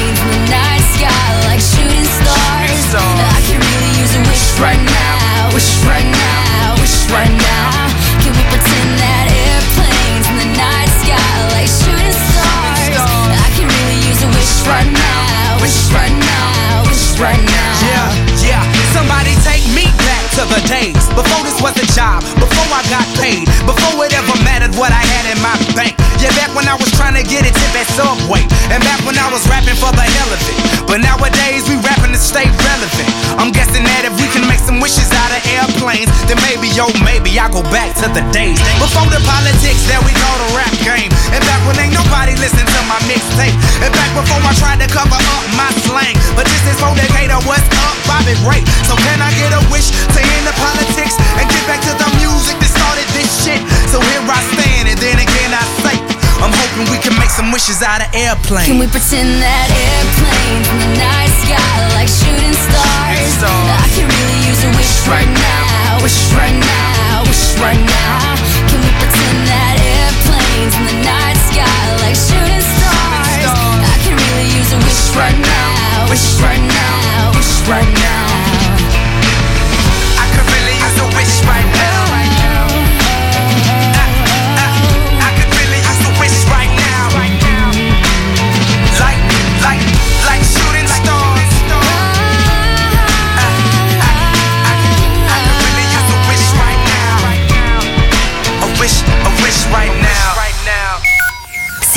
Pretend 0.00 0.16
airplanes 0.16 0.20
in 0.20 0.28
the 0.30 0.50
night 0.50 0.84
sky 0.96 1.28
like 1.44 1.60
shooting 1.60 2.04
stars? 2.04 2.94
I 2.96 3.40
can 3.44 3.60
really 3.60 3.92
use 4.00 4.14
a 4.16 4.22
wish 4.24 4.46
right 4.60 4.80
now, 4.80 5.52
wish 5.52 5.84
right 5.84 6.08
now, 6.08 6.74
wish 6.80 7.10
right 7.12 7.30
now. 7.30 7.90
Can 8.24 8.32
we 8.32 8.44
pretend 8.48 8.90
that 9.00 9.26
airplanes 9.28 10.26
in 10.28 10.36
the 10.40 10.50
night 10.56 10.90
sky 11.04 11.32
like 11.52 11.68
shooting 11.68 12.16
stars? 12.32 12.96
I 12.96 13.48
can 13.56 13.68
really 13.68 14.00
use 14.08 14.20
a 14.24 14.30
wish 14.32 14.54
right 14.66 14.88
now, 14.88 15.60
wish 15.60 15.92
right 15.92 16.16
now, 16.16 16.84
wish 16.88 17.20
right 17.20 17.40
now. 17.40 17.72
Yeah, 17.84 18.08
yeah. 18.40 18.62
Somebody 18.96 19.36
take 19.44 19.64
me 19.76 19.86
back 20.04 20.24
to 20.40 20.42
the 20.48 20.60
days 20.68 21.04
before 21.12 21.42
this 21.44 21.60
was 21.60 21.76
a 21.76 21.86
job, 21.92 22.24
before 22.40 22.68
I 22.72 22.82
got 22.88 23.06
paid, 23.20 23.46
before 23.68 24.04
it 24.04 24.12
ever 24.16 24.36
mattered 24.44 24.74
what 24.76 24.92
I 24.92 25.02
had 25.04 25.28
in 25.30 25.38
my 25.44 25.54
bank. 25.76 25.94
Yeah, 26.20 26.32
back 26.36 26.52
when 26.52 26.68
I 26.68 26.76
was 26.76 26.90
to 27.20 27.28
get 27.28 27.44
a 27.44 27.52
tip 27.52 27.76
at 27.76 27.84
Subway, 27.92 28.40
and 28.72 28.80
back 28.80 29.04
when 29.04 29.12
I 29.20 29.28
was 29.28 29.44
rapping 29.44 29.76
for 29.76 29.92
the 29.92 30.06
hell 30.16 30.32
of 30.32 30.40
it. 30.40 30.56
But 30.88 31.04
nowadays 31.04 31.68
we 31.68 31.76
rapping 31.84 32.16
to 32.16 32.20
stay 32.20 32.48
relevant. 32.48 33.08
I'm 33.36 33.52
guessing 33.52 33.84
that 33.84 34.08
if 34.08 34.16
we 34.16 34.24
can 34.32 34.48
make 34.48 34.64
some 34.64 34.80
wishes 34.80 35.12
out 35.12 35.28
of 35.28 35.40
airplanes, 35.52 36.08
then 36.24 36.40
maybe, 36.48 36.72
yo, 36.72 36.88
maybe 37.04 37.36
I'll 37.36 37.52
go 37.52 37.60
back 37.68 37.92
to 38.00 38.08
the 38.08 38.24
days 38.32 38.56
before 38.80 39.04
the 39.12 39.20
politics 39.28 39.84
that 39.92 40.00
we 40.00 40.16
call 40.16 40.36
the 40.40 40.48
rap 40.56 40.72
game, 40.80 41.12
and 41.36 41.44
back 41.44 41.60
when 41.68 41.76
ain't 41.84 41.92
nobody 41.92 42.32
listened 42.40 42.64
to 42.64 42.80
my 42.88 42.96
mixtape, 43.04 43.52
and 43.84 43.92
back 43.92 44.10
before 44.16 44.40
I 44.40 44.56
tried 44.56 44.80
to 44.80 44.88
cover 44.88 45.20
up 45.20 45.44
my 45.60 45.68
slang. 45.84 46.16
But 46.32 46.48
this 46.48 46.64
is 46.72 46.80
for 46.80 46.96
Decatur, 46.96 47.36
what's 47.44 47.68
up, 47.84 48.00
Bobby 48.08 48.32
Ray? 48.48 48.64
So 48.88 48.96
can 48.96 49.20
I 49.20 49.28
get 49.36 49.52
a 49.52 49.60
wish 49.68 49.92
to 49.92 50.20
end 50.24 50.44
the 50.48 50.56
politics 50.56 51.20
and 51.36 51.44
get 51.52 51.64
back 51.68 51.84
to 51.84 51.92
the 52.00 52.08
music 52.16 52.56
that 52.64 52.70
started 52.72 53.08
this 53.12 53.28
shit? 53.44 53.60
So 53.92 54.00
here 54.00 54.24
I 54.24 54.40
stand, 54.56 54.88
and 54.88 54.96
then 54.96 55.20
again 55.20 55.52
I 55.52 55.64
say, 55.84 56.09
I'm 56.40 56.52
hoping 56.56 56.88
we 56.88 56.98
can 57.04 57.12
make 57.20 57.28
some 57.28 57.52
wishes 57.52 57.84
out 57.84 58.00
of 58.00 58.08
airplanes. 58.16 58.68
Can 58.72 58.80
we 58.80 58.88
pretend 58.88 59.28
that 59.44 59.68
airplanes 59.68 60.66
in 60.72 60.78
the 60.80 60.90
night 60.96 61.32
sky 61.44 61.76
like 61.92 62.08
shooting 62.08 62.56
stars? 62.56 63.44
I 63.44 63.86
can 63.92 64.08
really 64.08 64.40
use 64.48 64.60
a 64.64 64.70
wish 64.72 64.94
right 65.04 65.28
now, 65.28 66.00
wish 66.00 66.16
right 66.32 66.56
now, 66.56 67.28
wish 67.28 67.60
right 67.60 67.76
now. 67.76 68.40
Can 68.72 68.80
we 68.80 68.90
pretend 69.04 69.38
that 69.52 69.76
airplanes 69.84 70.72
in 70.80 70.84
the 70.88 70.98
night 71.04 71.36
sky 71.52 71.80
like 72.00 72.16
shooting 72.16 72.64
stars? 72.64 73.44
I 73.84 73.96
can 74.00 74.16
really 74.16 74.48
use 74.56 74.72
a 74.72 74.80
wish 74.80 75.12
right 75.12 75.36
now, 75.36 76.08
wish 76.08 76.40
right 76.40 76.64
now, 76.64 77.36
wish 77.36 77.52
right 77.68 77.92
now. 78.00 78.49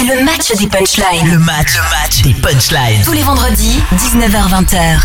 C'est 0.05 0.17
le 0.17 0.25
match 0.25 0.51
des 0.59 0.67
punchlines. 0.67 1.31
Le 1.31 1.39
match, 1.39 1.75
le 1.75 1.81
match 1.81 2.21
des 2.23 2.33
punchlines. 2.33 3.03
Tous 3.05 3.13
les 3.13 3.21
vendredis, 3.21 3.79
19h-20h. 3.95 4.99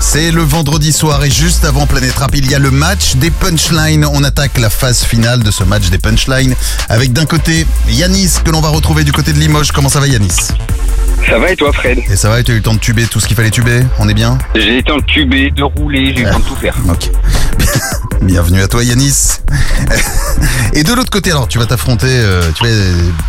C'est 0.00 0.30
le 0.32 0.42
vendredi 0.42 0.92
soir 0.92 1.24
et 1.24 1.30
juste 1.30 1.64
avant 1.64 1.86
Planète 1.86 2.14
Rap, 2.16 2.32
il 2.34 2.50
y 2.50 2.54
a 2.54 2.58
le 2.58 2.70
match 2.70 3.16
des 3.16 3.30
punchlines. 3.30 4.04
On 4.04 4.22
attaque 4.22 4.58
la 4.58 4.68
phase 4.68 5.02
finale 5.02 5.42
de 5.42 5.50
ce 5.50 5.64
match 5.64 5.88
des 5.88 5.96
punchlines 5.96 6.54
avec 6.90 7.14
d'un 7.14 7.24
côté 7.24 7.66
Yanis 7.88 8.32
que 8.44 8.50
l'on 8.50 8.60
va 8.60 8.68
retrouver 8.68 9.04
du 9.04 9.12
côté 9.12 9.32
de 9.32 9.38
Limoges. 9.38 9.72
Comment 9.72 9.88
ça 9.88 10.00
va 10.00 10.08
Yanis? 10.08 10.36
Ça 11.28 11.38
va 11.38 11.50
et 11.50 11.56
toi, 11.56 11.72
Fred 11.72 11.98
Et 12.10 12.16
ça 12.16 12.28
va, 12.28 12.42
tu 12.42 12.50
as 12.50 12.54
eu 12.54 12.58
le 12.58 12.62
temps 12.62 12.74
de 12.74 12.78
tuber 12.78 13.06
tout 13.06 13.18
ce 13.18 13.26
qu'il 13.26 13.36
fallait 13.36 13.50
tuber 13.50 13.82
On 13.98 14.08
est 14.08 14.14
bien 14.14 14.38
J'ai 14.54 14.78
été 14.78 14.92
entubé, 14.92 15.50
de 15.50 15.62
rouler, 15.62 16.12
j'ai 16.14 16.22
eu 16.22 16.24
le 16.24 16.30
temps 16.30 16.38
de 16.38 16.44
tout 16.44 16.56
faire. 16.56 16.76
Ok. 16.88 17.10
Bienvenue 18.22 18.60
à 18.62 18.68
toi 18.68 18.82
Yanis. 18.84 19.38
Et 20.74 20.82
de 20.82 20.92
l'autre 20.92 21.10
côté, 21.10 21.30
alors 21.30 21.48
tu 21.48 21.58
vas 21.58 21.66
t'affronter, 21.66 22.06
euh, 22.08 22.50
tu 22.54 22.64
vas, 22.64 22.70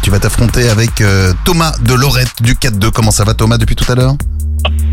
tu 0.02 0.10
vas 0.12 0.20
t'affronter 0.20 0.70
avec 0.70 1.02
euh, 1.02 1.34
Thomas 1.46 1.74
de 1.82 1.94
Lorette 1.94 2.42
du 2.42 2.54
4-2. 2.54 2.92
Comment 2.92 3.12
ça 3.12 3.24
va 3.24 3.34
Thomas 3.34 3.58
depuis 3.58 3.76
tout 3.76 3.90
à 3.92 3.96
l'heure? 3.96 4.16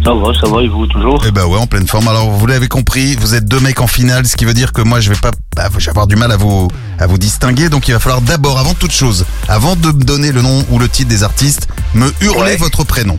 Ça 0.04 0.12
va, 0.14 0.34
ça 0.34 0.46
va, 0.48 0.62
et 0.62 0.68
vous 0.68 0.86
toujours? 0.86 1.22
Eh 1.26 1.30
ben 1.30 1.44
ouais, 1.46 1.58
en 1.58 1.66
pleine 1.66 1.86
forme. 1.86 2.08
Alors 2.08 2.30
vous 2.30 2.46
l'avez 2.46 2.68
compris, 2.68 3.14
vous 3.16 3.34
êtes 3.34 3.46
deux 3.46 3.60
mecs 3.60 3.80
en 3.80 3.86
finale, 3.86 4.26
ce 4.26 4.36
qui 4.36 4.44
veut 4.44 4.54
dire 4.54 4.72
que 4.72 4.82
moi 4.82 5.00
je 5.00 5.10
vais 5.10 5.18
pas, 5.20 5.30
bah, 5.56 5.68
je 5.78 5.84
vais 5.84 5.90
avoir 5.90 6.06
du 6.06 6.16
mal 6.16 6.32
à 6.32 6.36
vous, 6.36 6.68
à 6.98 7.06
vous 7.06 7.18
distinguer. 7.18 7.68
Donc 7.68 7.88
il 7.88 7.92
va 7.92 8.00
falloir 8.00 8.20
d'abord, 8.20 8.58
avant 8.58 8.74
toute 8.74 8.92
chose, 8.92 9.24
avant 9.48 9.76
de 9.76 9.88
me 9.88 10.02
donner 10.04 10.32
le 10.32 10.42
nom 10.42 10.64
ou 10.70 10.78
le 10.78 10.88
titre 10.88 11.08
des 11.08 11.22
artistes, 11.22 11.68
me 11.94 12.12
hurler 12.20 12.56
votre 12.56 12.84
prénom. 12.84 13.18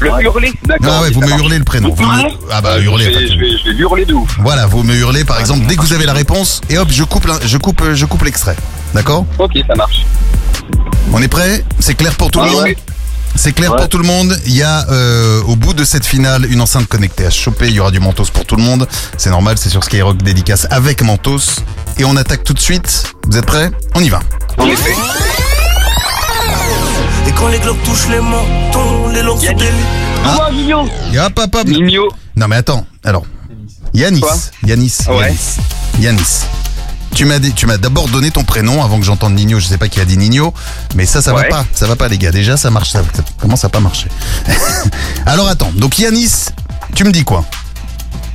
Le 0.00 0.08
hurler? 0.20 0.52
D'accord. 0.66 0.92
Ah 0.98 1.02
ouais, 1.02 1.10
vous 1.10 1.22
me 1.22 1.28
marche. 1.28 1.40
hurlez 1.40 1.58
le 1.58 1.64
prénom. 1.64 1.94
Vous 1.94 2.04
me- 2.04 2.22
Ah 2.52 2.60
bah 2.60 2.78
hurler. 2.78 3.04
Je 3.06 3.18
vais, 3.18 3.26
je 3.28 3.38
vais, 3.38 3.58
je 3.58 3.64
vais 3.64 3.72
lui 3.72 3.80
hurler 3.80 4.04
de 4.04 4.12
ouf. 4.12 4.36
Voilà, 4.42 4.66
vous 4.66 4.82
me 4.82 4.94
hurlez 4.94 5.24
par 5.24 5.40
exemple 5.40 5.64
dès 5.66 5.74
que 5.76 5.80
vous 5.80 5.94
avez 5.94 6.04
la 6.04 6.12
réponse 6.12 6.60
et 6.68 6.76
hop, 6.76 6.88
je 6.90 7.02
coupe, 7.02 7.26
je 7.42 7.56
coupe, 7.56 7.82
je 7.94 8.04
coupe 8.04 8.22
l'extrait. 8.24 8.56
D'accord? 8.92 9.24
Ok, 9.38 9.52
ça 9.66 9.74
marche. 9.74 10.04
On 11.12 11.22
est 11.22 11.28
prêt? 11.28 11.64
C'est 11.78 11.94
clair 11.94 12.14
pour 12.16 12.30
tout 12.30 12.40
le 12.40 12.46
Ah 12.46 12.52
monde? 12.52 12.62
ouais. 12.64 12.76
C'est 13.36 13.52
clair 13.52 13.70
Ouais. 13.72 13.78
pour 13.78 13.88
tout 13.88 13.98
le 13.98 14.04
monde. 14.04 14.36
Il 14.46 14.54
y 14.56 14.62
a 14.62 14.86
euh, 14.90 15.42
au 15.42 15.56
bout 15.56 15.74
de 15.74 15.84
cette 15.84 16.04
finale 16.06 16.50
une 16.50 16.60
enceinte 16.60 16.86
connectée 16.86 17.26
à 17.26 17.30
choper. 17.30 17.68
Il 17.68 17.74
y 17.74 17.80
aura 17.80 17.90
du 17.90 18.00
Mentos 18.00 18.24
pour 18.32 18.44
tout 18.44 18.56
le 18.56 18.62
monde. 18.62 18.88
C'est 19.18 19.30
normal, 19.30 19.56
c'est 19.58 19.68
sur 19.68 19.84
Skyrock 19.84 20.18
dédicace 20.22 20.66
avec 20.70 21.02
Mentos. 21.02 21.60
Et 21.98 22.04
on 22.04 22.16
attaque 22.16 22.44
tout 22.44 22.54
de 22.54 22.58
suite. 22.60 23.04
Vous 23.28 23.36
êtes 23.36 23.46
prêts? 23.46 23.70
On 23.94 24.00
y 24.00 24.08
va. 24.08 24.20
En 24.58 24.66
effet. 24.66 24.94
Et 27.26 27.32
quand 27.32 27.48
les 27.48 27.58
globes 27.58 27.82
touchent 27.84 28.08
les 28.08 28.20
mentons, 28.20 29.08
les 29.12 29.22
langues 29.22 29.40
se 29.40 29.52
délient. 29.52 29.70
Ah. 30.24 30.48
Et 31.12 31.18
hop, 31.18 31.38
hop, 31.38 31.54
hop. 31.54 31.68
Non 32.36 32.48
mais 32.48 32.56
attends. 32.56 32.86
Alors, 33.04 33.24
Yanis. 33.94 34.20
Quoi? 34.20 34.34
Yanis. 34.64 34.98
Ouais. 35.08 35.14
Yanis. 35.26 35.56
Yanis. 36.00 36.40
Tu 37.16 37.24
m'as 37.24 37.38
dit- 37.38 37.52
tu 37.54 37.64
m'as 37.66 37.78
d'abord 37.78 38.08
donné 38.08 38.30
ton 38.30 38.44
prénom 38.44 38.82
avant 38.84 38.98
que 38.98 39.04
j'entende 39.06 39.34
Nino. 39.34 39.58
Je 39.58 39.66
sais 39.66 39.78
pas 39.78 39.88
qui 39.88 40.00
a 40.00 40.04
dit 40.04 40.18
Nino, 40.18 40.52
mais 40.94 41.06
ça, 41.06 41.22
ça 41.22 41.32
va 41.32 41.40
Ouais. 41.40 41.48
pas. 41.48 41.64
Ça 41.72 41.86
va 41.86 41.96
pas, 41.96 42.08
les 42.08 42.18
gars. 42.18 42.30
Déjà, 42.30 42.58
ça 42.58 42.70
marche. 42.70 42.90
Ça, 42.90 43.02
ça 43.14 43.22
commence 43.40 43.64
à 43.64 43.70
pas 43.70 43.80
marcher. 43.80 44.08
Alors 45.26 45.48
attends. 45.48 45.72
Donc 45.76 45.98
Yanis, 45.98 46.46
tu 46.94 47.04
me 47.04 47.12
dis 47.12 47.24
quoi? 47.24 47.42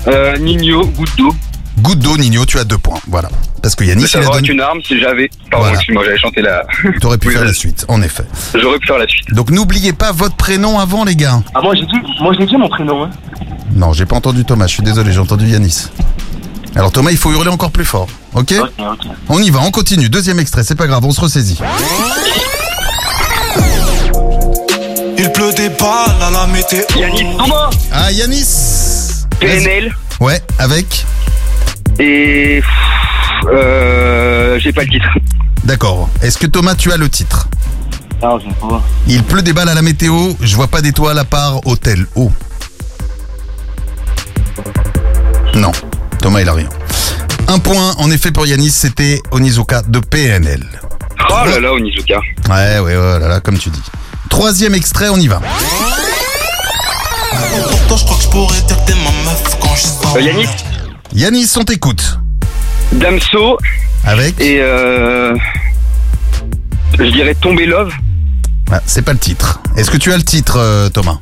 Euh, 0.07 0.35
Nino, 0.37 0.85
goutte 0.87 1.15
d'eau. 1.15 1.35
Goutte 1.79 1.99
d'eau, 1.99 2.17
Nino, 2.17 2.43
tu 2.47 2.57
as 2.57 2.63
deux 2.63 2.79
points. 2.79 2.99
Voilà. 3.07 3.29
Parce 3.61 3.75
que 3.75 3.83
Yanis, 3.83 4.07
Ça 4.07 4.17
il 4.19 4.23
a 4.25 4.27
aurait 4.29 4.37
donné. 4.39 4.47
été 4.47 4.53
une 4.55 4.61
arme 4.61 4.79
si 4.83 4.99
j'avais. 4.99 5.29
Pardon, 5.51 5.65
Voilà. 5.65 5.75
excuse-moi, 5.77 6.03
j'avais 6.03 6.17
chanté 6.17 6.41
la. 6.41 6.63
T'aurais 6.99 7.19
pu 7.19 7.27
Oui, 7.29 7.33
faire 7.35 7.45
la 7.45 7.53
suite, 7.53 7.85
en 7.87 8.01
effet. 8.01 8.23
J'aurais 8.59 8.79
pu 8.79 8.87
faire 8.87 8.97
la 8.97 9.07
suite. 9.07 9.31
Donc 9.31 9.51
n'oubliez 9.51 9.93
pas 9.93 10.11
votre 10.11 10.35
prénom 10.35 10.79
avant, 10.79 11.05
les 11.05 11.15
gars. 11.15 11.39
Ah, 11.53 11.61
moi 11.61 11.75
j'ai 11.75 11.85
dit, 11.85 11.99
moi 12.19 12.33
j'ai 12.39 12.47
dit 12.47 12.57
mon 12.57 12.67
prénom. 12.67 13.03
Hein. 13.03 13.11
Non, 13.75 13.93
j'ai 13.93 14.07
pas 14.07 14.15
entendu 14.15 14.43
Thomas. 14.43 14.65
Je 14.65 14.73
suis 14.73 14.83
désolé, 14.83 15.11
j'ai 15.13 15.19
entendu 15.19 15.45
Yanis. 15.47 15.85
Alors 16.75 16.91
Thomas, 16.91 17.11
il 17.11 17.17
faut 17.17 17.31
hurler 17.31 17.49
encore 17.49 17.71
plus 17.71 17.85
fort. 17.85 18.07
Ok 18.33 18.53
Ok, 18.59 18.71
ok. 18.79 19.07
On 19.29 19.39
y 19.41 19.49
va, 19.49 19.59
on 19.59 19.71
continue. 19.71 20.09
Deuxième 20.09 20.39
extrait, 20.39 20.63
c'est 20.63 20.75
pas 20.75 20.87
grave, 20.87 21.03
on 21.05 21.11
se 21.11 21.19
ressaisit. 21.21 21.59
Il 25.17 25.31
pleut 25.33 25.53
des 25.53 25.69
balles 25.69 26.21
à 26.21 26.31
la 26.31 26.47
météo. 26.47 26.79
Yannick 26.97 27.37
Thomas 27.37 27.69
Ah, 27.91 28.11
Yanis 28.11 29.25
PNL. 29.39 29.93
Ouais, 30.19 30.41
avec 30.59 31.05
Et. 31.99 32.61
Euh. 33.51 34.57
J'ai 34.59 34.71
pas 34.71 34.83
le 34.83 34.89
titre. 34.89 35.07
D'accord. 35.63 36.09
Est-ce 36.21 36.37
que 36.37 36.47
Thomas, 36.47 36.75
tu 36.75 36.91
as 36.91 36.97
le 36.97 37.09
titre? 37.09 37.47
Ah, 38.23 38.37
je 38.43 38.47
sais 38.49 38.55
pas. 38.59 38.81
Il 39.07 39.23
pleut 39.23 39.41
des 39.41 39.51
balles 39.53 39.69
à 39.69 39.73
la 39.73 39.81
météo, 39.81 40.33
je 40.41 40.55
vois 40.55 40.67
pas 40.67 40.81
d'étoiles 40.81 41.17
à 41.19 41.25
part 41.25 41.65
hôtel. 41.67 42.05
Oh. 42.15 42.31
Non, 45.55 45.71
Thomas, 46.21 46.41
il 46.41 46.49
a 46.49 46.53
rien. 46.53 46.69
Un 47.47 47.59
point, 47.59 47.93
en 47.97 48.11
effet, 48.11 48.31
pour 48.31 48.45
Yanis, 48.45 48.69
c'était 48.69 49.19
Onizuka 49.31 49.81
de 49.81 49.99
PNL. 49.99 50.63
Oh 51.29 51.33
là 51.45 51.59
là, 51.59 51.73
Onizuka. 51.73 52.19
Ouais, 52.49 52.79
ouais, 52.79 52.95
ouais, 52.95 53.19
là, 53.19 53.27
là, 53.27 53.39
comme 53.39 53.57
tu 53.57 53.69
dis. 53.69 53.81
Troisième 54.29 54.75
extrait, 54.75 55.09
on 55.09 55.17
y 55.17 55.27
va. 55.27 55.41
Pourtant, 57.69 57.97
je 57.97 58.03
crois 58.05 58.17
que 58.17 58.23
je 58.23 58.29
pourrais 58.29 58.57
ma 58.89 59.31
meuf 59.31 59.57
quand 59.59 59.75
je 59.75 59.81
sors. 59.81 60.15
Euh, 60.15 60.21
Yannick 60.21 60.49
Yanis, 61.13 61.51
on 61.57 61.63
t'écoute. 61.63 62.19
Damso. 62.93 63.57
Avec 64.05 64.39
Et 64.39 64.59
euh. 64.61 65.35
Je 66.97 67.03
dirais 67.05 67.35
Tomber 67.35 67.65
Love. 67.65 67.93
Ah, 68.71 68.79
C'est 68.85 69.01
pas 69.01 69.13
le 69.13 69.19
titre. 69.19 69.59
Est-ce 69.75 69.89
que 69.91 69.97
tu 69.97 70.13
as 70.13 70.17
le 70.17 70.23
titre, 70.23 70.57
euh, 70.57 70.89
Thomas? 70.89 71.17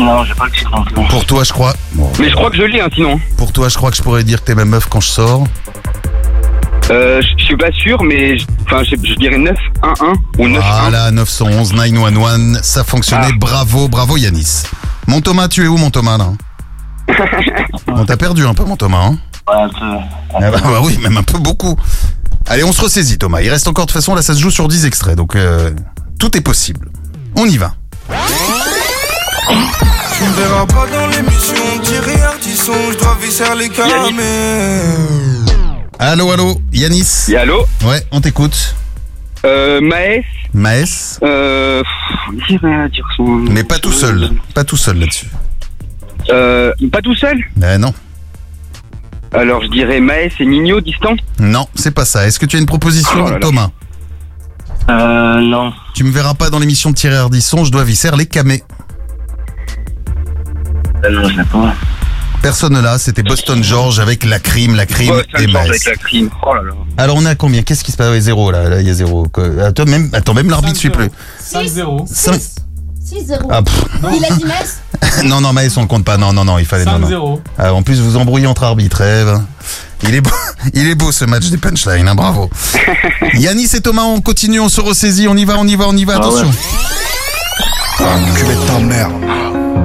Non, 0.00 0.24
j'ai 0.24 0.34
pas 0.34 0.46
le 0.46 0.50
titre 0.52 0.70
non 0.74 0.82
plus. 0.84 0.94
Pour 1.08 1.24
toi, 1.26 1.44
je 1.44 1.52
crois. 1.52 1.74
bon, 1.92 2.10
Mais 2.18 2.30
je 2.30 2.34
crois 2.34 2.50
que 2.50 2.56
je 2.56 2.62
l'ai, 2.62 2.80
hein, 2.80 2.88
sinon. 2.94 3.20
pour 3.36 3.52
toi, 3.52 3.68
je 3.68 3.76
crois 3.76 3.90
que 3.90 3.96
je 3.96 4.02
pourrais 4.02 4.24
dire 4.24 4.40
que 4.40 4.46
t'es 4.46 4.54
ma 4.54 4.64
meuf 4.64 4.86
quand 4.88 5.00
je 5.00 5.08
sors. 5.08 5.44
Euh, 6.90 7.20
je 7.22 7.28
je 7.38 7.44
suis 7.44 7.56
pas 7.56 7.70
sûr, 7.70 8.02
mais 8.02 8.36
je- 8.38 8.46
enfin, 8.66 8.82
je, 8.82 8.96
je 8.96 9.14
dirais 9.14 9.36
9-1-1 9.38 10.12
ou 10.38 10.48
9-1. 10.48 10.60
Voilà, 10.80 11.10
911, 11.12 11.72
911, 11.74 12.60
ça 12.62 12.82
fonctionnait. 12.82 13.28
Ah. 13.30 13.36
Bravo, 13.38 13.88
bravo 13.88 14.16
Yanis. 14.16 14.64
Mon 15.06 15.20
Thomas, 15.20 15.46
tu 15.48 15.64
es 15.64 15.68
où 15.68 15.76
mon 15.76 15.90
Thomas 15.90 16.18
là 16.18 16.32
On 17.88 18.04
t'a 18.04 18.16
perdu 18.16 18.44
un 18.46 18.54
peu 18.54 18.64
mon 18.64 18.76
Thomas. 18.76 19.04
Hein 19.04 19.18
Ouais, 19.48 19.62
un 19.62 19.68
peu. 19.68 19.96
ah 20.34 20.50
bah, 20.50 20.60
bah 20.62 20.80
oui, 20.82 20.98
même 21.02 21.16
un 21.16 21.22
peu 21.22 21.38
beaucoup. 21.38 21.76
Allez, 22.48 22.64
on 22.64 22.72
se 22.72 22.80
ressaisit 22.82 23.18
Thomas. 23.18 23.40
Il 23.40 23.50
reste 23.50 23.68
encore 23.68 23.86
de 23.86 23.90
toute 23.92 24.00
façon, 24.00 24.14
là 24.14 24.22
ça 24.22 24.34
se 24.34 24.40
joue 24.40 24.50
sur 24.50 24.66
10 24.66 24.84
extraits, 24.86 25.16
donc 25.16 25.36
euh, 25.36 25.70
tout 26.18 26.36
est 26.36 26.40
possible. 26.40 26.88
On 27.36 27.46
y 27.46 27.56
va. 27.56 27.74
Tu 29.54 30.24
me 30.24 30.32
verras 30.36 30.66
pas 30.66 30.86
dans 30.92 31.06
l'émission, 31.08 31.54
Thierry 31.82 32.20
Ardisson, 32.20 32.72
je 32.92 32.98
dois 32.98 33.16
visser 33.20 33.44
les 33.58 33.68
camés. 33.68 35.44
Allô, 35.98 36.30
allô, 36.30 36.60
Yanis 36.72 37.26
Et 37.30 37.36
allô 37.36 37.64
Ouais, 37.84 38.00
on 38.12 38.20
t'écoute. 38.20 38.74
Euh, 39.44 39.80
Maës. 39.80 40.24
Maës 40.54 41.18
Euh. 41.22 41.82
pff, 41.82 42.46
J'irais 42.48 42.88
dire 42.90 43.06
son. 43.16 43.24
Mais 43.50 43.64
pas 43.64 43.78
tout 43.78 43.92
seul. 43.92 44.30
Pas 44.54 44.64
tout 44.64 44.76
seul 44.76 44.98
là-dessus. 44.98 45.26
Euh, 46.30 46.72
pas 46.92 47.00
tout 47.02 47.14
seul 47.14 47.38
Eh 47.56 47.78
non. 47.78 47.92
Alors 49.32 49.62
je 49.62 49.68
dirais 49.68 50.00
Maës 50.00 50.32
et 50.38 50.46
Nino 50.46 50.80
distant. 50.80 51.16
Non, 51.38 51.66
c'est 51.74 51.90
pas 51.94 52.04
ça. 52.04 52.26
Est-ce 52.26 52.38
que 52.38 52.46
tu 52.46 52.56
as 52.56 52.60
une 52.60 52.66
proposition, 52.66 53.10
Oh 53.22 53.24
là 53.26 53.32
là. 53.32 53.38
Thomas? 53.40 53.70
Euh, 54.88 55.40
non. 55.40 55.72
Tu 55.94 56.04
me 56.04 56.10
verras 56.10 56.34
pas 56.34 56.50
dans 56.50 56.58
l'émission 56.58 56.90
de 56.90 56.94
Thierry 56.96 57.16
Ardisson, 57.16 57.64
je 57.64 57.70
dois 57.72 57.84
visser 57.84 58.10
les 58.16 58.26
camés. 58.26 58.62
Non, 61.10 61.28
je 61.28 61.36
sais 61.36 61.44
pas. 61.44 61.74
Personne 62.42 62.80
là, 62.80 62.98
c'était 62.98 63.22
Boston 63.22 63.62
George 63.62 64.00
avec 64.00 64.24
la 64.24 64.38
crime, 64.38 64.74
la 64.74 64.86
crime 64.86 65.10
Ouais, 65.10 65.26
ça 65.30 65.42
et 65.42 65.56
avec 65.56 65.84
la 65.84 65.94
crime. 65.96 66.30
Oh 66.42 66.54
là 66.54 66.62
là. 66.62 66.72
Alors 66.96 67.16
on 67.16 67.26
est 67.26 67.28
à 67.28 67.34
combien? 67.34 67.62
Qu'est-ce 67.62 67.84
qui 67.84 67.92
se 67.92 67.98
passe? 67.98 68.08
Ouais, 68.10 68.20
Zéro 68.20 68.50
là, 68.50 68.68
là 68.68 68.80
il 68.80 68.86
y 68.86 68.90
a 68.90 68.94
zéro. 68.94 69.28
Que- 69.28 69.60
Attends, 69.60 69.84
même, 69.84 70.08
attends, 70.14 70.32
même 70.32 70.48
l'arbitre 70.48 70.78
suit 70.78 70.88
plus. 70.90 71.10
5-0. 71.42 72.06
Cinq- 72.10 72.40
6-0. 73.06 73.46
Ah, 73.50 73.60
pff. 73.62 73.84
Il 74.14 74.24
a 74.24 74.34
dit 74.36 74.44
Metz 74.44 74.80
non, 75.24 75.40
non, 75.42 75.52
Maës, 75.52 75.76
on 75.76 75.82
le 75.82 75.86
compte 75.86 76.04
pas. 76.04 76.16
Non, 76.16 76.32
non, 76.32 76.44
non, 76.44 76.58
il 76.58 76.64
fallait. 76.64 76.84
non, 76.86 76.98
non. 76.98 77.08
5-0. 77.08 77.40
Ah, 77.58 77.74
en 77.74 77.82
plus, 77.82 78.00
vous 78.00 78.16
embrouillez 78.16 78.46
entre 78.46 78.62
arbitres, 78.64 79.02
Ève. 79.02 79.38
Il 80.04 80.14
est 80.14 80.20
beau, 80.22 80.30
il 80.74 80.88
est 80.88 80.94
beau 80.94 81.12
ce 81.12 81.26
match 81.26 81.48
des 81.50 81.58
punchlines, 81.58 82.08
hein, 82.08 82.14
bravo. 82.14 82.48
Yanis 83.34 83.68
et 83.74 83.80
Thomas, 83.82 84.02
on 84.04 84.20
continue, 84.22 84.60
on 84.60 84.68
se 84.70 84.80
ressaisit, 84.80 85.28
on 85.28 85.36
y 85.36 85.44
va, 85.44 85.56
on 85.58 85.66
y 85.66 85.76
va, 85.76 85.84
on 85.88 85.96
y 85.96 86.04
va, 86.06 86.14
Ah 86.14 86.18
attention. 86.18 86.50
Enculé 88.00 88.54
de 88.54 88.66
ta 88.66 88.78
mère. 88.78 89.10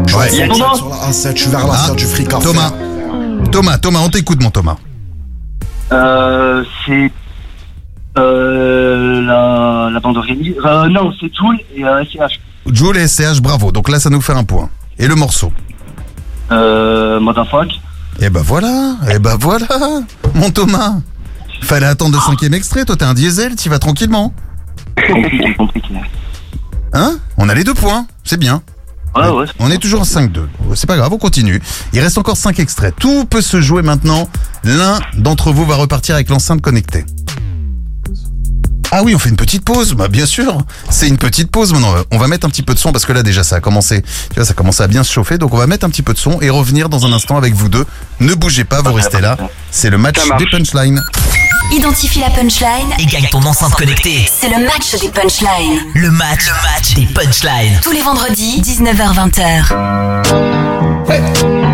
Je 0.07 0.15
Ouais. 0.15 0.29
vais 0.29 0.37
Yannick. 0.37 0.55
sur 0.75 0.89
la 0.89 0.95
A7, 1.09 1.35
je 1.35 1.41
suis 1.41 1.51
vers 1.51 1.67
la 1.67 1.73
Ah, 1.73 1.77
serre 1.77 1.95
du 1.95 2.05
fric 2.05 2.33
à 2.33 2.37
Thomas. 2.39 2.71
Thomas, 3.51 3.77
Thomas, 3.77 3.99
on 4.03 4.09
t'écoute, 4.09 4.41
mon 4.41 4.49
Thomas. 4.51 4.77
Euh, 5.91 6.63
c'est. 6.85 7.11
Euh, 8.17 9.21
la, 9.21 9.89
la 9.91 9.99
bande 9.99 10.17
organisée. 10.17 10.55
Euh, 10.65 10.87
non, 10.87 11.11
c'est 11.19 11.29
Tool 11.29 11.57
et 11.75 11.83
euh, 11.83 12.03
SCH. 12.05 12.39
Joule 12.71 12.97
et 12.97 13.07
SCH, 13.07 13.41
bravo. 13.41 13.71
Donc 13.71 13.89
là, 13.89 13.99
ça 13.99 14.09
nous 14.09 14.21
fait 14.21 14.33
un 14.33 14.43
point. 14.43 14.69
Et 14.97 15.07
le 15.07 15.15
morceau 15.15 15.51
Euh, 16.51 17.19
Motherfuck. 17.19 17.69
Eh 18.21 18.29
ben 18.29 18.41
voilà, 18.41 18.95
eh 19.11 19.19
ben 19.19 19.35
voilà, 19.37 19.67
mon 20.35 20.49
Thomas. 20.49 20.93
Fallait 21.61 21.85
attendre 21.87 22.13
le 22.15 22.21
cinquième 22.21 22.53
extrait, 22.53 22.85
toi 22.85 22.95
t'es 22.95 23.03
un 23.03 23.13
diesel, 23.13 23.55
t'y 23.55 23.67
vas 23.67 23.79
tranquillement. 23.79 24.33
Compliqué, 25.07 25.53
compliqué. 25.55 25.89
Hein? 26.93 27.17
On 27.37 27.49
a 27.49 27.53
les 27.53 27.65
deux 27.65 27.73
points, 27.73 28.07
c'est 28.23 28.39
bien. 28.39 28.61
Ouais. 29.15 29.45
On 29.59 29.71
est 29.71 29.77
toujours 29.77 30.01
à 30.01 30.05
5-2. 30.05 30.47
C'est 30.75 30.87
pas 30.87 30.97
grave, 30.97 31.13
on 31.13 31.17
continue. 31.17 31.61
Il 31.93 31.99
reste 32.01 32.17
encore 32.17 32.37
5 32.37 32.59
extraits. 32.59 32.93
Tout 32.99 33.25
peut 33.25 33.41
se 33.41 33.61
jouer 33.61 33.81
maintenant. 33.81 34.29
L'un 34.63 34.99
d'entre 35.15 35.51
vous 35.51 35.65
va 35.65 35.75
repartir 35.75 36.15
avec 36.15 36.29
l'enceinte 36.29 36.61
connectée. 36.61 37.05
Ah 38.91 39.03
oui, 39.03 39.15
on 39.15 39.19
fait 39.19 39.29
une 39.29 39.35
petite 39.35 39.65
pause. 39.65 39.93
Bah 39.93 40.07
bien 40.07 40.25
sûr, 40.25 40.57
c'est 40.89 41.07
une 41.07 41.17
petite 41.17 41.51
pause 41.51 41.73
maintenant. 41.73 41.93
On 42.11 42.17
va 42.17 42.27
mettre 42.27 42.45
un 42.45 42.49
petit 42.49 42.61
peu 42.61 42.73
de 42.73 42.79
son 42.79 42.91
parce 42.91 43.05
que 43.05 43.13
là 43.13 43.23
déjà 43.23 43.43
ça 43.43 43.57
a 43.57 43.59
commencé. 43.59 44.01
Tu 44.01 44.35
vois, 44.35 44.45
ça 44.45 44.53
commence 44.53 44.79
à 44.79 44.87
bien 44.87 45.03
se 45.03 45.11
chauffer. 45.11 45.37
Donc 45.37 45.53
on 45.53 45.57
va 45.57 45.67
mettre 45.67 45.85
un 45.85 45.89
petit 45.89 46.03
peu 46.03 46.13
de 46.13 46.19
son 46.19 46.39
et 46.41 46.49
revenir 46.49 46.87
dans 46.87 47.05
un 47.05 47.11
instant 47.11 47.35
avec 47.35 47.53
vous 47.53 47.67
deux. 47.67 47.85
Ne 48.19 48.33
bougez 48.35 48.63
pas, 48.63 48.81
vous 48.81 48.93
restez 48.93 49.21
là. 49.21 49.37
C'est 49.71 49.89
le 49.89 49.97
match 49.97 50.17
des 50.37 50.45
punchlines. 50.45 51.01
Identifie 51.71 52.19
la 52.19 52.29
punchline 52.29 52.93
Et 52.99 53.05
gagne 53.05 53.27
ton 53.29 53.43
enceinte 53.43 53.73
connectée. 53.73 54.25
C'est 54.31 54.49
le 54.49 54.63
match 54.65 54.95
des 54.99 55.09
punchlines. 55.09 55.79
Le 55.93 56.11
match, 56.11 56.45
le 56.45 56.53
match 56.73 56.93
des 56.93 57.05
punchlines. 57.05 57.79
Tous 57.81 57.91
les 57.91 58.01
vendredis, 58.01 58.61
19h-20h. 58.61 59.71
Havana, 61.07 61.64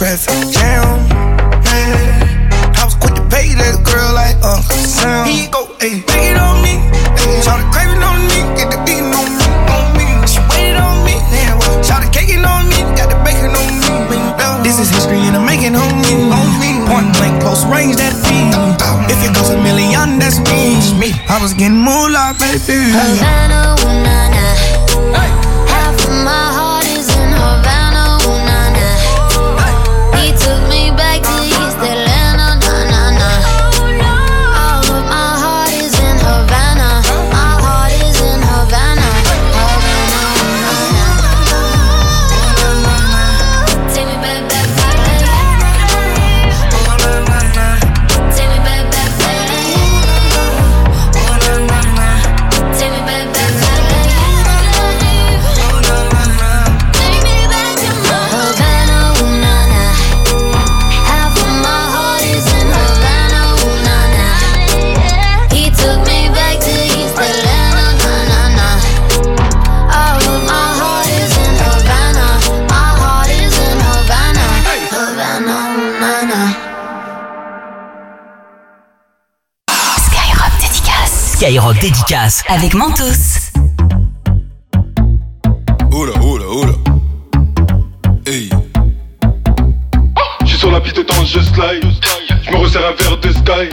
traffic 0.00 0.48
jam. 0.48 0.80
Man, 1.68 2.48
I 2.72 2.88
was 2.88 2.96
quick 2.96 3.12
to 3.20 3.24
pay 3.28 3.52
that 3.52 3.84
girl 3.84 4.16
like 4.16 4.32
Uncle 4.40 4.80
Sam. 4.80 5.28
He 5.28 5.44
go, 5.52 5.68
hey, 5.76 6.00
take 6.00 6.32
it 6.32 6.40
on 6.40 6.64
me. 6.64 6.80
Hey, 7.20 7.44
Shout 7.44 7.60
craving 7.68 8.00
on 8.00 8.24
me, 8.32 8.40
get 8.56 8.72
the 8.72 8.80
beating 8.88 9.12
on 9.12 9.28
me, 9.28 9.44
on 9.68 9.92
me. 10.00 10.08
She 10.24 10.40
waited 10.48 10.80
on 10.80 11.04
me, 11.04 11.20
yeah, 11.28 11.52
well, 11.52 11.84
shout 11.84 12.00
caking 12.16 12.48
on 12.48 12.64
me, 12.72 12.80
got 12.96 13.12
the 13.12 13.18
bacon 13.20 13.52
on 13.52 13.68
me. 14.08 14.16
This 14.64 14.80
is 14.80 14.88
history 14.88 15.20
and 15.20 15.36
I'm 15.36 15.44
making 15.44 15.76
on 15.76 15.92
me, 16.00 16.32
on 16.32 16.48
me. 16.56 16.80
Point 16.88 17.12
blank, 17.20 17.44
close 17.44 17.68
range, 17.68 18.00
that 18.00 18.16
beat. 18.24 18.56
If 19.12 19.20
it 19.20 19.36
goes 19.36 19.52
a 19.52 19.60
million, 19.60 20.16
that's 20.16 20.40
me. 20.48 20.80
me. 20.96 21.12
I 21.28 21.36
was 21.44 21.52
getting 21.52 21.76
moolah, 21.76 22.32
baby. 22.40 22.88
Havana, 22.88 23.76
ooh 23.76 24.00
na 24.00 24.32
na. 24.32 24.44
Half 25.12 25.39
Skyrock 81.50 81.80
dédicace. 81.80 82.44
Avec 82.46 82.74
Mentos. 82.74 83.50
Oula, 85.90 86.12
oula, 86.22 86.46
oula. 86.46 86.72
Hey. 88.24 88.48
J'suis 90.44 90.58
sur 90.58 90.70
la 90.70 90.80
piste 90.80 90.98
de 90.98 91.02
temps, 91.02 91.24
je 91.24 91.40
slide. 91.40 91.84
J'me 92.44 92.54
resserre 92.54 92.82
un 92.86 93.02
verre 93.02 93.18
de 93.18 93.32
sky. 93.32 93.68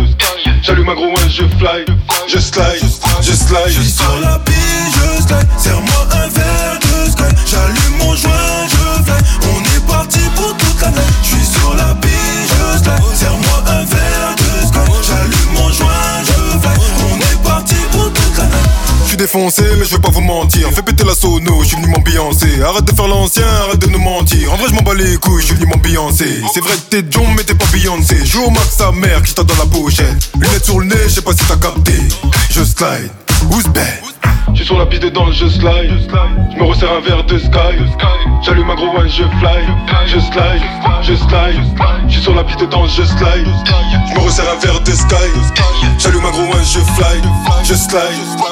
J'allume 0.63 0.89
un 0.89 0.95
gros 0.95 1.05
one, 1.05 1.29
je 1.29 1.43
fly. 1.59 1.85
Je 2.27 2.39
slide, 2.39 2.81
je 3.21 3.33
slide. 3.33 3.69
J'suis 3.69 3.91
sur 3.91 4.19
la 4.21 4.39
piste, 4.39 4.57
je 4.95 5.21
slide. 5.21 5.47
Serre-moi 5.59 6.07
un 6.13 6.27
verre 6.29 6.79
de 6.79 7.11
sky. 7.11 7.35
J'allume 7.45 7.97
mon 7.99 8.15
joint, 8.15 8.67
je 8.71 9.03
fly. 9.03 9.21
On 9.53 9.61
est 9.61 9.87
parti 9.87 10.21
pour 10.35 10.56
mais 19.35 19.85
je 19.85 19.95
vais 19.95 20.01
pas 20.01 20.09
vous 20.09 20.21
mentir. 20.21 20.69
Fais 20.71 20.81
péter 20.81 21.03
la 21.03 21.13
sono, 21.13 21.61
je 21.61 21.67
suis 21.67 21.75
venu 21.77 21.87
m'ambiancer. 21.87 22.61
Arrête 22.63 22.85
de 22.85 22.95
faire 22.95 23.07
l'ancien, 23.07 23.45
arrête 23.45 23.79
de 23.79 23.87
nous 23.87 23.99
mentir. 23.99 24.53
En 24.53 24.55
vrai, 24.55 24.67
je 24.69 24.73
m'en 24.73 24.81
bats 24.81 24.93
les 24.93 25.17
couilles, 25.17 25.41
je 25.41 25.47
suis 25.47 25.55
venu 25.55 25.67
m'ambiancer. 25.67 26.41
C'est 26.53 26.61
vrai 26.61 26.75
que 26.75 26.95
t'es 26.95 27.05
John, 27.09 27.27
mais 27.35 27.43
t'es 27.43 27.53
pas 27.53 27.65
Beyoncé. 27.73 28.25
Joue 28.25 28.45
au 28.45 28.49
max 28.49 28.77
sa 28.77 28.91
mère 28.91 29.21
qui 29.23 29.33
t'a 29.33 29.43
dans 29.43 29.55
la 29.55 29.65
pochette. 29.65 30.31
Lunettes 30.39 30.65
sur 30.65 30.79
le 30.79 30.85
nez, 30.85 30.95
je 31.07 31.15
sais 31.15 31.21
pas 31.21 31.33
si 31.33 31.43
t'as 31.45 31.57
capté. 31.57 31.93
Je 32.51 32.63
slide, 32.63 33.11
who's 33.51 33.65
bad? 33.67 34.16
Je 34.53 34.57
suis 34.57 34.65
sur 34.65 34.77
la 34.79 34.85
piste 34.85 35.03
de 35.03 35.09
danse, 35.09 35.35
je 35.35 35.47
slide. 35.47 35.91
Je 36.51 36.57
me 36.57 36.63
resserre 36.63 36.91
un 36.91 37.01
verre 37.01 37.23
de 37.23 37.37
sky. 37.37 37.77
J'allume 38.43 38.69
un 38.69 38.75
gros 38.75 38.97
one, 38.97 39.09
je 39.09 39.23
fly. 39.39 39.63
Je 40.05 40.19
slide, 40.19 40.61
je 41.03 41.15
slide. 41.15 41.61
Je 42.07 42.13
suis 42.13 42.21
sur 42.23 42.33
la 42.33 42.43
piste 42.43 42.59
de 42.61 42.65
danse, 42.65 42.95
je 42.95 43.03
slide. 43.03 43.47
Je 44.09 44.15
me 44.15 44.19
resserre 44.25 44.45
un 44.51 44.59
verre 44.65 44.81
de 44.81 44.91
sky. 44.91 45.15
J'allume 45.99 46.25
un 46.25 46.31
gros 46.31 46.43
one, 46.43 46.63
je 46.63 46.79
fly. 46.79 47.21
Je 47.63 47.73
slide, 47.75 48.01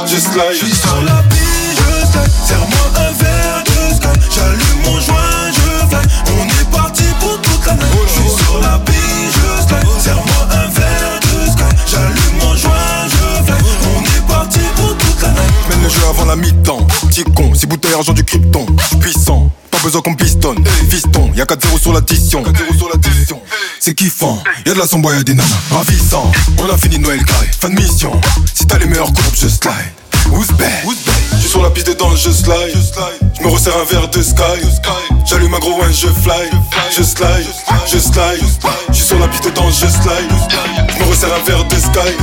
je 0.06 0.18
slide. 0.18 0.54
J'suis 0.54 0.76
sur 0.76 1.02
la 1.04 1.24
piste, 1.30 1.78
je 1.78 2.06
slide. 2.06 2.30
Serre-moi 2.30 2.88
un 2.98 3.12
verre 3.24 3.64
de 3.66 3.96
sky. 3.96 4.20
J'allume 4.36 4.82
mon 4.86 5.00
joint, 5.00 5.52
je 5.54 5.88
fly. 5.88 6.06
On 6.40 6.46
est 6.46 6.72
parti 6.72 7.04
pour 7.20 7.42
toute 7.42 7.66
la 7.66 7.74
nuit. 7.74 7.84
J'suis 8.08 8.44
sur 8.44 8.60
la 8.62 8.80
piste, 8.80 9.34
je 9.34 9.68
slide. 9.68 9.88
Serre-moi 10.00 10.48
un 10.52 10.68
verre 10.70 11.20
de 11.22 11.52
sky. 11.52 11.70
J'allume 11.88 12.25
le 15.86 15.90
jeu 15.91 16.06
avant 16.10 16.26
la 16.26 16.36
mi-temps. 16.36 16.86
Petit 17.07 17.24
con, 17.24 17.52
c'est 17.53 17.68
bouteille 17.68 17.94
argent 17.94 18.14
du 18.14 18.24
krypton. 18.24 18.66
J'suis 18.86 18.98
puissant, 18.98 19.52
pas 19.70 19.78
besoin 19.84 20.02
qu'on 20.02 20.16
pistonne. 20.16 20.64
Fiston, 20.90 21.32
y'a 21.36 21.45
4-0 21.45 21.80
sur 21.80 21.94
l'addition. 21.94 22.44
C'est 23.80 23.94
kiffant, 23.94 24.44
y'a 24.66 24.74
de 24.74 24.80
la 24.80 24.88
sombre, 24.88 25.14
y'a 25.14 25.24
des 25.24 25.34
nanas. 25.34 25.48
Ravissant, 25.72 26.32
on 26.57 26.70
a 26.74 26.78
fini 26.78 26.98
Noël 26.99 27.24
carré. 27.24 27.48
Fin 27.60 27.70
de 27.70 27.76
mission, 27.76 28.20
si 28.53 28.66
t'as 28.66 28.80
les 28.80 28.88
meilleurs 28.88 29.14
courbes, 29.14 29.36
je 29.36 29.48
slide. 29.48 29.94
Who's 30.32 30.48
bad? 30.57 30.84
J'suis 31.40 31.49
sur 31.49 31.62
la 31.62 31.70
piste 31.70 31.88
de 31.88 31.94
danse, 31.94 32.24
je 32.24 32.32
slide. 32.32 32.78
J'me 33.40 33.48
resserre 33.48 33.78
un 33.78 33.86
verre 33.86 34.07
de 34.10 34.22
sky. 34.22 34.41
J'allume 35.26 35.53
un 35.53 35.60
gros 35.60 35.80
one, 35.82 35.94
je 35.94 36.07
fly. 36.07 36.49
Je 36.95 37.03
slide, 37.03 37.45
je 37.91 37.98
slide. 37.99 38.41
J'suis 38.91 39.06
sur 39.06 39.20
la 39.20 39.28
piste 39.28 39.45
de 39.45 39.49
danse, 39.52 39.80
je 39.82 39.88
slide. 39.88 40.32
J'me 40.98 41.03
resserre 41.10 41.34
un 41.34 41.44
verre 41.45 41.66
de 41.66 41.76
sky. 41.76 42.14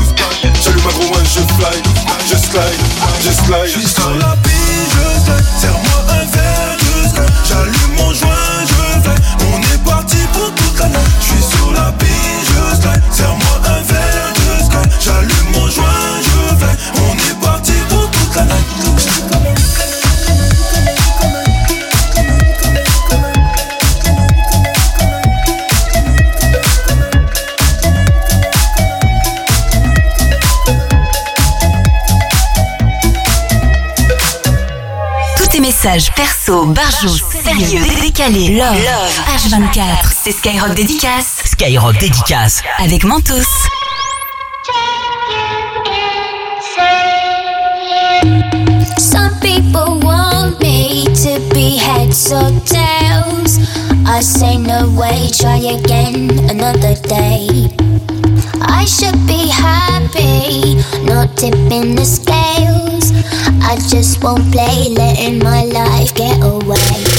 J'allume 0.62 0.86
un 0.86 0.92
gros 0.92 1.16
one, 1.16 1.24
je 1.24 1.40
fly. 1.54 1.82
Je 2.28 2.36
slide, 2.36 2.82
je 3.24 3.30
slide. 3.30 3.68
J'suis 3.68 3.88
sur 3.88 4.10
la 4.16 4.36
piste, 4.42 4.92
je 4.92 5.24
slide. 5.24 5.44
Serre-moi 5.60 6.00
un 6.10 6.24
verre 6.36 6.76
de 6.78 7.08
sky. 7.08 7.32
J'allume 7.48 7.94
mon 7.96 8.12
joint, 8.12 8.64
je 8.66 9.02
fly. 9.02 9.16
On 9.52 9.58
est 9.60 9.84
parti 9.84 10.16
pour 10.32 10.50
toute 10.54 10.78
la 10.78 10.88
nuit. 10.88 11.21
Messages 35.82 36.12
perso, 36.14 36.66
barjou, 36.66 37.08
sérieux, 37.42 37.82
décalé, 38.00 38.56
love, 38.56 38.76
H24. 39.36 40.12
C'est 40.22 40.30
Skyrock 40.30 40.74
Dédicace. 40.74 41.42
Skyrock 41.44 41.98
Dédicace. 41.98 42.62
Avec 42.78 43.02
Mentos. 43.04 43.42
Some 48.98 49.32
people 49.40 49.98
want 50.04 50.60
me 50.60 51.04
to 51.06 51.40
be 51.52 51.78
heads 51.78 52.32
or 52.32 52.52
tails. 52.64 53.58
I 54.06 54.20
say 54.20 54.58
no 54.58 54.88
way, 54.90 55.30
try 55.32 55.56
again 55.56 56.30
another 56.48 56.94
day. 57.08 57.68
I 58.62 58.84
should 58.84 59.18
be 59.26 59.48
happy, 59.48 60.76
not 61.04 61.36
tipping 61.36 61.96
the 61.96 62.04
scales. 62.52 63.12
I 63.62 63.76
just 63.88 64.22
won't 64.22 64.52
play, 64.52 64.88
letting 64.90 65.38
my 65.38 65.64
life 65.64 66.14
get 66.14 66.38
away. 66.42 67.11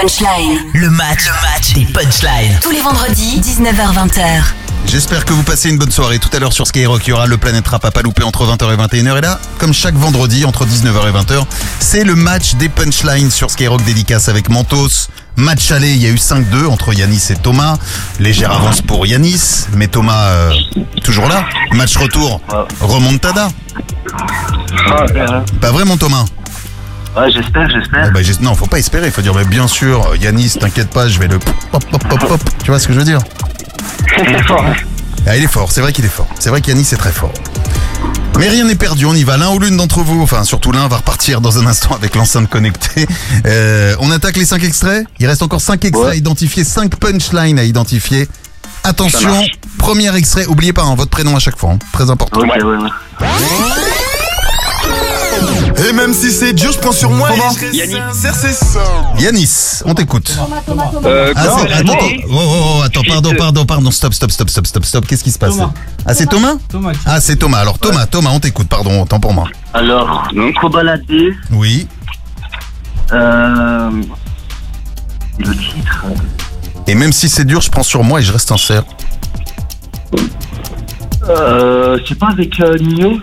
Punchlines. 0.00 0.60
Le 0.74 0.90
match, 0.90 1.26
le 1.26 1.32
match 1.42 1.72
des 1.72 1.84
punchlines. 1.92 2.56
Tous 2.62 2.70
les 2.70 2.80
vendredis, 2.80 3.40
19h-20h. 3.40 4.42
J'espère 4.86 5.24
que 5.24 5.32
vous 5.32 5.42
passez 5.42 5.70
une 5.70 5.76
bonne 5.76 5.90
soirée. 5.90 6.20
Tout 6.20 6.28
à 6.32 6.38
l'heure 6.38 6.52
sur 6.52 6.68
Skyrock, 6.68 7.04
il 7.04 7.10
y 7.10 7.12
aura 7.12 7.26
le 7.26 7.36
Planète 7.36 7.66
Rap 7.66 7.84
à 7.84 7.90
pas 7.90 8.02
louper 8.02 8.22
entre 8.22 8.46
20h 8.46 8.74
et 8.74 8.76
21h. 8.76 9.18
Et 9.18 9.20
là, 9.20 9.40
comme 9.58 9.74
chaque 9.74 9.96
vendredi 9.96 10.44
entre 10.44 10.66
19h 10.66 11.08
et 11.08 11.12
20h, 11.12 11.44
c'est 11.80 12.04
le 12.04 12.14
match 12.14 12.54
des 12.54 12.68
punchlines 12.68 13.32
sur 13.32 13.50
Skyrock 13.50 13.82
dédicace 13.82 14.28
avec 14.28 14.50
Mentos. 14.50 15.08
Match 15.34 15.72
aller, 15.72 15.90
il 15.90 16.00
y 16.00 16.06
a 16.06 16.10
eu 16.10 16.14
5-2 16.14 16.66
entre 16.66 16.94
Yanis 16.94 17.26
et 17.30 17.36
Thomas. 17.36 17.76
Légère 18.20 18.52
avance 18.52 18.82
pour 18.82 19.04
Yanis, 19.04 19.66
mais 19.74 19.88
Thomas 19.88 20.26
euh, 20.26 20.52
toujours 21.02 21.26
là. 21.26 21.44
Match 21.72 21.96
retour, 21.96 22.40
remontada. 22.80 23.48
Pas 25.60 25.72
vraiment 25.72 25.96
Thomas 25.96 26.24
Ouais, 27.18 27.30
j'espère, 27.32 27.68
j'espère. 27.70 28.12
Ben, 28.12 28.22
j'es- 28.22 28.40
non, 28.40 28.54
faut 28.54 28.66
pas 28.66 28.78
espérer, 28.78 29.10
faut 29.10 29.22
dire 29.22 29.34
mais 29.34 29.44
bien 29.44 29.66
sûr, 29.66 30.14
Yanis, 30.20 30.56
t'inquiète 30.60 30.90
pas, 30.90 31.08
je 31.08 31.18
vais 31.18 31.28
le 31.28 31.38
pop 31.38 31.54
pop 31.70 31.84
pop 32.08 32.28
pop. 32.28 32.40
Tu 32.62 32.70
vois 32.70 32.78
ce 32.78 32.86
que 32.86 32.92
je 32.92 32.98
veux 32.98 33.04
dire? 33.04 33.20
Ah, 35.26 35.36
il 35.36 35.42
est 35.44 35.48
fort, 35.48 35.70
c'est 35.70 35.80
vrai 35.80 35.92
qu'il 35.92 36.04
est 36.04 36.08
fort. 36.10 36.28
C'est 36.38 36.48
vrai 36.50 36.60
qu'Yanis 36.60 36.88
est 36.92 36.96
très 36.96 37.12
fort. 37.12 37.32
Mais 38.38 38.48
rien 38.48 38.64
n'est 38.64 38.76
perdu, 38.76 39.04
on 39.04 39.14
y 39.14 39.24
va. 39.24 39.36
L'un 39.36 39.50
ou 39.50 39.58
l'une 39.58 39.76
d'entre 39.76 40.00
vous, 40.00 40.22
enfin 40.22 40.44
surtout 40.44 40.70
l'un, 40.70 40.86
va 40.86 40.98
repartir 40.98 41.40
dans 41.40 41.58
un 41.58 41.66
instant 41.66 41.94
avec 41.94 42.14
l'enceinte 42.14 42.48
connectée. 42.48 43.06
Euh, 43.46 43.94
on 44.00 44.10
attaque 44.10 44.36
les 44.36 44.44
5 44.44 44.62
extraits. 44.64 45.06
Il 45.20 45.26
reste 45.26 45.42
encore 45.42 45.60
5 45.60 45.84
extraits 45.84 46.10
à 46.10 46.14
identifier, 46.14 46.64
5 46.64 46.96
punchlines 46.96 47.58
à 47.58 47.64
identifier. 47.64 48.28
Attention, 48.84 49.30
marche. 49.30 49.50
premier 49.78 50.14
extrait. 50.16 50.46
Oubliez 50.46 50.72
pas 50.72 50.82
hein, 50.82 50.94
votre 50.96 51.10
prénom 51.10 51.36
à 51.36 51.38
chaque 51.38 51.56
fois, 51.56 51.72
hein. 51.72 51.78
très 51.92 52.10
important. 52.10 52.40
Ouais, 52.40 52.62
ouais. 52.62 52.78
Et 55.86 55.92
même 55.92 56.12
si 56.12 56.30
c'est 56.32 56.52
dur, 56.52 56.72
je 56.72 56.78
prends 56.78 56.92
sur 56.92 57.10
moi. 57.10 57.28
Comment 57.30 57.50
et 57.52 57.54
je 57.54 57.96
reste 57.96 58.14
sincère, 58.14 58.34
c'est 58.34 58.52
ça. 58.52 58.80
Yanis, 59.18 59.80
on 59.84 59.94
t'écoute. 59.94 60.36
Euh, 61.04 61.32
Ah, 61.36 61.42
c'est- 61.42 61.72
attends, 61.72 61.92
attends, 61.92 62.06
oh, 62.28 62.32
oh, 62.34 62.38
oh, 62.78 62.82
attends, 62.84 63.02
pardon, 63.06 63.32
pardon, 63.36 63.64
pardon, 63.64 63.90
stop, 63.90 64.12
stop, 64.12 64.30
stop, 64.32 64.50
stop, 64.50 64.66
stop, 64.66 64.84
stop, 64.84 65.06
qu'est-ce 65.06 65.22
qui 65.24 65.30
se 65.30 65.38
passe 65.38 65.56
Thomas. 65.56 65.70
Ah, 66.04 66.14
c'est 66.14 66.26
Thomas 66.26 66.54
Thomas. 66.68 66.92
Ah, 67.06 67.20
c'est 67.20 67.36
Thomas. 67.36 67.58
Alors, 67.58 67.78
Thomas, 67.78 68.06
Thomas, 68.06 68.30
on 68.32 68.40
t'écoute, 68.40 68.68
pardon, 68.68 69.02
autant 69.02 69.20
pour 69.20 69.32
moi. 69.32 69.48
Alors, 69.74 70.28
balader. 70.72 71.34
Oui. 71.52 71.86
Euh. 73.12 73.90
Le 75.38 75.52
titre. 75.54 76.04
Et 76.86 76.94
même 76.94 77.12
si 77.12 77.28
c'est 77.28 77.44
dur, 77.44 77.60
je 77.60 77.70
prends 77.70 77.82
sur 77.84 78.02
moi 78.02 78.20
et 78.20 78.22
je 78.22 78.32
reste 78.32 78.48
sincère. 78.48 78.82
Euh. 81.28 81.98
C'est 82.08 82.18
pas 82.18 82.28
avec 82.28 82.58
euh, 82.60 82.76
Nino? 82.78 83.18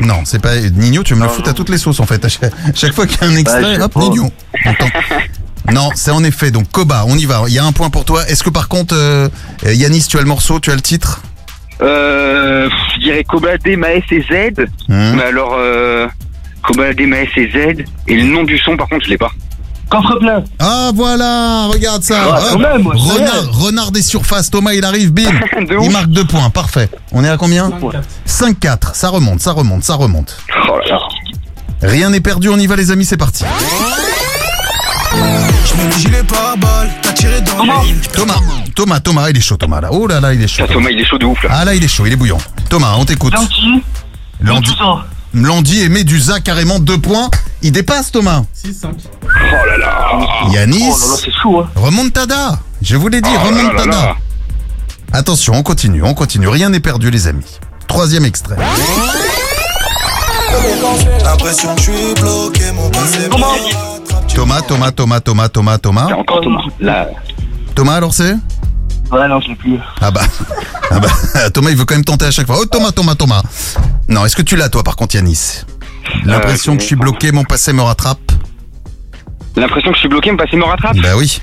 Non, 0.00 0.22
c'est 0.24 0.40
pas 0.40 0.56
Nino, 0.56 1.02
tu 1.02 1.14
me 1.14 1.22
le 1.22 1.28
fous 1.28 1.42
à 1.46 1.52
toutes 1.52 1.68
les 1.70 1.78
sauces 1.78 2.00
en 2.00 2.06
fait. 2.06 2.24
À 2.24 2.28
chaque, 2.28 2.52
chaque 2.74 2.92
fois 2.92 3.06
qu'il 3.06 3.20
y 3.20 3.24
a 3.24 3.28
un 3.28 3.36
extrait, 3.36 3.62
Bah, 3.62 3.74
sais 3.76 3.82
hop. 3.82 3.96
Nino. 3.96 4.30
Non, 5.72 5.90
c'est 5.96 6.12
en 6.12 6.22
effet 6.22 6.50
donc 6.52 6.70
Koba, 6.70 7.04
on 7.08 7.16
y 7.16 7.24
va. 7.24 7.42
Il 7.48 7.54
y 7.54 7.58
a 7.58 7.64
un 7.64 7.72
point 7.72 7.90
pour 7.90 8.04
toi. 8.04 8.22
Est-ce 8.28 8.44
que 8.44 8.50
par 8.50 8.68
contre, 8.68 8.94
euh, 8.96 9.28
Yanis, 9.64 10.06
tu 10.08 10.16
as 10.16 10.20
le 10.20 10.28
morceau, 10.28 10.60
tu 10.60 10.70
as 10.70 10.74
le 10.76 10.80
titre? 10.80 11.22
Euh, 11.82 12.68
je 12.94 13.00
dirais 13.00 13.24
Kobalade, 13.24 13.66
Maes 13.76 14.02
et 14.10 14.22
Z. 14.22 14.60
Hmm. 14.88 15.16
Mais 15.16 15.24
alors, 15.24 15.56
euh, 15.58 16.06
Kobalade, 16.62 17.00
Maes 17.00 17.26
et 17.36 17.50
Z. 17.50 17.84
Et 18.06 18.14
le 18.14 18.24
nom 18.24 18.44
du 18.44 18.56
son, 18.58 18.76
par 18.76 18.88
contre, 18.88 19.04
je 19.06 19.10
l'ai 19.10 19.18
pas. 19.18 19.32
Coffre 19.88 20.18
plein. 20.18 20.42
Ah 20.58 20.90
voilà, 20.94 21.66
regarde 21.72 22.02
ça. 22.02 22.40
Quand 22.52 22.58
même, 22.58 22.86
ouais, 22.86 22.96
renard, 22.96 23.52
renard 23.52 23.92
des 23.92 24.02
surfaces, 24.02 24.50
Thomas 24.50 24.72
il 24.74 24.84
arrive, 24.84 25.12
bim. 25.12 25.30
il 25.82 25.90
marque 25.90 26.08
deux 26.08 26.24
points, 26.24 26.50
parfait. 26.50 26.90
On 27.12 27.22
est 27.24 27.28
à 27.28 27.36
combien 27.36 27.70
5-4, 28.26 28.94
ça 28.94 29.10
remonte, 29.10 29.40
ça 29.40 29.52
remonte, 29.52 29.84
ça 29.84 29.94
remonte. 29.94 30.36
Oh 30.68 30.78
là 30.78 30.96
là. 30.96 30.98
Rien 31.82 32.10
n'est 32.10 32.20
perdu, 32.20 32.48
on 32.48 32.58
y 32.58 32.66
va 32.66 32.74
les 32.74 32.90
amis, 32.90 33.04
c'est 33.04 33.16
parti. 33.16 33.44
Je 35.12 35.76
mets 35.76 35.84
le 35.84 35.92
gilet 35.98 36.22
pare-balles, 36.24 36.90
t'as 37.02 37.12
tiré 37.12 37.40
dans 37.42 37.62
le 37.62 37.84
mille. 37.84 38.00
Thomas, 38.12 38.40
Thomas, 38.74 39.00
Thomas, 39.00 39.30
il 39.30 39.36
est 39.36 39.40
chaud 39.40 39.56
Thomas 39.56 39.80
là. 39.80 39.88
Oh 39.92 40.06
là 40.06 40.20
là, 40.20 40.34
il 40.34 40.42
est 40.42 40.48
chaud. 40.48 40.66
Thomas, 40.66 40.90
il 40.90 41.00
est 41.00 41.04
chaud 41.04 41.18
de 41.18 41.26
ouf 41.26 41.42
là. 41.44 41.50
Ah 41.52 41.64
là, 41.64 41.74
il 41.74 41.84
est 41.84 41.88
chaud, 41.88 42.06
il 42.06 42.12
est 42.12 42.16
bouillant. 42.16 42.38
Thomas, 42.68 42.94
on 42.98 43.04
t'écoute. 43.04 43.34
Landy. 44.40 44.70
Landy 45.44 45.82
et 45.82 45.88
Médusa 45.88 46.40
carrément 46.40 46.78
deux 46.78 46.98
points. 46.98 47.28
Il 47.62 47.72
dépasse 47.72 48.10
Thomas. 48.10 48.44
6-5. 48.64 48.88
Oh 49.22 49.28
là 49.66 49.78
là. 49.78 50.20
Yanis. 50.52 50.78
Oh 50.82 50.96
là 50.98 51.06
là, 51.08 51.16
c'est 51.22 51.32
chaud, 51.42 51.60
hein. 51.60 51.68
Remontada. 51.74 52.58
Je 52.82 52.96
vous 52.96 53.08
l'ai 53.08 53.20
dit, 53.20 53.28
Oh 53.32 53.50
là 53.50 53.50
là 53.50 53.62
là 53.62 53.68
remontada. 53.68 54.14
Attention, 55.12 55.54
on 55.54 55.62
continue, 55.62 56.02
on 56.02 56.14
continue. 56.14 56.48
Rien 56.48 56.68
n'est 56.70 56.80
perdu 56.80 57.10
les 57.10 57.26
amis. 57.26 57.58
Troisième 57.86 58.24
extrait. 58.24 58.56
L'impression 61.24 61.74
que 61.74 61.80
je 61.82 61.90
suis 61.90 62.14
bloqué, 62.20 62.72
mon 62.72 62.90
passé. 62.90 63.28
Thomas, 64.34 64.60
Thomas, 64.62 64.90
Thomas, 64.92 65.20
Thomas, 65.20 65.48
Thomas, 65.48 65.78
Thomas. 65.78 66.06
Encore 66.14 66.40
Thomas. 66.40 66.62
Là. 66.80 67.08
Thomas 67.74 67.94
alors 67.94 68.14
c'est 68.14 68.34
Ouais, 69.12 69.28
non, 69.28 69.40
je 69.40 69.48
l'ai 69.48 69.54
plus. 69.54 69.78
Ah 70.00 70.10
bah. 70.10 70.22
Ah 70.90 71.00
bah. 71.00 71.08
Thomas 71.52 71.70
il 71.70 71.76
veut 71.76 71.84
quand 71.84 71.96
même 71.96 72.04
tenter 72.04 72.26
à 72.26 72.30
chaque 72.30 72.46
fois. 72.46 72.56
Oh 72.60 72.64
Thomas, 72.66 72.92
Thomas, 72.92 73.16
Thomas. 73.16 73.42
Non, 74.08 74.24
est-ce 74.24 74.36
que 74.36 74.42
tu 74.42 74.54
l'as 74.56 74.68
toi 74.68 74.84
par 74.84 74.94
contre 74.94 75.16
Yanis 75.16 75.62
L'impression 76.24 76.72
Euh, 76.74 76.76
que 76.76 76.82
je 76.82 76.86
suis 76.86 76.94
bloqué, 76.96 77.32
mon 77.32 77.42
passé 77.44 77.72
me 77.72 77.82
rattrape. 77.82 78.20
L'impression 79.56 79.90
que 79.90 79.96
je 79.96 80.00
suis 80.00 80.08
bloqué, 80.08 80.30
mon 80.30 80.36
passé 80.36 80.56
me 80.56 80.64
rattrape. 80.64 80.96
Bah 80.98 81.16
oui. 81.16 81.42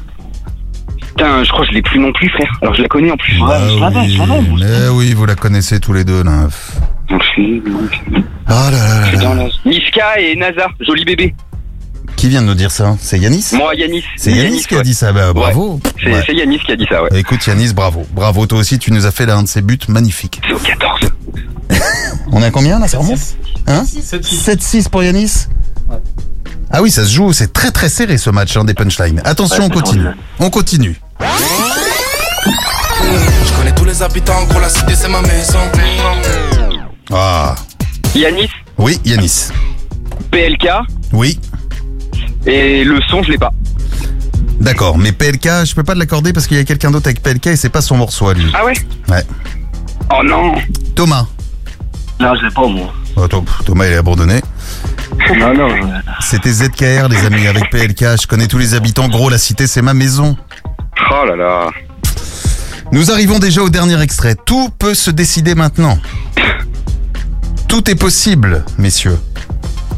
Putain, 1.10 1.44
je 1.44 1.49
crois 1.52 1.65
que 1.65 1.72
je 1.72 1.76
l'ai 1.76 1.81
plus 1.81 1.99
non 1.99 2.14
plus, 2.14 2.30
frère. 2.30 2.49
Alors 2.61 2.73
je 2.73 2.81
la 2.81 2.88
connais 2.88 3.11
en 3.11 3.18
plus. 3.18 3.38
Bah 3.40 3.60
oui, 3.68 4.18
mais 4.61 4.88
oui, 4.90 5.14
vous 5.14 5.26
la 5.26 5.35
connaissez 5.35 5.80
tous 5.81 5.91
les 5.94 6.06
deux 6.06 6.23
là. 6.23 6.48
Donc 7.10 7.22
je 7.22 7.27
suis. 7.30 7.64
Ah 8.48 8.69
là 8.72 8.77
là 8.77 8.99
là 9.02 9.11
je 9.11 9.18
là. 9.18 9.48
Niska 9.65 10.19
et 10.22 10.35
NASA, 10.38 10.68
joli 10.80 11.03
bébé. 11.06 11.35
Qui 12.15 12.30
vient 12.30 12.41
de 12.41 12.48
nous 12.48 12.53
dire 12.56 12.72
ça 12.72 12.95
C'est 13.02 13.19
Yanis 13.19 13.45
Moi, 13.53 13.76
Yanis. 13.76 14.03
C'est 14.18 14.31
Yanis 14.31 14.65
qui 14.65 14.76
a 14.76 14.77
ouais. 14.77 14.84
dit 14.84 14.94
ça, 14.94 15.11
bah 15.11 15.34
bravo. 15.34 15.80
C'est 16.02 16.10
Ouais. 16.14 16.23
Yanis 16.35 16.60
qui 16.60 16.72
a 16.72 16.76
dit 16.76 16.85
ça, 16.90 17.03
ouais. 17.03 17.10
Écoute 17.19 17.45
Yanis, 17.45 17.73
bravo. 17.73 18.06
Bravo, 18.14 18.45
toi 18.48 18.60
aussi 18.60 18.80
tu 18.80 18.91
nous 18.94 19.06
as 19.06 19.11
fait 19.11 19.26
l'un 19.26 19.44
de 19.44 19.48
ces 19.48 19.61
buts 19.61 19.80
magnifiques. 19.90 20.40
C'est 20.48 20.53
au 20.53 20.60
14. 20.60 20.99
On 22.31 22.41
est 22.41 22.45
à 22.45 22.52
combien 22.52 22.80
là, 22.80 22.88
ça 22.88 22.98
remonte 22.99 23.19
Hein 23.68 23.84
7-6 23.85 24.90
pour 24.90 25.03
Yanis 25.03 25.48
Ah 26.72 26.81
oui, 26.81 26.91
ça 26.91 27.03
se 27.06 27.11
joue, 27.11 27.34
c'est 27.34 27.52
très 27.52 27.72
très 27.72 27.90
serré 27.90 28.18
ce 28.18 28.30
match 28.30 28.56
hein, 28.57 28.64
des 28.64 28.73
punchlines. 28.73 29.22
Attention, 29.26 29.57
Ouais, 29.60 29.65
on 29.65 29.69
continue. 29.69 30.06
On 30.40 30.49
continue. 30.49 30.99
Je 33.45 33.53
connais 33.57 33.73
tous 33.76 33.85
les 33.85 34.02
habitants, 34.02 34.44
gros, 34.49 34.60
la 34.60 34.69
cité 34.69 34.95
c'est 34.95 35.10
ma 35.10 35.22
maison. 35.22 35.60
Ah. 37.11 37.56
Yanis, 38.15 38.49
Oui, 38.77 38.99
Yanis. 39.06 39.49
PLK, 40.31 40.68
Oui. 41.11 41.40
Et 42.45 42.84
le 42.84 42.99
son, 43.10 43.24
je 43.24 43.32
l'ai 43.32 43.38
pas. 43.38 43.52
D'accord, 44.60 44.98
mais 44.98 45.11
PLK, 45.11 45.65
je 45.65 45.76
peux 45.76 45.84
pas 45.84 45.95
l'accorder 45.95 46.32
parce 46.34 46.48
qu'il 46.48 46.57
y 46.57 46.60
a 46.60 46.64
quelqu'un 46.64 46.91
d'autre 46.91 47.07
avec 47.07 47.22
PLK 47.22 47.48
et 47.48 47.56
c'est 47.56 47.70
pas 47.70 47.82
son 47.82 47.98
morceau 47.98 48.30
à 48.30 48.34
lui. 48.34 48.52
Ah 48.53 48.64
ouais 48.65 48.74
Ouais. 49.10 49.24
Oh 50.11 50.24
non 50.24 50.53
Thomas. 50.95 51.26
Non, 52.20 52.34
je 52.36 52.45
l'ai 52.45 52.52
pas, 52.52 52.68
moi. 52.68 52.94
Oh, 53.15 53.28
Tho- 53.28 53.44
Thomas, 53.65 53.86
il 53.88 53.94
est 53.94 53.98
abandonné. 53.98 54.41
Non, 55.38 55.53
non. 55.53 55.70
C'était 56.22 56.52
ZKR, 56.52 57.07
les 57.07 57.26
amis, 57.26 57.45
avec 57.48 57.70
PLK. 57.70 58.20
Je 58.22 58.26
connais 58.28 58.48
tous 58.48 58.57
les 58.57 58.74
habitants. 58.74 59.07
Gros, 59.10 59.30
la 59.30 59.38
cité, 59.38 59.68
c'est 59.68 59.82
ma 59.84 59.94
maison. 59.94 60.36
Oh 61.11 61.26
là 61.28 61.36
là. 61.36 61.68
Nous 62.91 63.11
arrivons 63.11 63.38
déjà 63.40 63.61
au 63.61 63.70
dernier 63.70 64.02
extrait. 64.02 64.36
Tout 64.45 64.70
peut 64.80 64.94
se 64.95 65.11
décider 65.11 65.53
maintenant. 65.56 65.99
Tout 67.68 67.90
est 67.90 67.95
possible, 67.95 68.64
messieurs. 68.80 69.20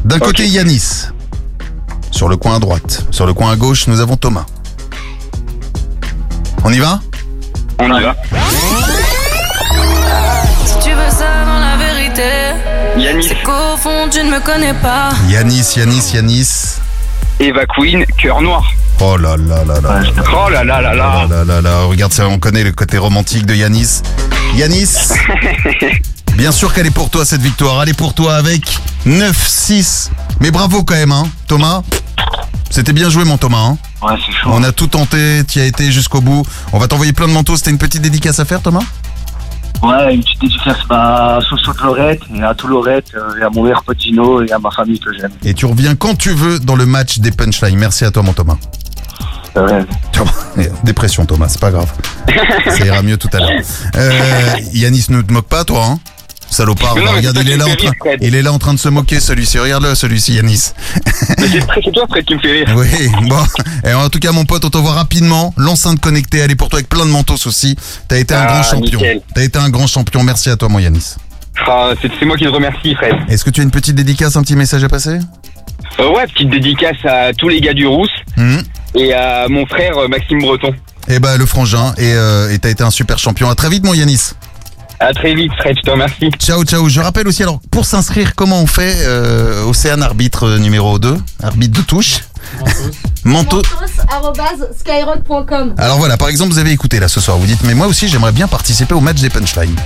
D'un 0.04 0.18
côté, 0.18 0.46
Yanis. 0.46 1.08
Sur 2.16 2.30
le 2.30 2.38
coin 2.38 2.56
à 2.56 2.58
droite. 2.58 3.04
Sur 3.10 3.26
le 3.26 3.34
coin 3.34 3.52
à 3.52 3.56
gauche, 3.56 3.88
nous 3.88 4.00
avons 4.00 4.16
Thomas. 4.16 4.46
On 6.64 6.72
y 6.72 6.78
va 6.78 6.98
On 7.78 7.94
y 7.94 8.02
va. 8.02 8.16
Si 10.64 10.78
tu 10.78 10.94
veux 10.94 11.10
savoir 11.10 11.60
la 11.60 11.76
vérité, 11.76 12.22
Yanis. 12.96 13.22
c'est 13.22 13.42
qu'au 13.42 13.76
fond 13.76 14.08
tu 14.10 14.24
ne 14.24 14.30
me 14.30 14.40
connais 14.40 14.72
pas. 14.72 15.10
Yanis, 15.28 15.74
Yanis, 15.76 16.12
Yanis. 16.14 16.76
Eva 17.38 17.66
Queen, 17.66 18.06
cœur 18.16 18.40
noir. 18.40 18.64
Oh 19.02 19.18
là 19.18 19.36
là 19.36 19.62
là 19.66 19.78
là. 19.82 20.00
Oh 20.34 20.48
là 20.48 20.64
là 20.64 20.80
là 20.80 20.94
là. 20.94 21.22
Oh 21.26 21.30
là 21.30 21.44
là 21.44 21.60
là, 21.60 21.80
regarde 21.82 22.14
ça, 22.14 22.26
on 22.28 22.38
connaît 22.38 22.64
le 22.64 22.72
côté 22.72 22.96
romantique 22.96 23.44
de 23.44 23.54
Yanis. 23.54 24.00
Yanis, 24.54 25.10
bien 26.34 26.50
sûr 26.50 26.72
qu'elle 26.72 26.86
est 26.86 26.90
pour 26.90 27.10
toi 27.10 27.26
cette 27.26 27.42
victoire, 27.42 27.82
elle 27.82 27.90
est 27.90 27.98
pour 27.98 28.14
toi 28.14 28.36
avec 28.36 28.62
9-6. 29.06 30.08
Mais 30.40 30.50
bravo 30.50 30.82
quand 30.82 30.94
même, 30.94 31.12
hein, 31.12 31.28
Thomas. 31.46 31.82
C'était 32.70 32.92
bien 32.92 33.08
joué 33.08 33.24
mon 33.24 33.38
Thomas. 33.38 33.70
Hein. 33.70 33.78
Ouais, 34.02 34.14
c'est 34.24 34.32
chaud. 34.32 34.50
On 34.52 34.62
a 34.62 34.72
tout 34.72 34.86
tenté, 34.86 35.42
tu 35.48 35.60
as 35.60 35.64
été 35.64 35.90
jusqu'au 35.90 36.20
bout. 36.20 36.44
On 36.72 36.78
va 36.78 36.88
t'envoyer 36.88 37.12
plein 37.12 37.28
de 37.28 37.32
manteaux, 37.32 37.56
c'était 37.56 37.70
une 37.70 37.78
petite 37.78 38.02
dédicace 38.02 38.38
à 38.38 38.44
faire 38.44 38.60
Thomas? 38.60 38.84
Ouais, 39.82 40.14
une 40.14 40.22
petite 40.22 40.40
dédicace 40.40 40.78
à 40.90 41.38
Soso 41.48 41.72
de 41.72 41.82
Lorette, 41.82 42.20
et 42.34 42.42
à 42.42 42.54
tout 42.54 42.66
Lorette, 42.66 43.12
euh, 43.14 43.40
et 43.40 43.42
à 43.42 43.50
mon 43.50 43.70
pote 43.84 44.00
Gino, 44.00 44.42
et 44.42 44.52
à 44.52 44.58
ma 44.58 44.70
famille 44.70 44.98
que 44.98 45.12
j'aime. 45.12 45.32
Et 45.44 45.54
tu 45.54 45.66
reviens 45.66 45.94
quand 45.94 46.16
tu 46.16 46.30
veux 46.30 46.58
dans 46.58 46.76
le 46.76 46.86
match 46.86 47.18
des 47.18 47.30
punchlines. 47.30 47.78
Merci 47.78 48.04
à 48.04 48.10
toi 48.10 48.22
mon 48.22 48.32
Thomas. 48.32 48.56
Thomas, 50.12 50.32
Dépression 50.84 51.24
Thomas, 51.24 51.48
c'est 51.48 51.60
pas 51.60 51.70
grave. 51.70 51.90
Ça 52.68 52.84
ira 52.84 53.02
mieux 53.02 53.16
tout 53.16 53.30
à 53.32 53.38
l'heure. 53.38 53.50
Euh, 53.96 54.56
Yanis, 54.72 55.06
ne 55.08 55.22
te 55.22 55.32
moque 55.32 55.48
pas 55.48 55.64
toi, 55.64 55.84
hein 55.86 55.98
Salopard, 56.48 56.96
non, 56.96 57.12
regarde, 57.12 57.38
il 57.42 57.50
est, 57.50 57.56
là 57.56 57.64
en 57.66 57.74
train, 57.74 57.90
rire, 58.04 58.16
il 58.20 58.34
est 58.34 58.42
là 58.42 58.52
en 58.52 58.58
train 58.58 58.72
de 58.72 58.78
se 58.78 58.88
moquer 58.88 59.20
celui-ci. 59.20 59.58
Regarde-le, 59.58 59.94
celui-ci, 59.94 60.34
Yanis. 60.34 60.70
Mais 61.38 61.48
c'est 61.48 61.60
toi, 61.92 62.06
Fred, 62.08 62.24
qui 62.24 62.34
me 62.34 62.40
fait 62.40 62.52
rire. 62.64 62.74
Oui, 62.76 62.88
bon. 63.28 63.42
Et 63.84 63.92
en 63.92 64.08
tout 64.08 64.18
cas, 64.20 64.32
mon 64.32 64.44
pote, 64.44 64.64
on 64.64 64.70
te 64.70 64.78
voit 64.78 64.92
rapidement. 64.92 65.52
L'enceinte 65.56 66.00
connectée, 66.00 66.38
elle 66.38 66.50
est 66.50 66.54
pour 66.56 66.68
toi 66.68 66.78
avec 66.78 66.88
plein 66.88 67.04
de 67.04 67.10
mantos 67.10 67.46
aussi. 67.46 67.76
T'as 68.08 68.18
été 68.18 68.32
un 68.34 68.42
Ah, 68.42 68.46
grand 68.46 68.62
champion. 68.62 69.00
T'as 69.34 69.42
été 69.42 69.58
un 69.58 69.68
grand 69.70 69.86
champion. 69.86 70.22
Merci 70.22 70.48
à 70.50 70.56
toi, 70.56 70.68
mon 70.68 70.78
Yanis. 70.78 71.16
Ah, 71.66 71.90
c'est 72.00 72.24
moi 72.24 72.36
qui 72.36 72.44
te 72.44 72.48
remercie, 72.50 72.94
Fred. 72.94 73.14
Est-ce 73.28 73.44
que 73.44 73.50
tu 73.50 73.60
as 73.60 73.64
une 73.64 73.70
petite 73.70 73.94
dédicace, 73.96 74.36
un 74.36 74.42
petit 74.42 74.56
message 74.56 74.84
à 74.84 74.88
passer? 74.88 75.18
Euh, 75.98 76.08
ouais, 76.14 76.26
petite 76.26 76.50
dédicace 76.50 76.96
à 77.04 77.32
tous 77.32 77.48
les 77.48 77.60
gars 77.60 77.72
du 77.74 77.86
Rousse 77.86 78.10
Mhm. 78.36 78.62
et 78.96 79.12
à 79.14 79.48
mon 79.48 79.64
frère 79.66 79.96
euh, 79.98 80.08
Maxime 80.08 80.40
Breton. 80.40 80.74
Eh 81.08 81.18
ben, 81.18 81.36
le 81.38 81.46
frangin. 81.46 81.94
Et 81.96 82.12
euh, 82.14 82.52
et 82.52 82.58
t'as 82.58 82.68
été 82.70 82.82
un 82.84 82.90
super 82.90 83.18
champion. 83.18 83.48
À 83.48 83.54
très 83.54 83.68
vite, 83.70 83.84
mon 83.84 83.94
Yanis. 83.94 84.32
À 84.98 85.12
très 85.12 85.34
vite, 85.34 85.52
Fred, 85.58 85.76
je 85.76 85.82
te 85.82 85.90
remercie. 85.90 86.30
Ciao, 86.38 86.64
ciao. 86.64 86.88
Je 86.88 87.00
rappelle 87.00 87.28
aussi, 87.28 87.42
alors, 87.42 87.60
pour 87.70 87.84
s'inscrire, 87.84 88.34
comment 88.34 88.60
on 88.60 88.66
fait 88.66 88.94
euh, 89.00 89.64
Océane 89.64 90.02
arbitre 90.02 90.44
euh, 90.46 90.58
numéro 90.58 90.98
2, 90.98 91.16
arbitre 91.42 91.80
de 91.80 91.84
touche. 91.86 92.20
Manteau. 93.24 93.62
skyrock.com. 94.78 95.74
Alors 95.78 95.98
voilà, 95.98 96.16
par 96.16 96.28
exemple, 96.28 96.52
vous 96.52 96.58
avez 96.58 96.70
écouté 96.70 97.00
là 97.00 97.08
ce 97.08 97.20
soir, 97.20 97.36
vous 97.36 97.46
dites, 97.46 97.62
mais 97.64 97.74
moi 97.74 97.86
aussi 97.86 98.08
j'aimerais 98.08 98.32
bien 98.32 98.48
participer 98.48 98.94
au 98.94 99.00
match 99.00 99.20
des 99.20 99.30
punchlines. 99.30 99.76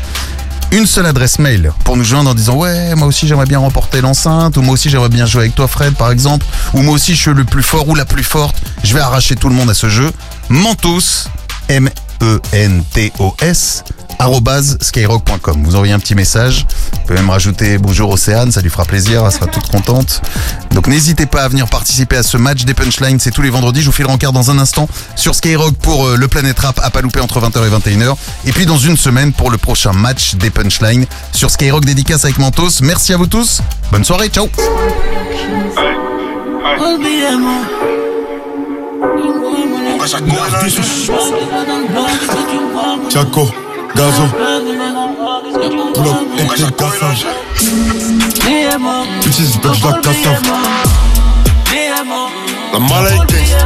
Une 0.72 0.86
seule 0.86 1.06
adresse 1.06 1.40
mail 1.40 1.72
pour 1.84 1.96
nous 1.96 2.04
joindre 2.04 2.30
en 2.30 2.34
disant 2.34 2.54
ouais 2.54 2.94
moi 2.94 3.08
aussi 3.08 3.26
j'aimerais 3.26 3.46
bien 3.46 3.58
remporter 3.58 4.00
l'enceinte 4.00 4.56
ou 4.56 4.62
moi 4.62 4.74
aussi 4.74 4.88
j'aimerais 4.88 5.08
bien 5.08 5.26
jouer 5.26 5.42
avec 5.42 5.56
toi 5.56 5.66
Fred 5.66 5.96
par 5.96 6.12
exemple 6.12 6.46
ou 6.74 6.82
moi 6.82 6.94
aussi 6.94 7.16
je 7.16 7.22
suis 7.22 7.34
le 7.34 7.42
plus 7.42 7.64
fort 7.64 7.88
ou 7.88 7.96
la 7.96 8.04
plus 8.04 8.22
forte 8.22 8.54
je 8.84 8.94
vais 8.94 9.00
arracher 9.00 9.34
tout 9.34 9.48
le 9.48 9.54
monde 9.56 9.68
à 9.68 9.74
ce 9.74 9.88
jeu 9.88 10.12
mentos 10.48 11.26
M 11.68 11.90
E 12.22 12.40
N 12.52 12.82
T 12.92 13.12
O 13.18 13.34
S 13.40 13.84
skyrock.com 14.80 15.62
vous 15.64 15.76
envoyez 15.76 15.94
un 15.94 15.98
petit 15.98 16.14
message 16.14 16.66
vous 16.92 17.00
pouvez 17.06 17.18
même 17.18 17.30
rajouter 17.30 17.78
bonjour 17.78 18.10
Océane 18.10 18.52
ça 18.52 18.60
lui 18.60 18.68
fera 18.68 18.84
plaisir 18.84 19.24
elle 19.24 19.32
sera 19.32 19.46
toute 19.46 19.68
contente. 19.68 20.20
Donc 20.72 20.86
n'hésitez 20.88 21.26
pas 21.26 21.42
à 21.42 21.48
venir 21.48 21.66
participer 21.68 22.16
à 22.16 22.22
ce 22.22 22.36
match 22.36 22.64
des 22.64 22.74
punchlines 22.74 23.18
c'est 23.18 23.30
tous 23.30 23.42
les 23.42 23.50
vendredis 23.50 23.80
je 23.80 23.86
vous 23.86 23.92
file 23.92 24.04
le 24.06 24.10
rencard 24.10 24.32
dans 24.32 24.50
un 24.50 24.58
instant 24.58 24.88
sur 25.16 25.34
Skyrock 25.34 25.74
pour 25.76 26.06
euh, 26.06 26.16
le 26.16 26.28
Planète 26.28 26.58
Rap 26.58 26.80
à 26.82 26.90
pas 26.90 27.00
louper 27.00 27.20
entre 27.20 27.40
20h 27.40 27.66
et 27.66 27.70
21h 27.70 28.16
et 28.46 28.52
puis 28.52 28.66
dans 28.66 28.78
une 28.78 28.96
semaine 28.96 29.32
pour 29.32 29.50
le 29.50 29.58
prochain 29.58 29.92
match 29.92 30.34
des 30.34 30.50
punchlines 30.50 31.06
sur 31.32 31.50
Skyrock 31.50 31.84
dédicace 31.84 32.24
avec 32.24 32.38
Mentos. 32.38 32.82
Merci 32.82 33.12
à 33.12 33.16
vous 33.16 33.26
tous. 33.26 33.62
Bonne 33.90 34.04
soirée. 34.04 34.28
Ciao 34.28 34.48
Chaco, 43.10 43.44
Gazo, 43.94 44.26
pull 45.94 46.08
up 46.08 46.16
and 46.38 46.50
take 46.56 46.76
gassage. 46.76 47.24
Bitches, 49.22 49.52
bitch. 49.60 49.80
La 52.72 52.78
mala 52.78 53.10
est 53.10 53.26
gangsta. 53.26 53.58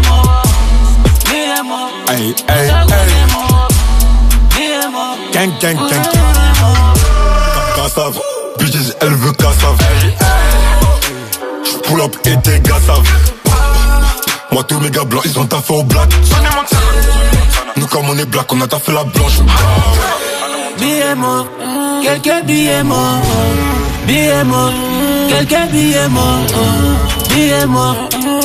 Hey, 2.08 2.34
hey, 2.48 2.66
hey. 2.88 3.08
Gang, 5.32 5.52
gang, 5.60 5.76
gang. 5.76 6.04
Cassave, 7.76 8.18
bitches, 8.58 8.96
elle 9.00 9.14
veut 9.14 9.32
cassave. 9.32 9.78
Pull 11.84 12.00
up 12.00 12.16
et 12.24 12.36
tes 12.42 12.60
gars 12.60 12.80
savent. 12.86 13.33
Moi, 14.54 14.62
tous 14.62 14.78
mes 14.78 14.88
gars 14.88 15.02
blancs, 15.02 15.24
ils 15.24 15.36
ont 15.36 15.46
taffé 15.46 15.74
au 15.74 15.82
black. 15.82 16.08
Nous, 17.76 17.86
comme 17.88 18.08
on 18.08 18.16
est 18.16 18.24
black, 18.24 18.52
on 18.52 18.60
a 18.60 18.68
taffé 18.68 18.92
la 18.92 19.02
blanche. 19.02 19.40
Billets 20.78 21.16
morts, 21.16 21.48
quelques 22.04 22.44
billets 22.44 22.84
morts. 22.84 23.20
Billets 24.06 24.44
morts, 24.44 24.72
quelques 25.28 25.72
billets 25.72 26.08
morts. 26.08 26.46
Billets 27.30 27.66
morts, 27.66 27.96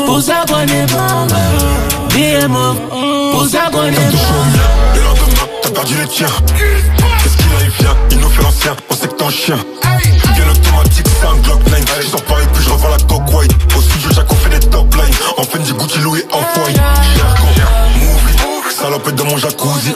pour 0.07 0.19
s'abonner 0.19 0.87
Billets 2.15 2.47
morts, 2.47 2.75
pour 3.31 3.45
s'abonner 3.45 3.91
Le 4.95 5.01
lendemain, 5.03 5.47
t'as 5.61 5.69
perdu 5.69 5.93
les 5.95 6.07
tiens. 6.07 6.25
Qu'est-ce 7.21 7.37
qu'il 7.37 7.53
a, 7.53 7.63
il 7.65 7.69
vient, 7.69 7.95
il 8.09 8.17
nous 8.17 8.29
fait 8.29 8.41
l'ancien, 8.41 8.75
on 8.89 8.95
sait 8.95 9.07
que 9.09 9.13
t'es 9.13 9.25
un 9.25 9.29
chien. 9.29 9.57
Bien 10.33 10.49
automatique, 10.49 11.05
c'est 11.19 11.27
un 11.27 11.35
Glock 11.43 11.59
9. 11.69 11.99
Je 12.01 12.07
sors 12.07 12.23
pas 12.23 12.41
et 12.41 12.47
puis 12.51 12.63
je 12.63 12.69
revends 12.71 12.89
la 12.89 12.97
coque 12.97 13.31
white. 13.31 13.51
Au 13.77 13.81
studio, 13.81 14.09
on 14.27 14.38
fait 14.49 14.59
des 14.59 14.67
top 14.67 14.93
lines. 14.95 15.15
En 15.37 15.43
Fendi, 15.43 15.73
Gucci, 15.73 15.99
Louis, 15.99 16.23
Off-White. 16.31 16.81
Movie, 17.99 18.73
salopette 18.75 19.15
dans 19.15 19.25
mon 19.25 19.37
jacuzzi. 19.37 19.93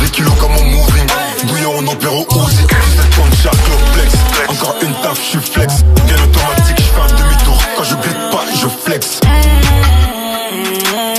10 0.00 0.10
kilos 0.10 0.32
comme 0.40 0.52
mon 0.52 0.64
moving. 0.64 1.06
Bouillon, 1.44 1.72
on 1.78 1.86
opère 1.86 2.14
au 2.14 2.26
Uzi. 2.46 2.56
17 2.56 3.10
points 3.10 3.28
de 3.28 3.36
Jack, 3.42 3.54
Flex. 3.92 4.14
Encore 4.48 4.76
une 4.82 4.94
taf, 5.02 5.18
je 5.18 5.28
suis 5.28 5.38
flex. 5.38 5.74
Bien 6.06 6.16
automatique, 6.16 6.78
je 6.78 6.82
fais 6.82 7.00
un 7.00 7.16
demi-tour. 7.16 7.58
Quand 7.76 7.84
je 7.84 7.94
glisse 7.96 8.14
pas, 8.30 8.44
je 8.60 8.68
flex. 8.84 9.20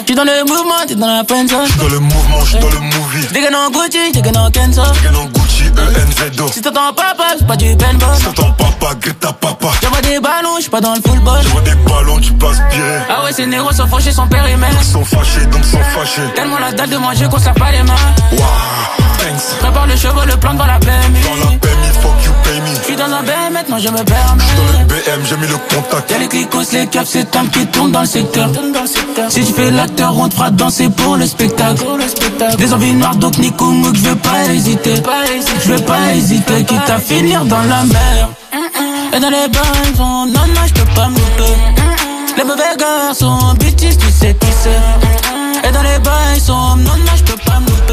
J'suis 0.05 0.15
dans 0.15 0.23
le 0.23 0.43
mouvement, 0.45 0.85
t'es 0.87 0.95
dans 0.95 1.07
la 1.07 1.23
peinture. 1.23 1.65
J'suis 1.65 1.79
dans 1.79 1.89
le 1.89 1.99
mouvement, 1.99 2.39
j'suis 2.45 2.59
dans 2.59 2.69
le 2.69 2.79
movie. 2.79 3.27
Des 3.33 3.41
gars 3.41 3.51
dans 3.51 3.69
Gucci, 3.69 4.11
des 4.13 4.21
gars 4.21 4.31
dans 4.31 4.49
Kenzo. 4.51 4.81
Des 4.81 5.01
gars 5.03 5.11
dans 5.11 5.25
Gucci, 5.25 5.44
E-N-Z-O. 5.77 6.47
Si 6.51 6.61
t'entends 6.61 6.93
papa, 6.93 7.23
c'est 7.37 7.47
pas 7.47 7.55
du 7.55 7.75
Ben 7.75 7.97
Si 8.17 8.23
t'entends 8.23 8.51
papa, 8.53 8.95
Greta 8.99 9.33
papa. 9.33 9.67
J'envoie 9.81 10.01
des 10.01 10.19
ballons, 10.19 10.57
j'suis 10.59 10.69
pas 10.69 10.81
dans 10.81 10.93
le 10.93 11.01
football. 11.01 11.39
J'envoie 11.43 11.61
des 11.61 11.75
ballons, 11.75 12.19
tu 12.19 12.31
passes 12.33 12.61
bien. 12.71 13.05
Ah 13.09 13.23
ouais, 13.23 13.33
ces 13.33 13.45
négros 13.45 13.71
sont 13.71 13.87
fâchés, 13.87 14.11
son 14.11 14.27
père 14.27 14.45
et 14.47 14.55
mère. 14.55 14.71
Ils 14.79 14.85
sont 14.85 15.03
fâchés, 15.05 15.45
donc 15.47 15.63
sont 15.63 15.83
fâchés. 15.95 16.21
Tellement 16.35 16.59
la 16.59 16.71
dalle 16.71 16.89
de 16.89 16.97
manger 16.97 17.27
qu'on 17.27 17.39
sert 17.39 17.53
pas 17.53 17.71
les 17.71 17.83
mains. 17.83 17.93
Waouh, 18.31 18.45
thanks. 19.25 19.57
Prépare 19.59 19.87
le 19.87 19.95
chevaux, 19.95 20.25
le 20.25 20.37
plan 20.37 20.53
devant 20.53 20.65
la 20.65 20.79
PMI. 20.79 21.21
Dans 21.21 21.51
la 21.51 21.57
PMI, 21.57 21.89
fuck 22.01 22.23
you, 22.23 22.31
pay 22.43 22.59
me. 22.61 22.75
J'suis 22.83 22.95
dans 22.95 23.05
un 23.05 23.23
BM, 23.23 23.53
maintenant 23.53 23.77
je 23.79 23.89
me 23.89 24.03
permets. 24.03 24.43
Dans 24.57 24.79
le 24.79 24.85
BM, 24.85 25.25
j'ai 25.27 25.37
mis 25.37 25.47
le 25.47 25.57
contact. 25.73 26.11
Y'a 26.11 26.17
les 26.17 26.27
clicos, 26.27 26.71
les 26.73 26.87
caps, 26.87 27.09
c'est 27.09 27.29
qui 27.51 27.65
tourne 27.67 27.91
dans 27.91 28.01
le 28.01 28.07
secteur. 28.07 28.49
Si 29.29 29.43
tu 29.45 29.53
fais 29.53 29.71
l'acteur, 29.71 30.17
on 30.17 30.29
te 30.29 30.35
fera 30.35 30.49
danser 30.49 30.89
pour 30.89 31.17
le 31.17 31.25
spectacle. 31.25 31.83
Des 32.57 32.73
envies 32.73 32.93
noires, 32.93 33.15
donc 33.15 33.37
Nico 33.37 33.65
Mouk, 33.65 33.95
je 33.95 34.01
veux 34.01 34.15
pas 34.15 34.45
hésiter. 34.53 34.95
Je 35.63 35.73
veux 35.73 35.81
pas 35.81 36.13
hésiter, 36.13 36.63
quitte 36.63 36.89
à 36.89 36.99
finir 36.99 37.45
dans 37.45 37.63
la 37.63 37.83
mer. 37.83 38.29
Et 39.13 39.19
dans 39.19 39.29
les 39.29 39.47
bains, 39.47 39.97
non, 39.97 40.25
non, 40.27 40.61
je 40.67 40.73
peux 40.73 40.91
pas 40.93 41.07
me 41.07 41.15
louper. 41.15 41.53
Les 42.37 42.43
mauvais 42.43 42.75
garçons, 42.77 43.53
bitches, 43.59 43.97
tu 43.97 44.11
sais 44.11 44.35
qui 44.39 44.47
c'est. 44.61 45.67
Et 45.67 45.71
dans 45.71 45.83
les 45.83 45.99
bains, 45.99 46.39
sont, 46.43 46.75
non, 46.75 46.97
non, 46.97 47.15
je 47.15 47.23
peux 47.23 47.39
pas 47.45 47.59
me 47.59 47.65
louper. 47.67 47.84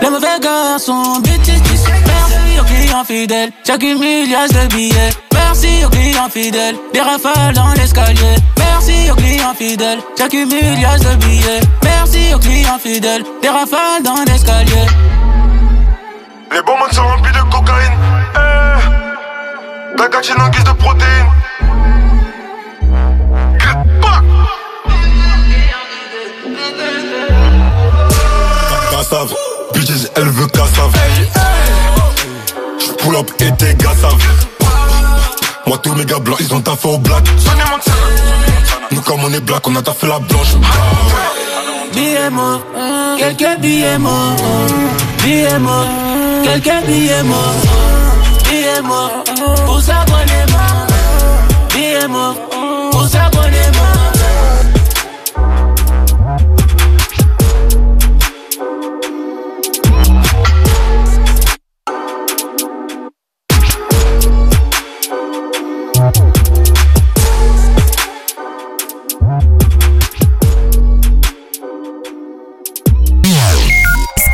Les 0.00 0.10
mauvais 0.10 0.38
garçons, 0.40 1.20
bitches, 1.20 1.62
tu 1.62 1.76
sais. 1.76 1.92
Merci 2.06 2.60
aux 2.60 2.64
clients 2.64 3.04
fidèles, 3.04 3.50
j'accumule 3.66 4.30
liasse 4.30 4.52
de 4.52 4.66
billets. 4.74 5.10
Merci 5.32 5.84
aux 5.84 5.90
clients 5.90 6.28
fidèles, 6.28 6.76
des 6.92 7.00
rafales 7.00 7.54
dans 7.54 7.72
l'escalier. 7.72 8.36
Merci 8.58 9.10
aux 9.10 9.16
clients 9.16 9.54
fidèles, 9.54 10.00
j'accumule 10.16 10.80
liasse 10.80 11.00
de 11.00 11.14
billets. 11.16 11.60
Merci 11.82 12.34
aux 12.34 12.38
clients 12.38 12.78
fidèles, 12.78 13.24
des 13.42 13.48
rafales 13.48 14.02
dans 14.04 14.22
l'escalier. 14.26 14.86
Les 16.52 16.62
bonbons 16.62 16.92
sont 16.92 17.02
remplis 17.02 17.32
de 17.32 17.42
cocaïne. 17.50 17.98
Eh, 18.36 20.10
gatine 20.10 20.40
en 20.40 20.48
guise 20.48 20.64
de 20.64 20.72
protéines. 20.72 21.26
Elle 30.18 30.28
veut 30.28 30.46
cassave. 30.48 30.92
Pull 32.98 33.16
up 33.16 33.30
et 33.40 33.52
tes 33.52 33.74
gars 33.74 33.94
savent. 34.00 34.16
Moi, 35.66 35.78
tous 35.78 35.94
mes 35.94 36.04
gars 36.04 36.18
blancs, 36.18 36.38
ils 36.40 36.52
ont 36.54 36.60
taffé 36.60 36.88
au 36.88 36.98
black. 36.98 37.24
Nous, 38.90 39.00
comme 39.02 39.20
on 39.24 39.32
est 39.32 39.40
black, 39.40 39.66
on 39.68 39.76
a 39.76 39.82
taffé 39.82 40.06
la 40.06 40.18
blanche. 40.18 40.56
Billets 41.92 42.30
morts, 42.30 42.62
quelques 43.18 43.60
billets 43.60 43.98
morts. 43.98 44.36
Billets 45.22 45.58
morts, 45.58 45.86
quelques 46.42 46.86
billets 46.86 47.22
morts. 47.22 47.54
Billets 48.44 48.82
morts, 48.82 49.24
pour 49.66 49.80
s'abonner 49.80 50.44
Billets 51.74 52.08
morts, 52.08 52.36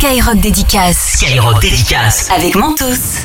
Skyrock 0.04 0.36
dédicace. 0.36 1.12
Skyrock 1.16 1.60
dédicace. 1.62 2.28
Avec 2.30 2.54
Mentos. 2.56 3.24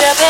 Tears 0.00 0.29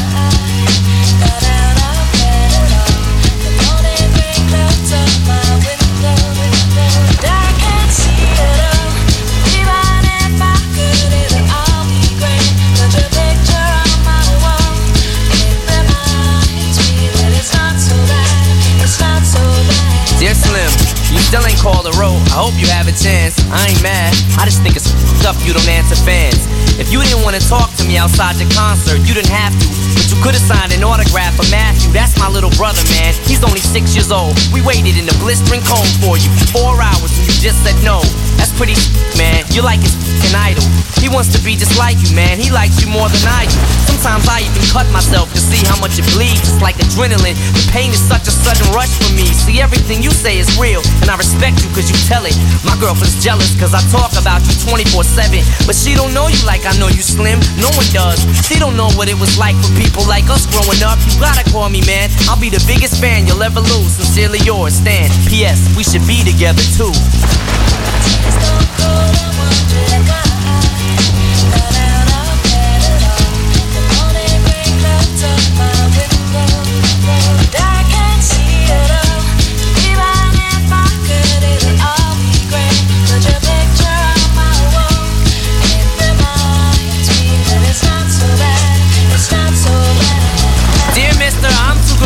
Dear 20.21 20.37
Slim, 20.37 20.69
you 21.09 21.17
still 21.17 21.41
ain't 21.49 21.57
called 21.57 21.89
a 21.89 21.97
road. 21.97 22.21
I 22.29 22.45
hope 22.45 22.53
you 22.61 22.69
have 22.69 22.85
a 22.85 22.93
chance. 22.93 23.41
I 23.49 23.73
ain't 23.73 23.81
mad. 23.81 24.13
I 24.37 24.45
just 24.45 24.61
think 24.61 24.77
it's 24.77 24.85
stuff 25.17 25.33
you 25.41 25.49
don't 25.49 25.65
answer 25.65 25.97
fans. 25.97 26.45
If 26.81 26.89
you 26.89 26.97
didn't 27.05 27.21
want 27.21 27.37
to 27.37 27.43
talk 27.45 27.69
to 27.77 27.85
me 27.85 28.01
outside 28.01 28.41
your 28.41 28.49
concert, 28.57 29.05
you 29.05 29.13
didn't 29.13 29.29
have 29.29 29.53
to. 29.53 29.67
But 29.93 30.09
you 30.09 30.17
could 30.25 30.33
have 30.33 30.41
signed 30.41 30.73
an 30.73 30.81
autograph 30.81 31.37
for 31.37 31.45
Matthew. 31.53 31.93
That's 31.93 32.17
my 32.17 32.25
little 32.25 32.49
brother, 32.57 32.81
man. 32.97 33.13
He's 33.29 33.45
only 33.45 33.61
six 33.61 33.93
years 33.93 34.09
old. 34.09 34.33
We 34.49 34.65
waited 34.65 34.97
in 34.97 35.05
the 35.05 35.13
blistering 35.21 35.61
cold 35.61 35.85
for 36.01 36.17
you 36.17 36.33
four 36.49 36.81
hours 36.81 37.13
and 37.13 37.29
you 37.29 37.37
just 37.37 37.61
said 37.61 37.77
no. 37.85 38.01
That's 38.41 38.49
pretty 38.57 38.73
man. 39.13 39.45
You're 39.53 39.61
like 39.61 39.77
his 39.77 39.93
f***ing 39.93 40.33
idol. 40.33 40.65
He 40.97 41.09
wants 41.09 41.29
to 41.37 41.39
be 41.45 41.53
just 41.53 41.77
like 41.77 42.01
you, 42.01 42.09
man. 42.17 42.41
He 42.41 42.49
likes 42.49 42.81
you 42.81 42.89
more 42.89 43.09
than 43.09 43.25
I 43.29 43.45
do. 43.45 43.57
Sometimes 43.89 44.25
I 44.25 44.41
even 44.41 44.65
cut 44.73 44.89
myself 44.89 45.29
to 45.33 45.41
see 45.41 45.61
how 45.65 45.77
much 45.77 46.01
it 46.01 46.05
bleeds. 46.17 46.45
It's 46.49 46.61
like 46.61 46.77
adrenaline. 46.81 47.37
The 47.57 47.65
pain 47.69 47.93
is 47.93 48.01
such 48.01 48.25
a 48.25 48.33
sudden 48.33 48.65
rush 48.73 48.89
for 49.01 49.13
me. 49.13 49.29
See, 49.29 49.61
everything 49.61 50.01
you 50.01 50.09
say 50.09 50.41
is 50.41 50.49
real, 50.57 50.81
and 51.01 51.09
I 51.09 51.17
respect 51.17 51.61
you 51.61 51.69
cause 51.73 51.89
you 51.89 51.97
tell 52.09 52.25
it. 52.25 52.33
My 52.65 52.73
girlfriend's 52.81 53.17
jealous 53.21 53.53
cause 53.57 53.73
I 53.73 53.81
talk 53.93 54.13
about 54.17 54.41
you 54.49 54.53
24 54.65 55.05
7. 55.05 55.41
But 55.65 55.77
she 55.77 55.93
don't 55.93 56.13
know 56.13 56.29
you 56.29 56.41
like 56.45 56.65
I 56.65 56.70
know 56.79 56.87
you 56.87 57.01
slim. 57.01 57.39
No 57.57 57.69
one 57.73 57.87
does. 57.91 58.19
She 58.45 58.59
don't 58.59 58.77
know 58.77 58.89
what 58.93 59.09
it 59.09 59.19
was 59.19 59.37
like 59.37 59.55
for 59.57 59.71
people 59.75 60.05
like 60.07 60.29
us 60.29 60.45
growing 60.47 60.83
up. 60.83 60.99
You 61.07 61.19
gotta 61.19 61.43
call 61.51 61.69
me, 61.69 61.81
man. 61.85 62.09
I'll 62.29 62.39
be 62.39 62.49
the 62.49 62.63
biggest 62.67 63.01
fan 63.01 63.27
you'll 63.27 63.43
ever 63.43 63.59
lose. 63.59 63.97
Sincerely 63.97 64.39
yours, 64.39 64.75
Stan. 64.75 65.09
P.S. 65.27 65.59
We 65.75 65.83
should 65.83 66.05
be 66.07 66.23
together 66.23 66.63
too. 66.77 66.93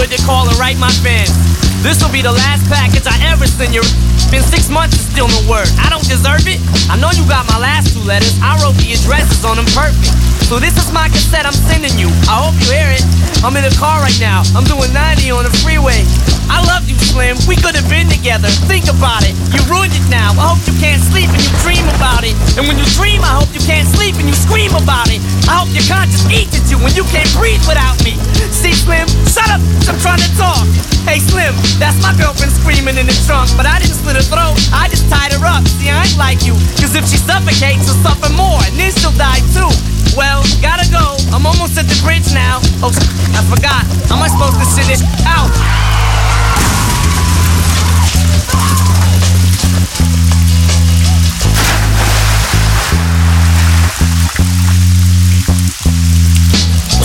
I'm 0.06 0.12
too 0.12 0.18
good 0.18 0.20
to 0.20 0.26
call 0.28 0.48
and 0.48 0.60
write 0.60 0.78
my 0.78 0.90
fans. 0.90 1.65
This 1.86 2.02
will 2.02 2.10
be 2.10 2.26
the 2.26 2.34
last 2.34 2.66
package 2.66 3.06
I 3.06 3.14
ever 3.30 3.46
send 3.46 3.70
you. 3.70 3.86
Been 4.34 4.42
six 4.42 4.74
months 4.74 4.98
and 4.98 5.06
still 5.06 5.30
no 5.30 5.38
word. 5.46 5.70
I 5.78 5.94
don't 5.94 6.02
deserve 6.02 6.42
it. 6.50 6.58
I 6.90 6.98
know 6.98 7.14
you 7.14 7.22
got 7.30 7.46
my 7.46 7.62
last 7.62 7.94
two 7.94 8.02
letters. 8.02 8.34
I 8.42 8.58
wrote 8.58 8.74
the 8.82 8.90
addresses 8.98 9.46
on 9.46 9.62
them 9.62 9.70
perfect. 9.70 10.10
So 10.50 10.58
this 10.58 10.74
is 10.82 10.90
my 10.90 11.14
cassette 11.14 11.46
I'm 11.46 11.54
sending 11.54 11.94
you. 11.94 12.10
I 12.26 12.42
hope 12.42 12.58
you 12.58 12.74
hear 12.74 12.90
it. 12.90 13.06
I'm 13.46 13.54
in 13.54 13.62
the 13.62 13.76
car 13.78 14.02
right 14.02 14.18
now. 14.18 14.42
I'm 14.58 14.66
doing 14.66 14.90
90 14.98 15.30
on 15.30 15.46
the 15.46 15.54
freeway. 15.62 16.02
I 16.50 16.66
love 16.66 16.90
you, 16.90 16.98
Slim. 16.98 17.38
We 17.46 17.54
could 17.54 17.78
have 17.78 17.86
been 17.86 18.10
together. 18.10 18.50
Think 18.66 18.90
about 18.90 19.22
it. 19.22 19.38
You 19.54 19.62
ruined 19.70 19.94
it 19.94 20.06
now. 20.10 20.34
I 20.42 20.58
hope 20.58 20.66
you 20.66 20.74
can't 20.82 21.02
sleep 21.06 21.30
and 21.30 21.42
you 21.42 21.54
dream 21.62 21.86
about 22.02 22.26
it. 22.26 22.34
And 22.58 22.66
when 22.66 22.82
you 22.82 22.88
dream, 22.98 23.22
I 23.22 23.38
hope 23.38 23.54
you 23.54 23.62
can't 23.62 23.86
sleep 23.86 24.18
and 24.18 24.26
you 24.26 24.34
scream 24.34 24.74
about 24.74 25.14
it. 25.14 25.22
I 25.46 25.62
hope 25.62 25.70
your 25.70 25.86
conscience 25.86 26.26
eats 26.34 26.58
at 26.58 26.66
you 26.74 26.82
when 26.82 26.98
you 26.98 27.06
can't 27.14 27.30
breathe 27.38 27.62
without 27.70 27.98
me. 28.02 28.18
See, 28.50 28.74
Slim, 28.74 29.06
shut 29.30 29.50
up. 29.54 29.62
I'm 29.86 29.98
trying 30.02 30.22
to 30.22 30.32
talk. 30.34 30.66
Hey, 31.06 31.22
Slim, 31.22 31.54
that's 31.80 32.00
my 32.02 32.16
girlfriend 32.16 32.52
screaming 32.52 32.98
in 32.98 33.06
the 33.08 33.18
trunk. 33.28 33.52
But 33.58 33.66
I 33.66 33.80
didn't 33.80 34.00
slit 34.00 34.16
her 34.16 34.26
throat. 34.26 34.56
I 34.72 34.88
just 34.88 35.08
tied 35.10 35.34
her 35.36 35.44
up. 35.44 35.68
See, 35.80 35.90
I 35.90 36.04
ain't 36.04 36.18
like 36.18 36.44
you. 36.48 36.56
Cause 36.80 36.96
if 36.96 37.06
she 37.08 37.18
suffocates, 37.18 37.86
she'll 37.86 38.00
suffer 38.04 38.32
more. 38.34 38.60
And 38.68 38.76
then 38.80 38.92
she'll 38.96 39.16
die 39.16 39.44
too. 39.52 39.72
Well, 40.16 40.44
gotta 40.64 40.88
go. 40.88 41.20
I'm 41.36 41.46
almost 41.46 41.76
at 41.78 41.88
the 41.92 41.98
bridge 42.04 42.32
now. 42.32 42.64
Oh, 42.80 42.94
I 43.36 43.42
forgot. 43.52 43.84
How 44.08 44.16
am 44.16 44.24
I 44.24 44.30
supposed 44.32 44.60
to 44.60 44.68
send 44.68 44.88
this 44.88 45.04
out? 45.28 45.52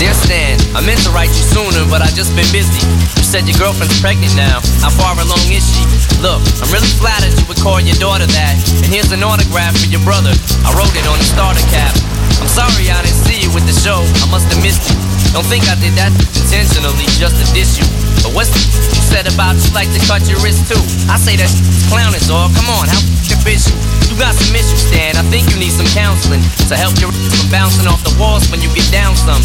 Dear 0.01 0.17
Stan, 0.17 0.57
I 0.73 0.81
meant 0.81 1.05
to 1.05 1.13
write 1.13 1.29
you 1.29 1.45
sooner, 1.45 1.85
but 1.93 2.01
I 2.01 2.09
just 2.17 2.33
been 2.33 2.49
busy. 2.49 2.81
You 3.21 3.27
said 3.29 3.45
your 3.45 3.61
girlfriend's 3.61 4.01
pregnant 4.01 4.33
now. 4.33 4.65
How 4.81 4.89
far 4.89 5.13
along 5.13 5.45
is 5.53 5.61
she? 5.61 5.85
Look, 6.25 6.41
I'm 6.65 6.73
really 6.73 6.89
flattered 6.97 7.37
you 7.37 7.45
would 7.53 7.61
call 7.61 7.85
your 7.85 8.01
daughter 8.01 8.25
that. 8.25 8.57
And 8.81 8.89
here's 8.89 9.13
an 9.13 9.21
autograph 9.21 9.77
for 9.77 9.93
your 9.93 10.01
brother. 10.01 10.33
I 10.65 10.73
wrote 10.73 10.97
it 10.97 11.05
on 11.05 11.21
the 11.21 11.29
starter 11.29 11.61
cap. 11.69 11.93
I'm 12.41 12.49
sorry 12.49 12.89
I 12.89 12.97
didn't 13.05 13.21
see 13.29 13.45
you 13.45 13.53
with 13.53 13.69
the 13.69 13.77
show. 13.77 14.01
I 14.01 14.27
must 14.33 14.49
have 14.49 14.65
missed 14.65 14.89
you. 14.89 15.10
Don't 15.31 15.47
think 15.47 15.63
I 15.71 15.79
did 15.79 15.95
that 15.95 16.11
intentionally 16.35 17.07
just 17.15 17.39
to 17.39 17.47
diss 17.55 17.79
you. 17.79 17.87
But 18.27 18.35
what's 18.35 18.51
the 18.51 18.61
you 18.67 19.03
said 19.07 19.31
about 19.31 19.55
you 19.55 19.71
like 19.71 19.87
to 19.95 20.03
cut 20.11 20.27
your 20.27 20.43
wrist 20.43 20.67
too? 20.67 20.83
I 21.07 21.17
say 21.17 21.39
that 21.39 21.51
clowning, 21.87 22.21
dog. 22.27 22.51
Come 22.59 22.67
on, 22.67 22.91
how 22.91 22.99
f***ing 22.99 23.39
bitch 23.47 23.71
you? 23.71 23.77
You 24.11 24.19
got 24.19 24.35
some 24.35 24.51
issues, 24.51 24.91
Stan. 24.91 25.15
I 25.15 25.23
think 25.31 25.47
you 25.55 25.57
need 25.63 25.71
some 25.71 25.87
counseling 25.95 26.43
to 26.67 26.75
help 26.75 26.99
your 26.99 27.15
from 27.15 27.47
bouncing 27.47 27.87
off 27.87 28.03
the 28.03 28.11
walls 28.19 28.51
when 28.51 28.59
you 28.59 28.69
get 28.75 28.91
down 28.91 29.15
some. 29.15 29.41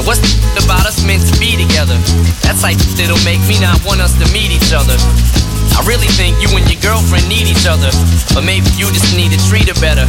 And 0.00 0.02
what's 0.08 0.24
the 0.24 0.64
about 0.64 0.88
us 0.88 1.04
meant 1.04 1.22
to 1.28 1.34
be 1.36 1.60
together? 1.60 2.00
That's 2.40 2.64
like 2.64 2.80
that'll 2.96 3.20
make 3.28 3.44
me 3.44 3.60
not 3.60 3.76
want 3.84 4.00
us 4.00 4.16
to 4.16 4.26
meet 4.32 4.48
each 4.48 4.72
other. 4.72 4.96
I 5.76 5.84
really 5.84 6.08
think 6.16 6.40
you 6.40 6.48
and 6.56 6.64
your 6.72 6.80
girlfriend 6.80 7.28
need 7.28 7.46
each 7.46 7.68
other, 7.68 7.92
but 8.32 8.42
maybe 8.48 8.66
you 8.80 8.88
just 8.90 9.12
need 9.12 9.30
to 9.36 9.40
treat 9.46 9.68
her 9.68 9.78
better. 9.78 10.08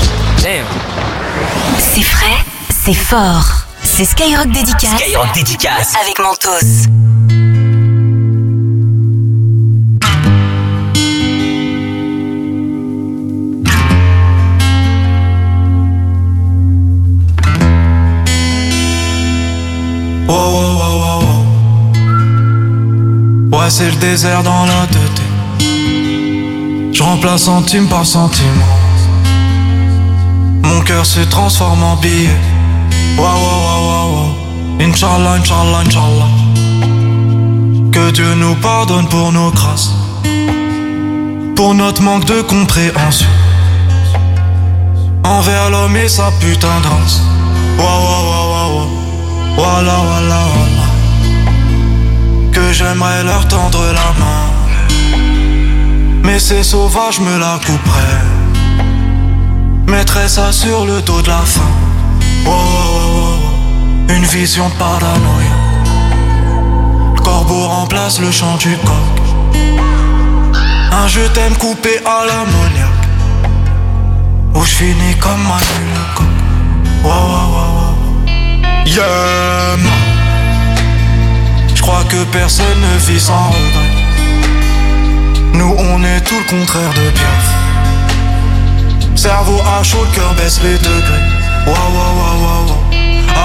Damn. 0.41 0.65
C'est 1.77 2.01
frais, 2.01 2.43
c'est 2.69 2.93
fort. 2.93 3.65
C'est 3.83 4.05
Skyrock 4.05 4.47
Dédicace. 4.51 4.99
Skyrock 4.99 5.33
Dédicace. 5.33 5.93
Avec 6.01 6.19
Mentos. 6.19 6.87
Oh, 20.27 20.33
oh, 20.33 21.23
oh. 23.51 23.57
Ouais, 23.57 23.69
c'est 23.69 23.89
le 23.91 23.95
désert 23.97 24.43
dans 24.43 24.65
la 24.65 24.87
tête. 24.87 25.21
Je 26.93 27.03
remplace 27.03 27.43
centime 27.43 27.87
par 27.87 28.05
centime. 28.05 28.61
Mon 30.73 30.79
cœur 30.81 31.05
se 31.05 31.19
transforme 31.19 31.83
en 31.83 31.97
billet. 31.97 32.39
Wow, 33.17 33.25
wow, 33.25 33.81
wow. 33.87 34.35
Inch'Allah, 34.79 35.33
Inch'Allah, 35.33 35.79
Inch'Allah. 35.85 36.31
Que 37.91 38.11
Dieu 38.11 38.33
nous 38.35 38.55
pardonne 38.55 39.07
pour 39.09 39.33
nos 39.33 39.51
grâces. 39.51 39.91
Pour 41.57 41.73
notre 41.73 42.01
manque 42.01 42.23
de 42.23 42.41
compréhension. 42.41 43.27
Envers 45.25 45.69
l'homme 45.71 45.97
et 45.97 46.07
sa 46.07 46.31
putain 46.39 46.79
de 46.83 46.87
race. 46.87 47.21
Wow, 47.77 47.85
wow, 48.07 48.45
wow. 48.53 48.87
Voilà, 49.57 49.95
voilà, 50.09 50.41
voilà. 50.55 50.87
Que 52.53 52.71
j'aimerais 52.71 53.23
leur 53.25 53.45
tendre 53.49 53.83
la 53.87 54.09
main. 54.21 54.45
Mais 56.23 56.39
ces 56.39 56.63
sauvages 56.63 57.19
me 57.19 57.37
la 57.37 57.59
couperaient. 57.65 58.30
Mettrais 59.91 60.29
ça 60.29 60.53
sur 60.53 60.85
le 60.85 61.01
dos 61.01 61.21
de 61.21 61.27
la 61.27 61.39
faim. 61.39 61.61
Wow, 62.45 62.53
wow, 62.53 62.55
wow, 62.55 63.33
wow. 63.33 64.15
Une 64.15 64.23
vision 64.23 64.69
paranoïa. 64.79 65.57
Le 67.13 67.19
corbeau 67.19 67.67
remplace 67.67 68.21
le 68.21 68.31
chant 68.31 68.55
du 68.55 68.77
coq. 68.77 69.15
Un 70.93 71.07
je 71.07 71.19
t'aime 71.33 71.57
coupé 71.57 71.99
à 72.05 72.25
l'ammoniaque. 72.25 73.07
Où 74.55 74.63
je 74.63 74.71
finis 74.71 75.15
comme 75.19 75.43
Manu 75.43 75.85
le 75.93 76.15
coq. 76.15 76.31
Yeah, 78.85 79.77
Je 81.75 81.81
crois 81.81 82.03
que 82.07 82.23
personne 82.31 82.79
ne 82.79 82.97
vit 82.97 83.19
sans 83.19 83.49
regret. 83.49 83.91
Nous, 85.53 85.75
on 85.77 86.01
est 86.05 86.21
tout 86.21 86.39
le 86.39 86.49
contraire 86.49 86.93
de 86.93 87.09
Piaf. 87.09 87.50
Cerveau 89.21 89.61
à 89.61 89.83
chaud, 89.83 90.03
le 90.03 90.15
cœur 90.15 90.33
baisse 90.33 90.59
les 90.63 90.79
degrés. 90.79 91.25
Wow, 91.67 91.75
wow, 91.95 92.13
wow, 92.19 92.37
wow. 92.43 92.65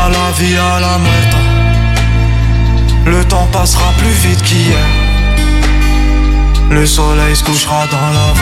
À 0.00 0.08
la 0.08 0.26
vie, 0.38 0.56
à 0.56 0.80
la 0.80 0.96
muerte. 0.96 1.36
Le 3.04 3.22
temps 3.26 3.46
passera 3.52 3.92
plus 3.98 4.16
vite 4.26 4.42
qu'hier. 4.42 4.86
Le 6.70 6.86
soleil 6.86 7.36
se 7.36 7.44
couchera 7.44 7.86
dans 7.90 8.08
la 8.18 8.32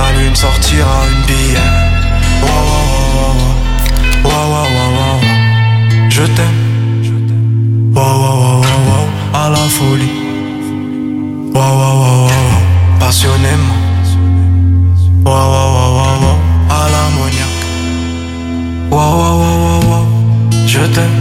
vallée. 0.00 0.34
sortira 0.34 0.96
une 1.12 1.22
billet. 1.26 1.72
Wow, 2.40 2.62
wow, 2.70 2.86
wow, 3.14 3.32
wow, 4.24 4.32
wow, 4.32 4.44
wow, 4.54 4.68
wow, 4.76 4.90
wow. 4.96 5.20
Je 6.08 6.22
t'aime. 6.22 6.60
Wow, 7.94 8.02
wow, 8.22 8.36
wow, 8.62 8.80
wow, 8.88 9.06
à 9.34 9.50
la 9.50 9.64
folie. 9.76 10.14
Wow, 11.52 11.72
wow, 11.80 11.96
wow, 12.00 12.28
wow, 12.28 12.58
passionnément. 12.98 13.77
Wow, 15.28 15.34
wow, 15.34 15.70
wow, 15.98 16.16
wow, 16.24 16.38
à 16.70 16.88
l'ammoniaque. 16.92 17.60
Wow, 18.90 19.10
wow, 19.20 19.34
wow, 19.40 19.56
wow, 19.64 19.80
wow, 19.90 20.04
je 20.66 20.80
t'aime. 20.94 21.18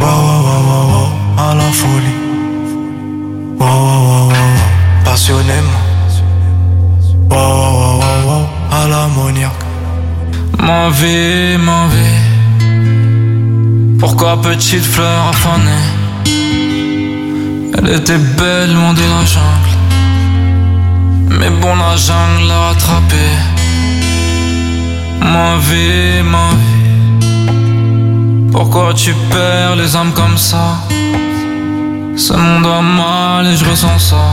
Wow, 0.00 0.18
wow, 0.26 0.60
wow, 0.68 0.84
wow, 0.92 1.08
à 1.38 1.54
la 1.54 1.68
folie. 1.80 2.18
Wow, 3.58 3.66
wow, 3.66 4.00
wow, 4.08 4.28
wow, 4.28 4.58
passionnément. 5.02 5.82
Wow, 7.30 7.38
wow, 7.78 8.00
wow, 8.02 8.20
wow, 8.28 8.44
à 8.70 8.86
l'ammoniaque. 8.86 9.64
Ma 10.58 10.90
vie, 10.90 11.56
ma. 11.56 11.88
Pourquoi 13.98 14.40
petite 14.42 14.84
fleur 14.84 15.28
affanée 15.30 15.86
Elle 17.78 17.90
était 17.94 18.18
belle 18.18 18.74
loin 18.74 18.92
de 18.92 19.00
la 19.00 19.24
jungle. 19.24 19.67
Mais 21.38 21.50
bon, 21.50 21.76
la 21.76 21.96
jungle 21.96 22.48
l'a 22.48 22.58
rattrapée. 22.68 23.36
Ma 25.20 25.56
vie, 25.58 26.22
ma 26.24 26.48
vie. 26.60 26.68
Pourquoi 28.50 28.92
tu 28.92 29.14
perds 29.30 29.76
les 29.76 29.94
âmes 29.94 30.12
comme 30.12 30.36
ça? 30.36 30.80
Ce 32.16 32.32
monde 32.32 32.66
va 32.66 32.80
mal 32.80 33.46
et 33.46 33.56
je 33.56 33.64
ressens 33.64 33.98
ça. 33.98 34.24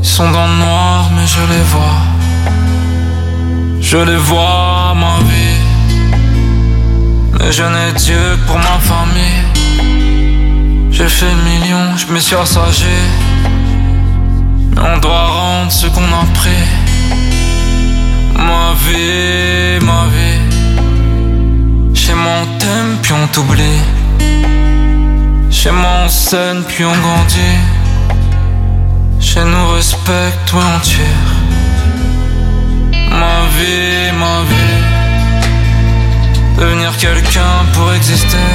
Ils 0.00 0.08
sont 0.08 0.30
dans 0.32 0.48
le 0.48 0.56
noir, 0.56 1.10
mais 1.14 1.26
je 1.26 1.40
les 1.52 1.64
vois. 1.72 2.00
Je 3.80 3.98
les 3.98 4.16
vois, 4.16 4.94
ma 4.96 5.18
vie. 5.30 5.60
Mais 7.38 7.52
je 7.52 7.62
n'ai 7.62 7.92
Dieu 7.92 8.36
que 8.38 8.46
pour 8.48 8.58
ma 8.58 8.78
famille. 8.90 9.44
J'ai 10.90 11.08
fait 11.08 11.32
million, 11.48 11.96
je 11.96 12.12
me 12.12 12.18
suis 12.18 12.34
assagé. 12.34 12.96
On 14.80 14.98
doit 14.98 15.26
rendre 15.26 15.72
ce 15.72 15.86
qu'on 15.86 16.02
a 16.02 16.24
pris. 16.34 16.66
Ma 18.34 18.74
vie, 18.84 19.84
ma 19.84 20.06
vie. 20.14 20.40
Chez 21.94 22.14
moi 22.14 22.32
on 22.42 22.58
t'aime, 22.58 22.96
puis 23.02 23.12
on 23.12 23.26
t'oublie. 23.28 23.82
Chez 25.50 25.70
moi 25.70 26.04
on 26.04 26.08
scène, 26.08 26.62
puis 26.68 26.84
on 26.84 26.96
grandit. 27.04 27.58
Chez 29.20 29.44
nous 29.44 29.68
respecte, 29.74 30.52
ouais 30.54 30.60
on 30.76 30.80
tire. 30.80 31.28
Ma 33.10 33.38
vie, 33.56 34.12
ma 34.22 34.42
vie. 34.50 34.82
Devenir 36.58 36.96
quelqu'un 36.96 37.64
pour 37.72 37.92
exister. 37.92 38.50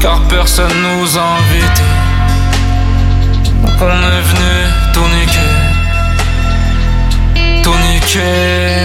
Car 0.00 0.20
personne 0.28 0.72
nous 0.82 1.18
a 1.18 1.22
invités. 1.38 1.95
On 3.78 3.84
est 3.88 4.22
venu 4.22 4.54
tout 4.94 5.08
niquer. 5.16 5.66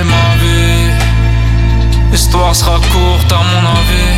Ma 0.04 0.36
vie. 0.42 0.92
L'histoire 2.12 2.54
sera 2.54 2.78
courte 2.92 3.32
à 3.32 3.42
mon 3.52 3.64
avis. 3.80 4.18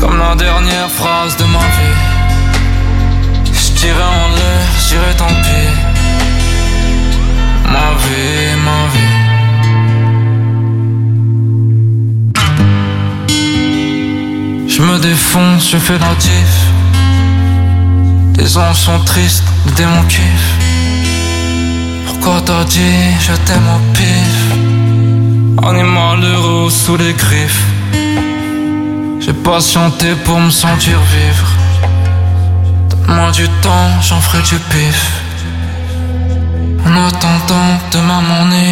Comme 0.00 0.18
la 0.18 0.34
dernière 0.34 0.90
phrase 0.90 1.36
de 1.36 1.44
ma 1.44 1.58
vie. 1.58 1.98
Je 3.52 3.72
tirais 3.78 4.12
en 4.22 4.28
l'air, 4.36 4.66
je 4.80 4.88
dirais 4.88 5.14
tant 5.18 5.34
pis. 5.44 5.70
Ma 7.74 7.88
vie, 8.02 8.56
ma 8.68 8.80
vie. 8.94 9.16
Je 14.68 14.80
me 14.80 14.98
défonce, 14.98 15.68
je 15.70 15.76
fais 15.76 15.98
la 15.98 16.14
diff. 16.14 16.61
Les 18.42 18.58
anges 18.58 18.80
sont 18.80 18.98
tristes, 19.04 19.44
les 19.66 19.72
démons 19.72 20.02
kiffent. 20.08 20.56
Pourquoi 22.06 22.40
t'as 22.44 22.64
dit 22.64 23.14
je 23.20 23.34
t'aime 23.44 23.68
au 23.76 23.78
pif? 23.92 24.34
Animal 25.64 26.24
heureux 26.24 26.68
sous 26.68 26.96
les 26.96 27.12
griffes. 27.12 27.64
J'ai 29.20 29.32
patienté 29.32 30.16
pour 30.24 30.40
me 30.40 30.50
sentir 30.50 30.98
vivre. 31.14 31.48
Donne-moi 32.90 33.30
du 33.30 33.48
temps, 33.62 33.90
j'en 34.00 34.20
ferai 34.20 34.42
du 34.42 34.58
pif. 34.72 35.22
En 36.84 37.06
attendant 37.06 37.78
demain 37.92 38.22
m'enivre. 38.22 38.71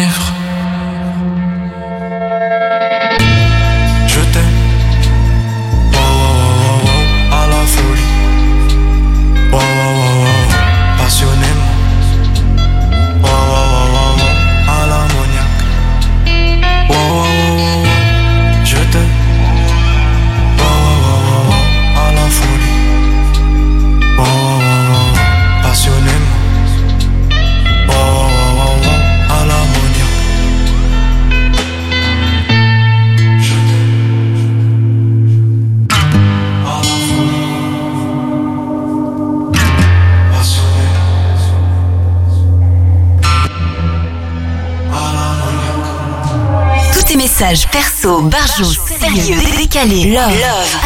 perso, 48.01 48.21
barjou, 48.21 48.65
sérieux, 48.99 49.37
décalés, 49.57 50.11
love, 50.11 50.31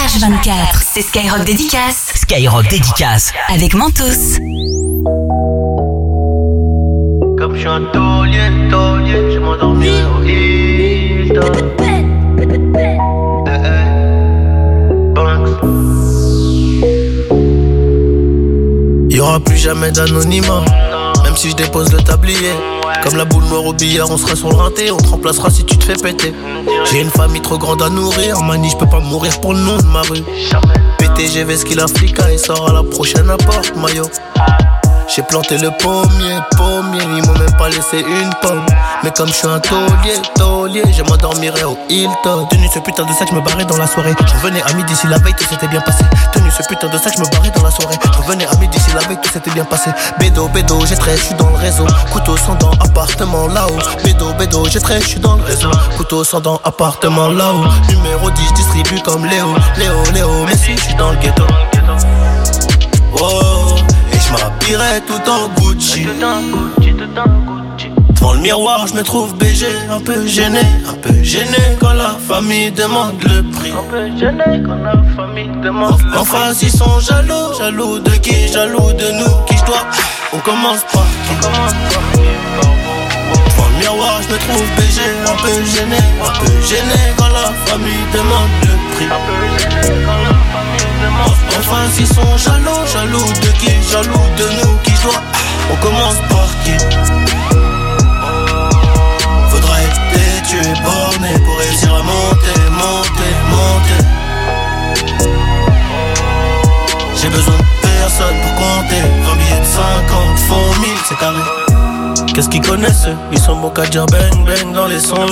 H24, 0.06 0.84
c'est 0.94 1.02
Skyrock 1.02 1.44
Dédicace. 1.46 2.12
Skyrock 2.16 2.68
Dédicace. 2.68 3.32
Avec 3.48 3.74
Mentos. 3.74 4.40
Comme 7.38 7.54
je 7.54 7.60
suis 7.60 7.68
un 7.68 7.82
taulier, 7.94 8.70
taulier, 8.70 9.32
je 9.34 9.40
m'endormirai 9.40 10.04
au 10.06 10.24
Hilton. 10.24 11.52
Eh, 11.80 12.06
eh, 12.42 12.58
Banks. 15.14 15.50
Y 19.10 19.20
aura 19.20 19.40
plus 19.40 19.58
jamais 19.58 19.92
d'anonymat. 19.92 20.66
Si 21.36 21.50
je 21.50 21.56
dépose 21.56 21.92
le 21.92 22.02
tablier. 22.02 22.54
Comme 23.04 23.18
la 23.18 23.26
boule 23.26 23.44
noire 23.46 23.66
au 23.66 23.74
billard, 23.74 24.10
on 24.10 24.18
sera 24.18 24.36
sur 24.36 24.50
le 24.50 24.56
rinté. 24.56 24.90
On 24.92 24.98
te 24.98 25.08
remplacera 25.08 25.50
si 25.50 25.64
tu 25.66 25.78
te 25.78 25.84
fais 25.84 25.94
péter. 25.96 26.34
J'ai 26.92 27.02
une 27.02 27.10
famille 27.10 27.42
trop 27.42 27.58
grande 27.58 27.82
à 27.82 27.90
nourrir. 27.90 28.42
Mani, 28.42 28.70
je 28.70 28.78
peux 28.78 28.88
pas 28.88 29.00
mourir 29.00 29.40
pour 29.42 29.54
le 29.54 29.60
nom 29.60 29.78
de 29.78 29.84
ma 29.84 30.02
rue. 30.02 30.24
PTG, 30.98 31.44
Veski, 31.44 31.76
l'Africa. 31.76 32.32
Et 32.32 32.38
sort 32.38 32.70
à 32.70 32.74
la 32.74 32.84
prochaine 32.84 33.30
apporte, 33.30 33.76
maillot. 33.76 34.10
J'ai 35.08 35.22
planté 35.22 35.58
le 35.58 35.70
pommier, 35.72 36.40
pommier, 36.58 37.00
ils 37.04 37.26
m'ont 37.26 37.38
même 37.38 37.56
pas 37.58 37.70
laissé 37.70 38.00
une 38.00 38.30
pomme. 38.42 38.66
Mais 39.04 39.12
comme 39.12 39.28
je 39.28 39.34
suis 39.34 39.48
un 39.48 39.60
taulier, 39.60 40.20
taulier, 40.36 40.84
je 40.92 41.04
m'endormirai 41.04 41.64
au 41.64 41.78
Hilton. 41.90 42.48
Tenu 42.50 42.68
ce 42.74 42.80
putain 42.80 43.04
de 43.06 43.14
sac, 43.14 43.28
je 43.30 43.36
me 43.36 43.42
barrais 43.42 43.66
dans 43.66 43.78
la 43.78 43.88
soirée. 43.88 44.14
Je 44.26 44.34
revenais 44.34 44.64
à 44.64 44.74
midi 44.74 44.96
si 44.96 45.08
la 45.08 45.18
veille 45.20 45.36
tout 45.36 45.46
s'était 45.46 45.68
bien 45.68 45.82
passé. 45.82 46.04
Tenu 46.34 46.50
ce 46.50 46.64
putain 46.68 46.88
de 46.88 46.98
sac, 46.98 47.14
je 47.16 47.22
me 47.22 47.30
barrais 47.30 47.52
dans 47.52 47.64
la 47.64 47.72
soirée. 47.72 47.96
Je 48.04 48.18
revenais 48.18 48.48
à 48.48 48.56
midi 48.56 48.80
si 48.80 48.92
la 48.94 49.02
veille 49.02 49.20
tout 49.22 49.32
s'était 49.32 49.52
bien 49.52 49.66
passé. 49.66 49.92
Bédo, 50.20 50.48
bédo, 50.48 50.84
j'ai 50.86 50.96
très, 50.96 51.16
je 51.16 51.24
suis 51.24 51.36
dans 51.36 51.50
le 51.50 51.58
réseau. 51.58 51.86
Couteau 52.12 52.36
sans 52.38 52.56
dents, 52.56 52.72
appartement 52.80 53.48
là-haut. 53.48 53.78
Bédo, 54.04 54.34
bédo, 54.34 54.66
j'ai 54.70 54.80
très, 54.80 55.00
je 55.02 55.08
suis 55.08 55.20
dans 55.20 55.36
le 55.36 55.44
réseau. 55.44 55.70
Couteau 55.98 56.24
sans 56.24 56.40
dents, 56.40 56.60
appartement 56.64 57.30
là-haut. 57.30 57.66
Numéro 57.90 58.32
10, 58.32 58.54
distribue 58.54 59.02
comme 59.02 59.26
Léo. 59.26 59.48
Léo, 59.78 60.04
Léo, 60.14 60.46
mais 60.48 60.58
si 60.58 60.76
je 60.76 60.82
suis 60.82 60.96
dans 60.96 61.12
le 61.12 61.18
ghetto. 61.18 61.44
Oh, 63.22 63.75
m'habillerai 64.66 65.02
tout 65.02 65.30
en 65.30 65.50
Gucci. 65.60 66.06
Devant 68.16 68.34
le 68.34 68.40
miroir, 68.40 68.88
je 68.88 68.94
me 68.96 69.04
trouve 69.04 69.36
BG, 69.36 69.68
un 69.92 70.00
peu 70.00 70.26
gêné, 70.26 70.62
un 70.90 70.94
peu 70.94 71.14
gêné 71.22 71.78
quand 71.80 71.94
la 71.94 72.16
famille 72.28 72.72
demande 72.72 73.22
le 73.24 73.44
prix. 73.52 73.72
Un 73.72 73.84
peu 73.92 74.08
gêné 74.18 74.64
quand 74.66 74.82
la 74.84 74.96
famille 75.16 75.52
demande 75.64 76.02
le 76.02 76.10
prix. 76.10 76.20
En 76.20 76.26
face, 76.26 76.62
ils 76.64 76.72
sont 76.72 77.00
jaloux, 77.00 77.54
jaloux 77.58 78.00
de 78.00 78.12
qui, 78.12 78.48
jaloux 78.48 78.92
de 78.94 79.12
nous, 79.12 79.36
qui 79.46 79.58
je 79.58 79.66
dois? 79.66 79.86
On 80.34 80.40
commence 80.40 80.84
par 80.92 81.06
qui? 81.26 81.36
Devant 83.48 83.70
le 83.70 83.78
miroir, 83.80 84.22
je 84.24 84.34
me 84.34 84.38
trouve 84.40 84.66
BG, 84.78 85.02
un 85.28 85.36
peu 85.44 85.64
gêné, 85.66 86.02
un 86.24 86.40
peu 86.40 86.52
gêné 86.66 87.00
quand 87.18 87.28
la 87.28 87.54
famille 87.66 88.06
demande 88.14 88.50
le 88.64 88.96
prix. 88.96 89.06
Un 89.06 89.22
peu 89.28 89.36
gêné 89.60 89.82
quand 90.06 90.20
la 90.24 90.34
famille 90.52 90.65
Enfin 91.60 91.90
s'ils 91.92 92.08
sont 92.08 92.38
jaloux, 92.38 92.86
jaloux 92.92 93.34
de 93.42 93.48
qui? 93.60 93.72
Jaloux 93.92 94.28
de 94.38 94.44
nous 94.64 94.78
qui 94.84 94.92
jouent 94.92 95.10
ah, 95.14 95.22
On 95.72 95.76
commence 95.78 96.18
par 96.30 96.48
qui? 96.64 96.74
Faudrait 99.50 99.84
être 99.84 100.02
tu 100.48 100.58
es 100.58 100.74
borné 100.84 101.34
Pour 101.44 101.58
réussir 101.58 101.94
à 101.94 102.04
monter, 102.04 102.56
monter, 102.72 103.34
monter. 103.50 104.02
J'ai 107.16 107.30
besoin 107.30 107.56
de 107.56 107.64
personne 107.82 108.36
pour 108.44 108.56
compter. 108.56 109.02
20 109.24 109.60
de 109.60 109.66
50 109.66 110.38
font 110.48 110.82
1000 110.82 110.90
c'est 111.08 111.18
carré. 111.18 111.42
Qu'est-ce 112.34 112.50
qu'ils 112.50 112.62
connaissent 112.62 113.08
Ils 113.32 113.40
sont 113.40 113.56
bons 113.56 113.70
qu'à 113.70 113.86
dire 113.86 114.06
bang 114.08 114.46
bang 114.46 114.74
dans 114.74 114.88
les 114.88 115.00
sons. 115.00 115.26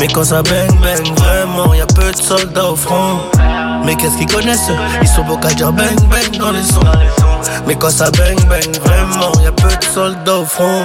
Mais 0.00 0.08
quand 0.08 0.24
ça 0.24 0.42
bang 0.42 0.70
bang 0.80 1.14
vraiment 1.18 1.74
Y'a 1.74 1.86
peu 1.86 2.10
de 2.10 2.16
soldats 2.16 2.70
au 2.70 2.76
front. 2.76 3.18
Mais 3.84 3.96
qu'est-ce 3.96 4.16
qu'ils 4.16 4.26
connaissent 4.26 4.70
Ils 5.00 5.08
sont 5.08 5.24
bons 5.24 5.36
qu'à 5.36 5.48
dire 5.48 5.72
bang 5.72 5.96
bang 6.08 6.38
dans 6.38 6.52
les 6.52 6.62
sons 6.62 6.80
Mais 7.66 7.74
quand 7.74 7.90
ça 7.90 8.10
bang 8.10 8.38
bang 8.48 8.76
vraiment 8.84 9.32
y 9.42 9.46
a 9.46 9.52
peu 9.52 9.68
de 9.68 9.84
soldats 9.84 10.38
au 10.38 10.44
front 10.44 10.82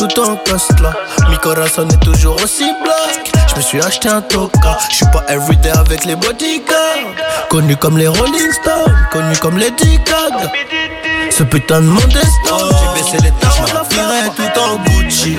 tout 0.00 0.20
en 0.20 0.36
poste 0.36 0.80
là. 0.80 0.94
Mi 1.28 1.36
corazon 1.36 1.86
est 1.88 2.02
toujours 2.02 2.36
aussi 2.42 2.64
bloc. 2.82 3.30
Je 3.50 3.56
me 3.56 3.60
suis 3.60 3.82
acheté 3.82 4.08
un 4.08 4.22
toka. 4.22 4.78
Je 4.88 4.96
suis 4.96 5.06
pas 5.12 5.22
everyday 5.28 5.70
avec 5.70 6.06
les 6.06 6.16
bodyguards. 6.16 7.14
Connu 7.50 7.76
comme 7.76 7.98
les 7.98 8.08
Rolling 8.08 8.52
Stones, 8.62 8.96
connu 9.12 9.36
comme 9.42 9.58
les 9.58 9.70
Gaga. 9.70 10.50
Ce 11.30 11.42
putain 11.42 11.82
de 11.82 11.86
stone. 11.86 12.70
J'ai 12.80 13.02
baissé 13.02 13.18
les 13.22 13.32
je 13.68 13.74
m'habillerai 13.74 14.30
tout 14.36 14.60
en 14.60 14.76
Gucci. 14.84 15.36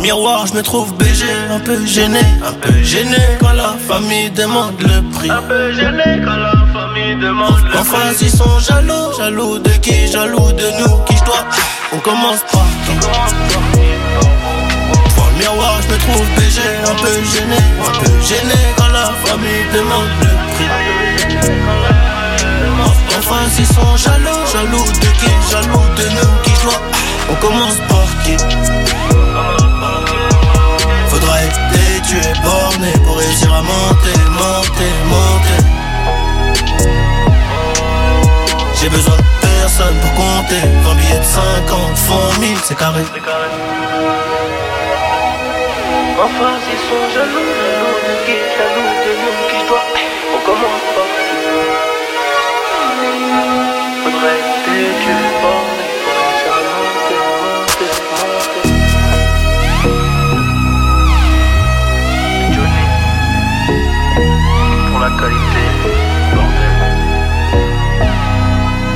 Miroir, 0.00 0.46
je 0.46 0.54
me 0.54 0.62
trouve 0.62 0.94
BG, 0.94 1.24
un 1.50 1.60
peu 1.60 1.84
gêné, 1.84 2.20
un 2.42 2.52
peu 2.54 2.72
gêné 2.82 3.18
quand 3.38 3.52
la 3.52 3.74
famille 3.86 4.30
demande 4.30 4.80
le 4.80 5.02
prix. 5.10 5.30
Un 5.30 5.42
peu 5.42 5.72
gêné 5.74 6.22
quand 6.24 6.36
la 6.36 6.52
famille 6.72 7.16
demande 7.20 7.62
le 7.64 7.68
prix. 7.68 7.78
En 7.78 7.84
face, 7.84 8.22
ils 8.22 8.30
sont 8.30 8.58
jaloux, 8.60 9.12
jaloux 9.18 9.58
de 9.58 9.68
qui, 9.82 10.06
jaloux 10.10 10.52
de 10.52 10.70
nous, 10.80 11.04
qui 11.04 11.16
je 11.16 11.24
dois? 11.24 11.44
On 11.92 11.98
commence 11.98 12.40
par 12.50 12.64
qui 12.86 12.92
Devant 15.04 15.28
le 15.32 15.38
miroir, 15.38 15.80
je 15.82 15.88
me 15.92 15.98
trouve 15.98 16.26
BG, 16.36 16.60
un 16.86 16.94
peu 17.02 17.16
gêné, 17.32 17.60
un 17.86 17.92
peu 17.98 18.12
gêné 18.22 18.60
quand 18.78 18.88
la 18.88 19.12
famille 19.24 19.64
demande 19.74 20.08
le 20.22 20.32
prix. 20.54 20.70
En 23.18 23.22
face, 23.22 23.58
ils 23.58 23.66
sont 23.66 23.96
jaloux, 23.98 24.46
jaloux 24.50 24.92
de 25.02 25.10
qui, 25.20 25.30
jaloux 25.50 25.86
de 25.96 26.04
nous, 26.08 26.32
qui 26.42 26.52
je 26.56 26.62
dois? 26.62 26.80
On 27.30 27.34
commence 27.34 27.76
par 27.88 28.08
qui 28.24 28.36
tu 32.02 32.16
es 32.16 32.34
borné 32.42 32.92
pour 33.04 33.18
réussir 33.18 33.52
à 33.52 33.62
monter, 33.62 34.18
monter, 34.30 34.92
monter. 35.06 35.60
J'ai 38.80 38.88
besoin 38.88 39.16
de 39.16 39.22
personne 39.40 39.96
pour 40.00 40.14
compter 40.14 40.62
20 40.84 40.94
billets 40.94 41.18
de 41.18 41.24
50, 41.24 41.96
font 41.96 42.40
1000, 42.40 42.58
c'est 42.64 42.76
carré. 42.76 43.02
Enfin, 46.22 46.52
ils 46.72 46.82
sont 46.88 47.04
jaloux, 47.14 47.50
jaloux 47.60 47.98
de 48.06 48.14
qui, 48.26 48.36
jaloux 48.58 48.90
de 49.04 49.12
nous, 49.20 49.34
qui 49.48 49.56
je 49.60 49.66
dois. 49.68 49.84
On 50.34 50.40
commence 50.46 50.90
tu 55.04 55.29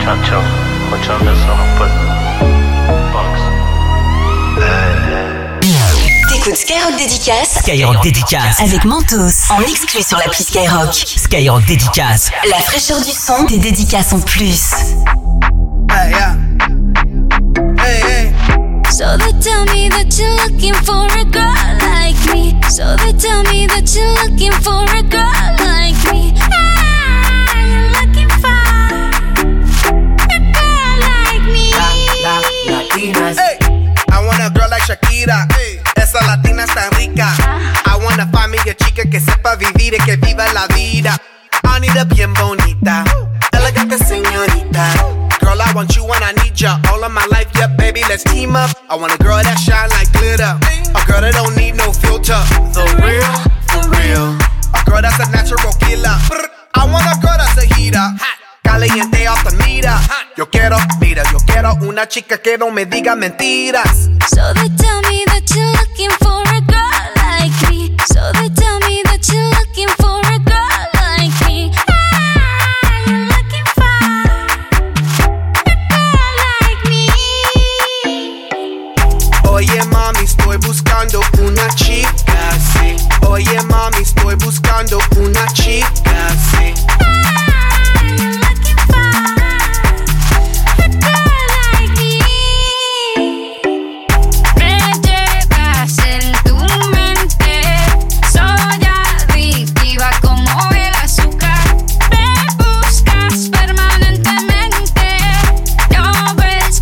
Ciao, 0.05 0.17
ciao. 0.23 0.43
Ça, 1.01 1.19
mon 1.19 1.79
pote. 1.79 1.89
T'écoutes 6.29 6.57
Skyrock 6.57 6.97
Dédicace 6.99 7.59
Skyrock 7.61 8.03
Dédicace. 8.03 8.61
avec 8.61 8.85
Mentos 8.85 9.51
en 9.51 9.63
exclu 9.63 10.03
sur 10.03 10.19
l'appli 10.19 10.45
Skyrock. 10.45 10.93
Skyrock 10.93 11.65
Dédicace. 11.65 12.31
La 12.51 12.59
fraîcheur 12.59 13.01
du 13.01 13.13
son, 13.13 13.45
des 13.45 13.57
dédicaces 13.57 14.13
en 14.13 14.21
plus. 14.21 14.73
Hey, 15.91 16.11
yeah. 16.11 16.37
Hey, 17.79 18.03
hey. 18.03 18.33
So 18.91 19.17
they 19.17 19.33
tell 19.41 19.65
me 19.75 19.89
that 19.89 20.19
you're 20.19 20.37
looking 20.45 20.75
for 20.85 21.07
a 21.19 21.25
girl 21.25 21.55
like 21.81 22.17
me. 22.33 22.55
So 22.69 22.95
they 22.97 23.13
tell 23.15 23.43
me 23.45 23.67
that 23.69 23.95
you're 23.95 24.15
looking 24.25 24.53
for 24.53 24.85
a 24.85 25.03
girl 25.03 25.44
vivir 39.57 39.95
y 39.95 40.05
que 40.05 40.17
viva 40.17 40.45
la 40.53 40.67
vida. 40.69 41.17
Anita 41.63 42.05
bien 42.05 42.33
bonita, 42.35 43.05
elegante 43.53 43.99
señorita. 43.99 44.93
Girl, 45.41 45.61
I 45.61 45.73
want 45.75 45.97
you 45.97 46.05
and 46.13 46.25
I 46.25 46.33
need 46.43 46.55
ya 46.55 46.79
all 46.91 47.03
of 47.03 47.13
my 47.13 47.27
life. 47.27 47.51
Yeah, 47.57 47.69
baby, 47.69 48.03
let's 48.09 48.25
team 48.25 48.55
up. 48.57 48.71
I 48.89 48.97
want 48.97 49.13
a 49.13 49.19
girl 49.19 49.43
that 49.43 49.59
shine 49.59 49.91
like 49.91 50.13
glitter, 50.13 50.59
a 50.95 51.07
girl 51.07 51.21
that 51.21 51.35
don't 51.35 51.57
need 51.57 51.77
no 51.77 51.93
filter. 51.93 52.41
The 52.73 52.85
real, 53.03 53.35
for 53.71 53.83
real. 53.99 54.37
A 54.75 54.83
girl 54.85 55.03
that's 55.03 55.19
a 55.19 55.31
natural 55.31 55.73
killer. 55.81 56.17
I 56.75 56.87
want 56.87 57.05
a 57.07 57.19
girl 57.21 57.37
that's 57.37 57.59
a 57.59 57.67
heater. 57.75 58.07
Caliente 58.63 59.27
off 59.27 59.45
the 59.45 59.57
meter. 59.65 59.97
Yo 60.37 60.47
quiero, 60.47 60.77
mira, 61.01 61.23
yo 61.31 61.39
quiero 61.47 61.75
una 61.83 62.07
chica 62.09 62.39
que 62.39 62.59
no 62.59 62.71
me 62.71 62.87
diga 62.87 63.15
mentiras. 63.15 64.09
So 64.29 64.53
they 64.55 64.69
tell 64.77 65.01
me 65.03 65.25
that 65.27 65.47
for 65.47 65.74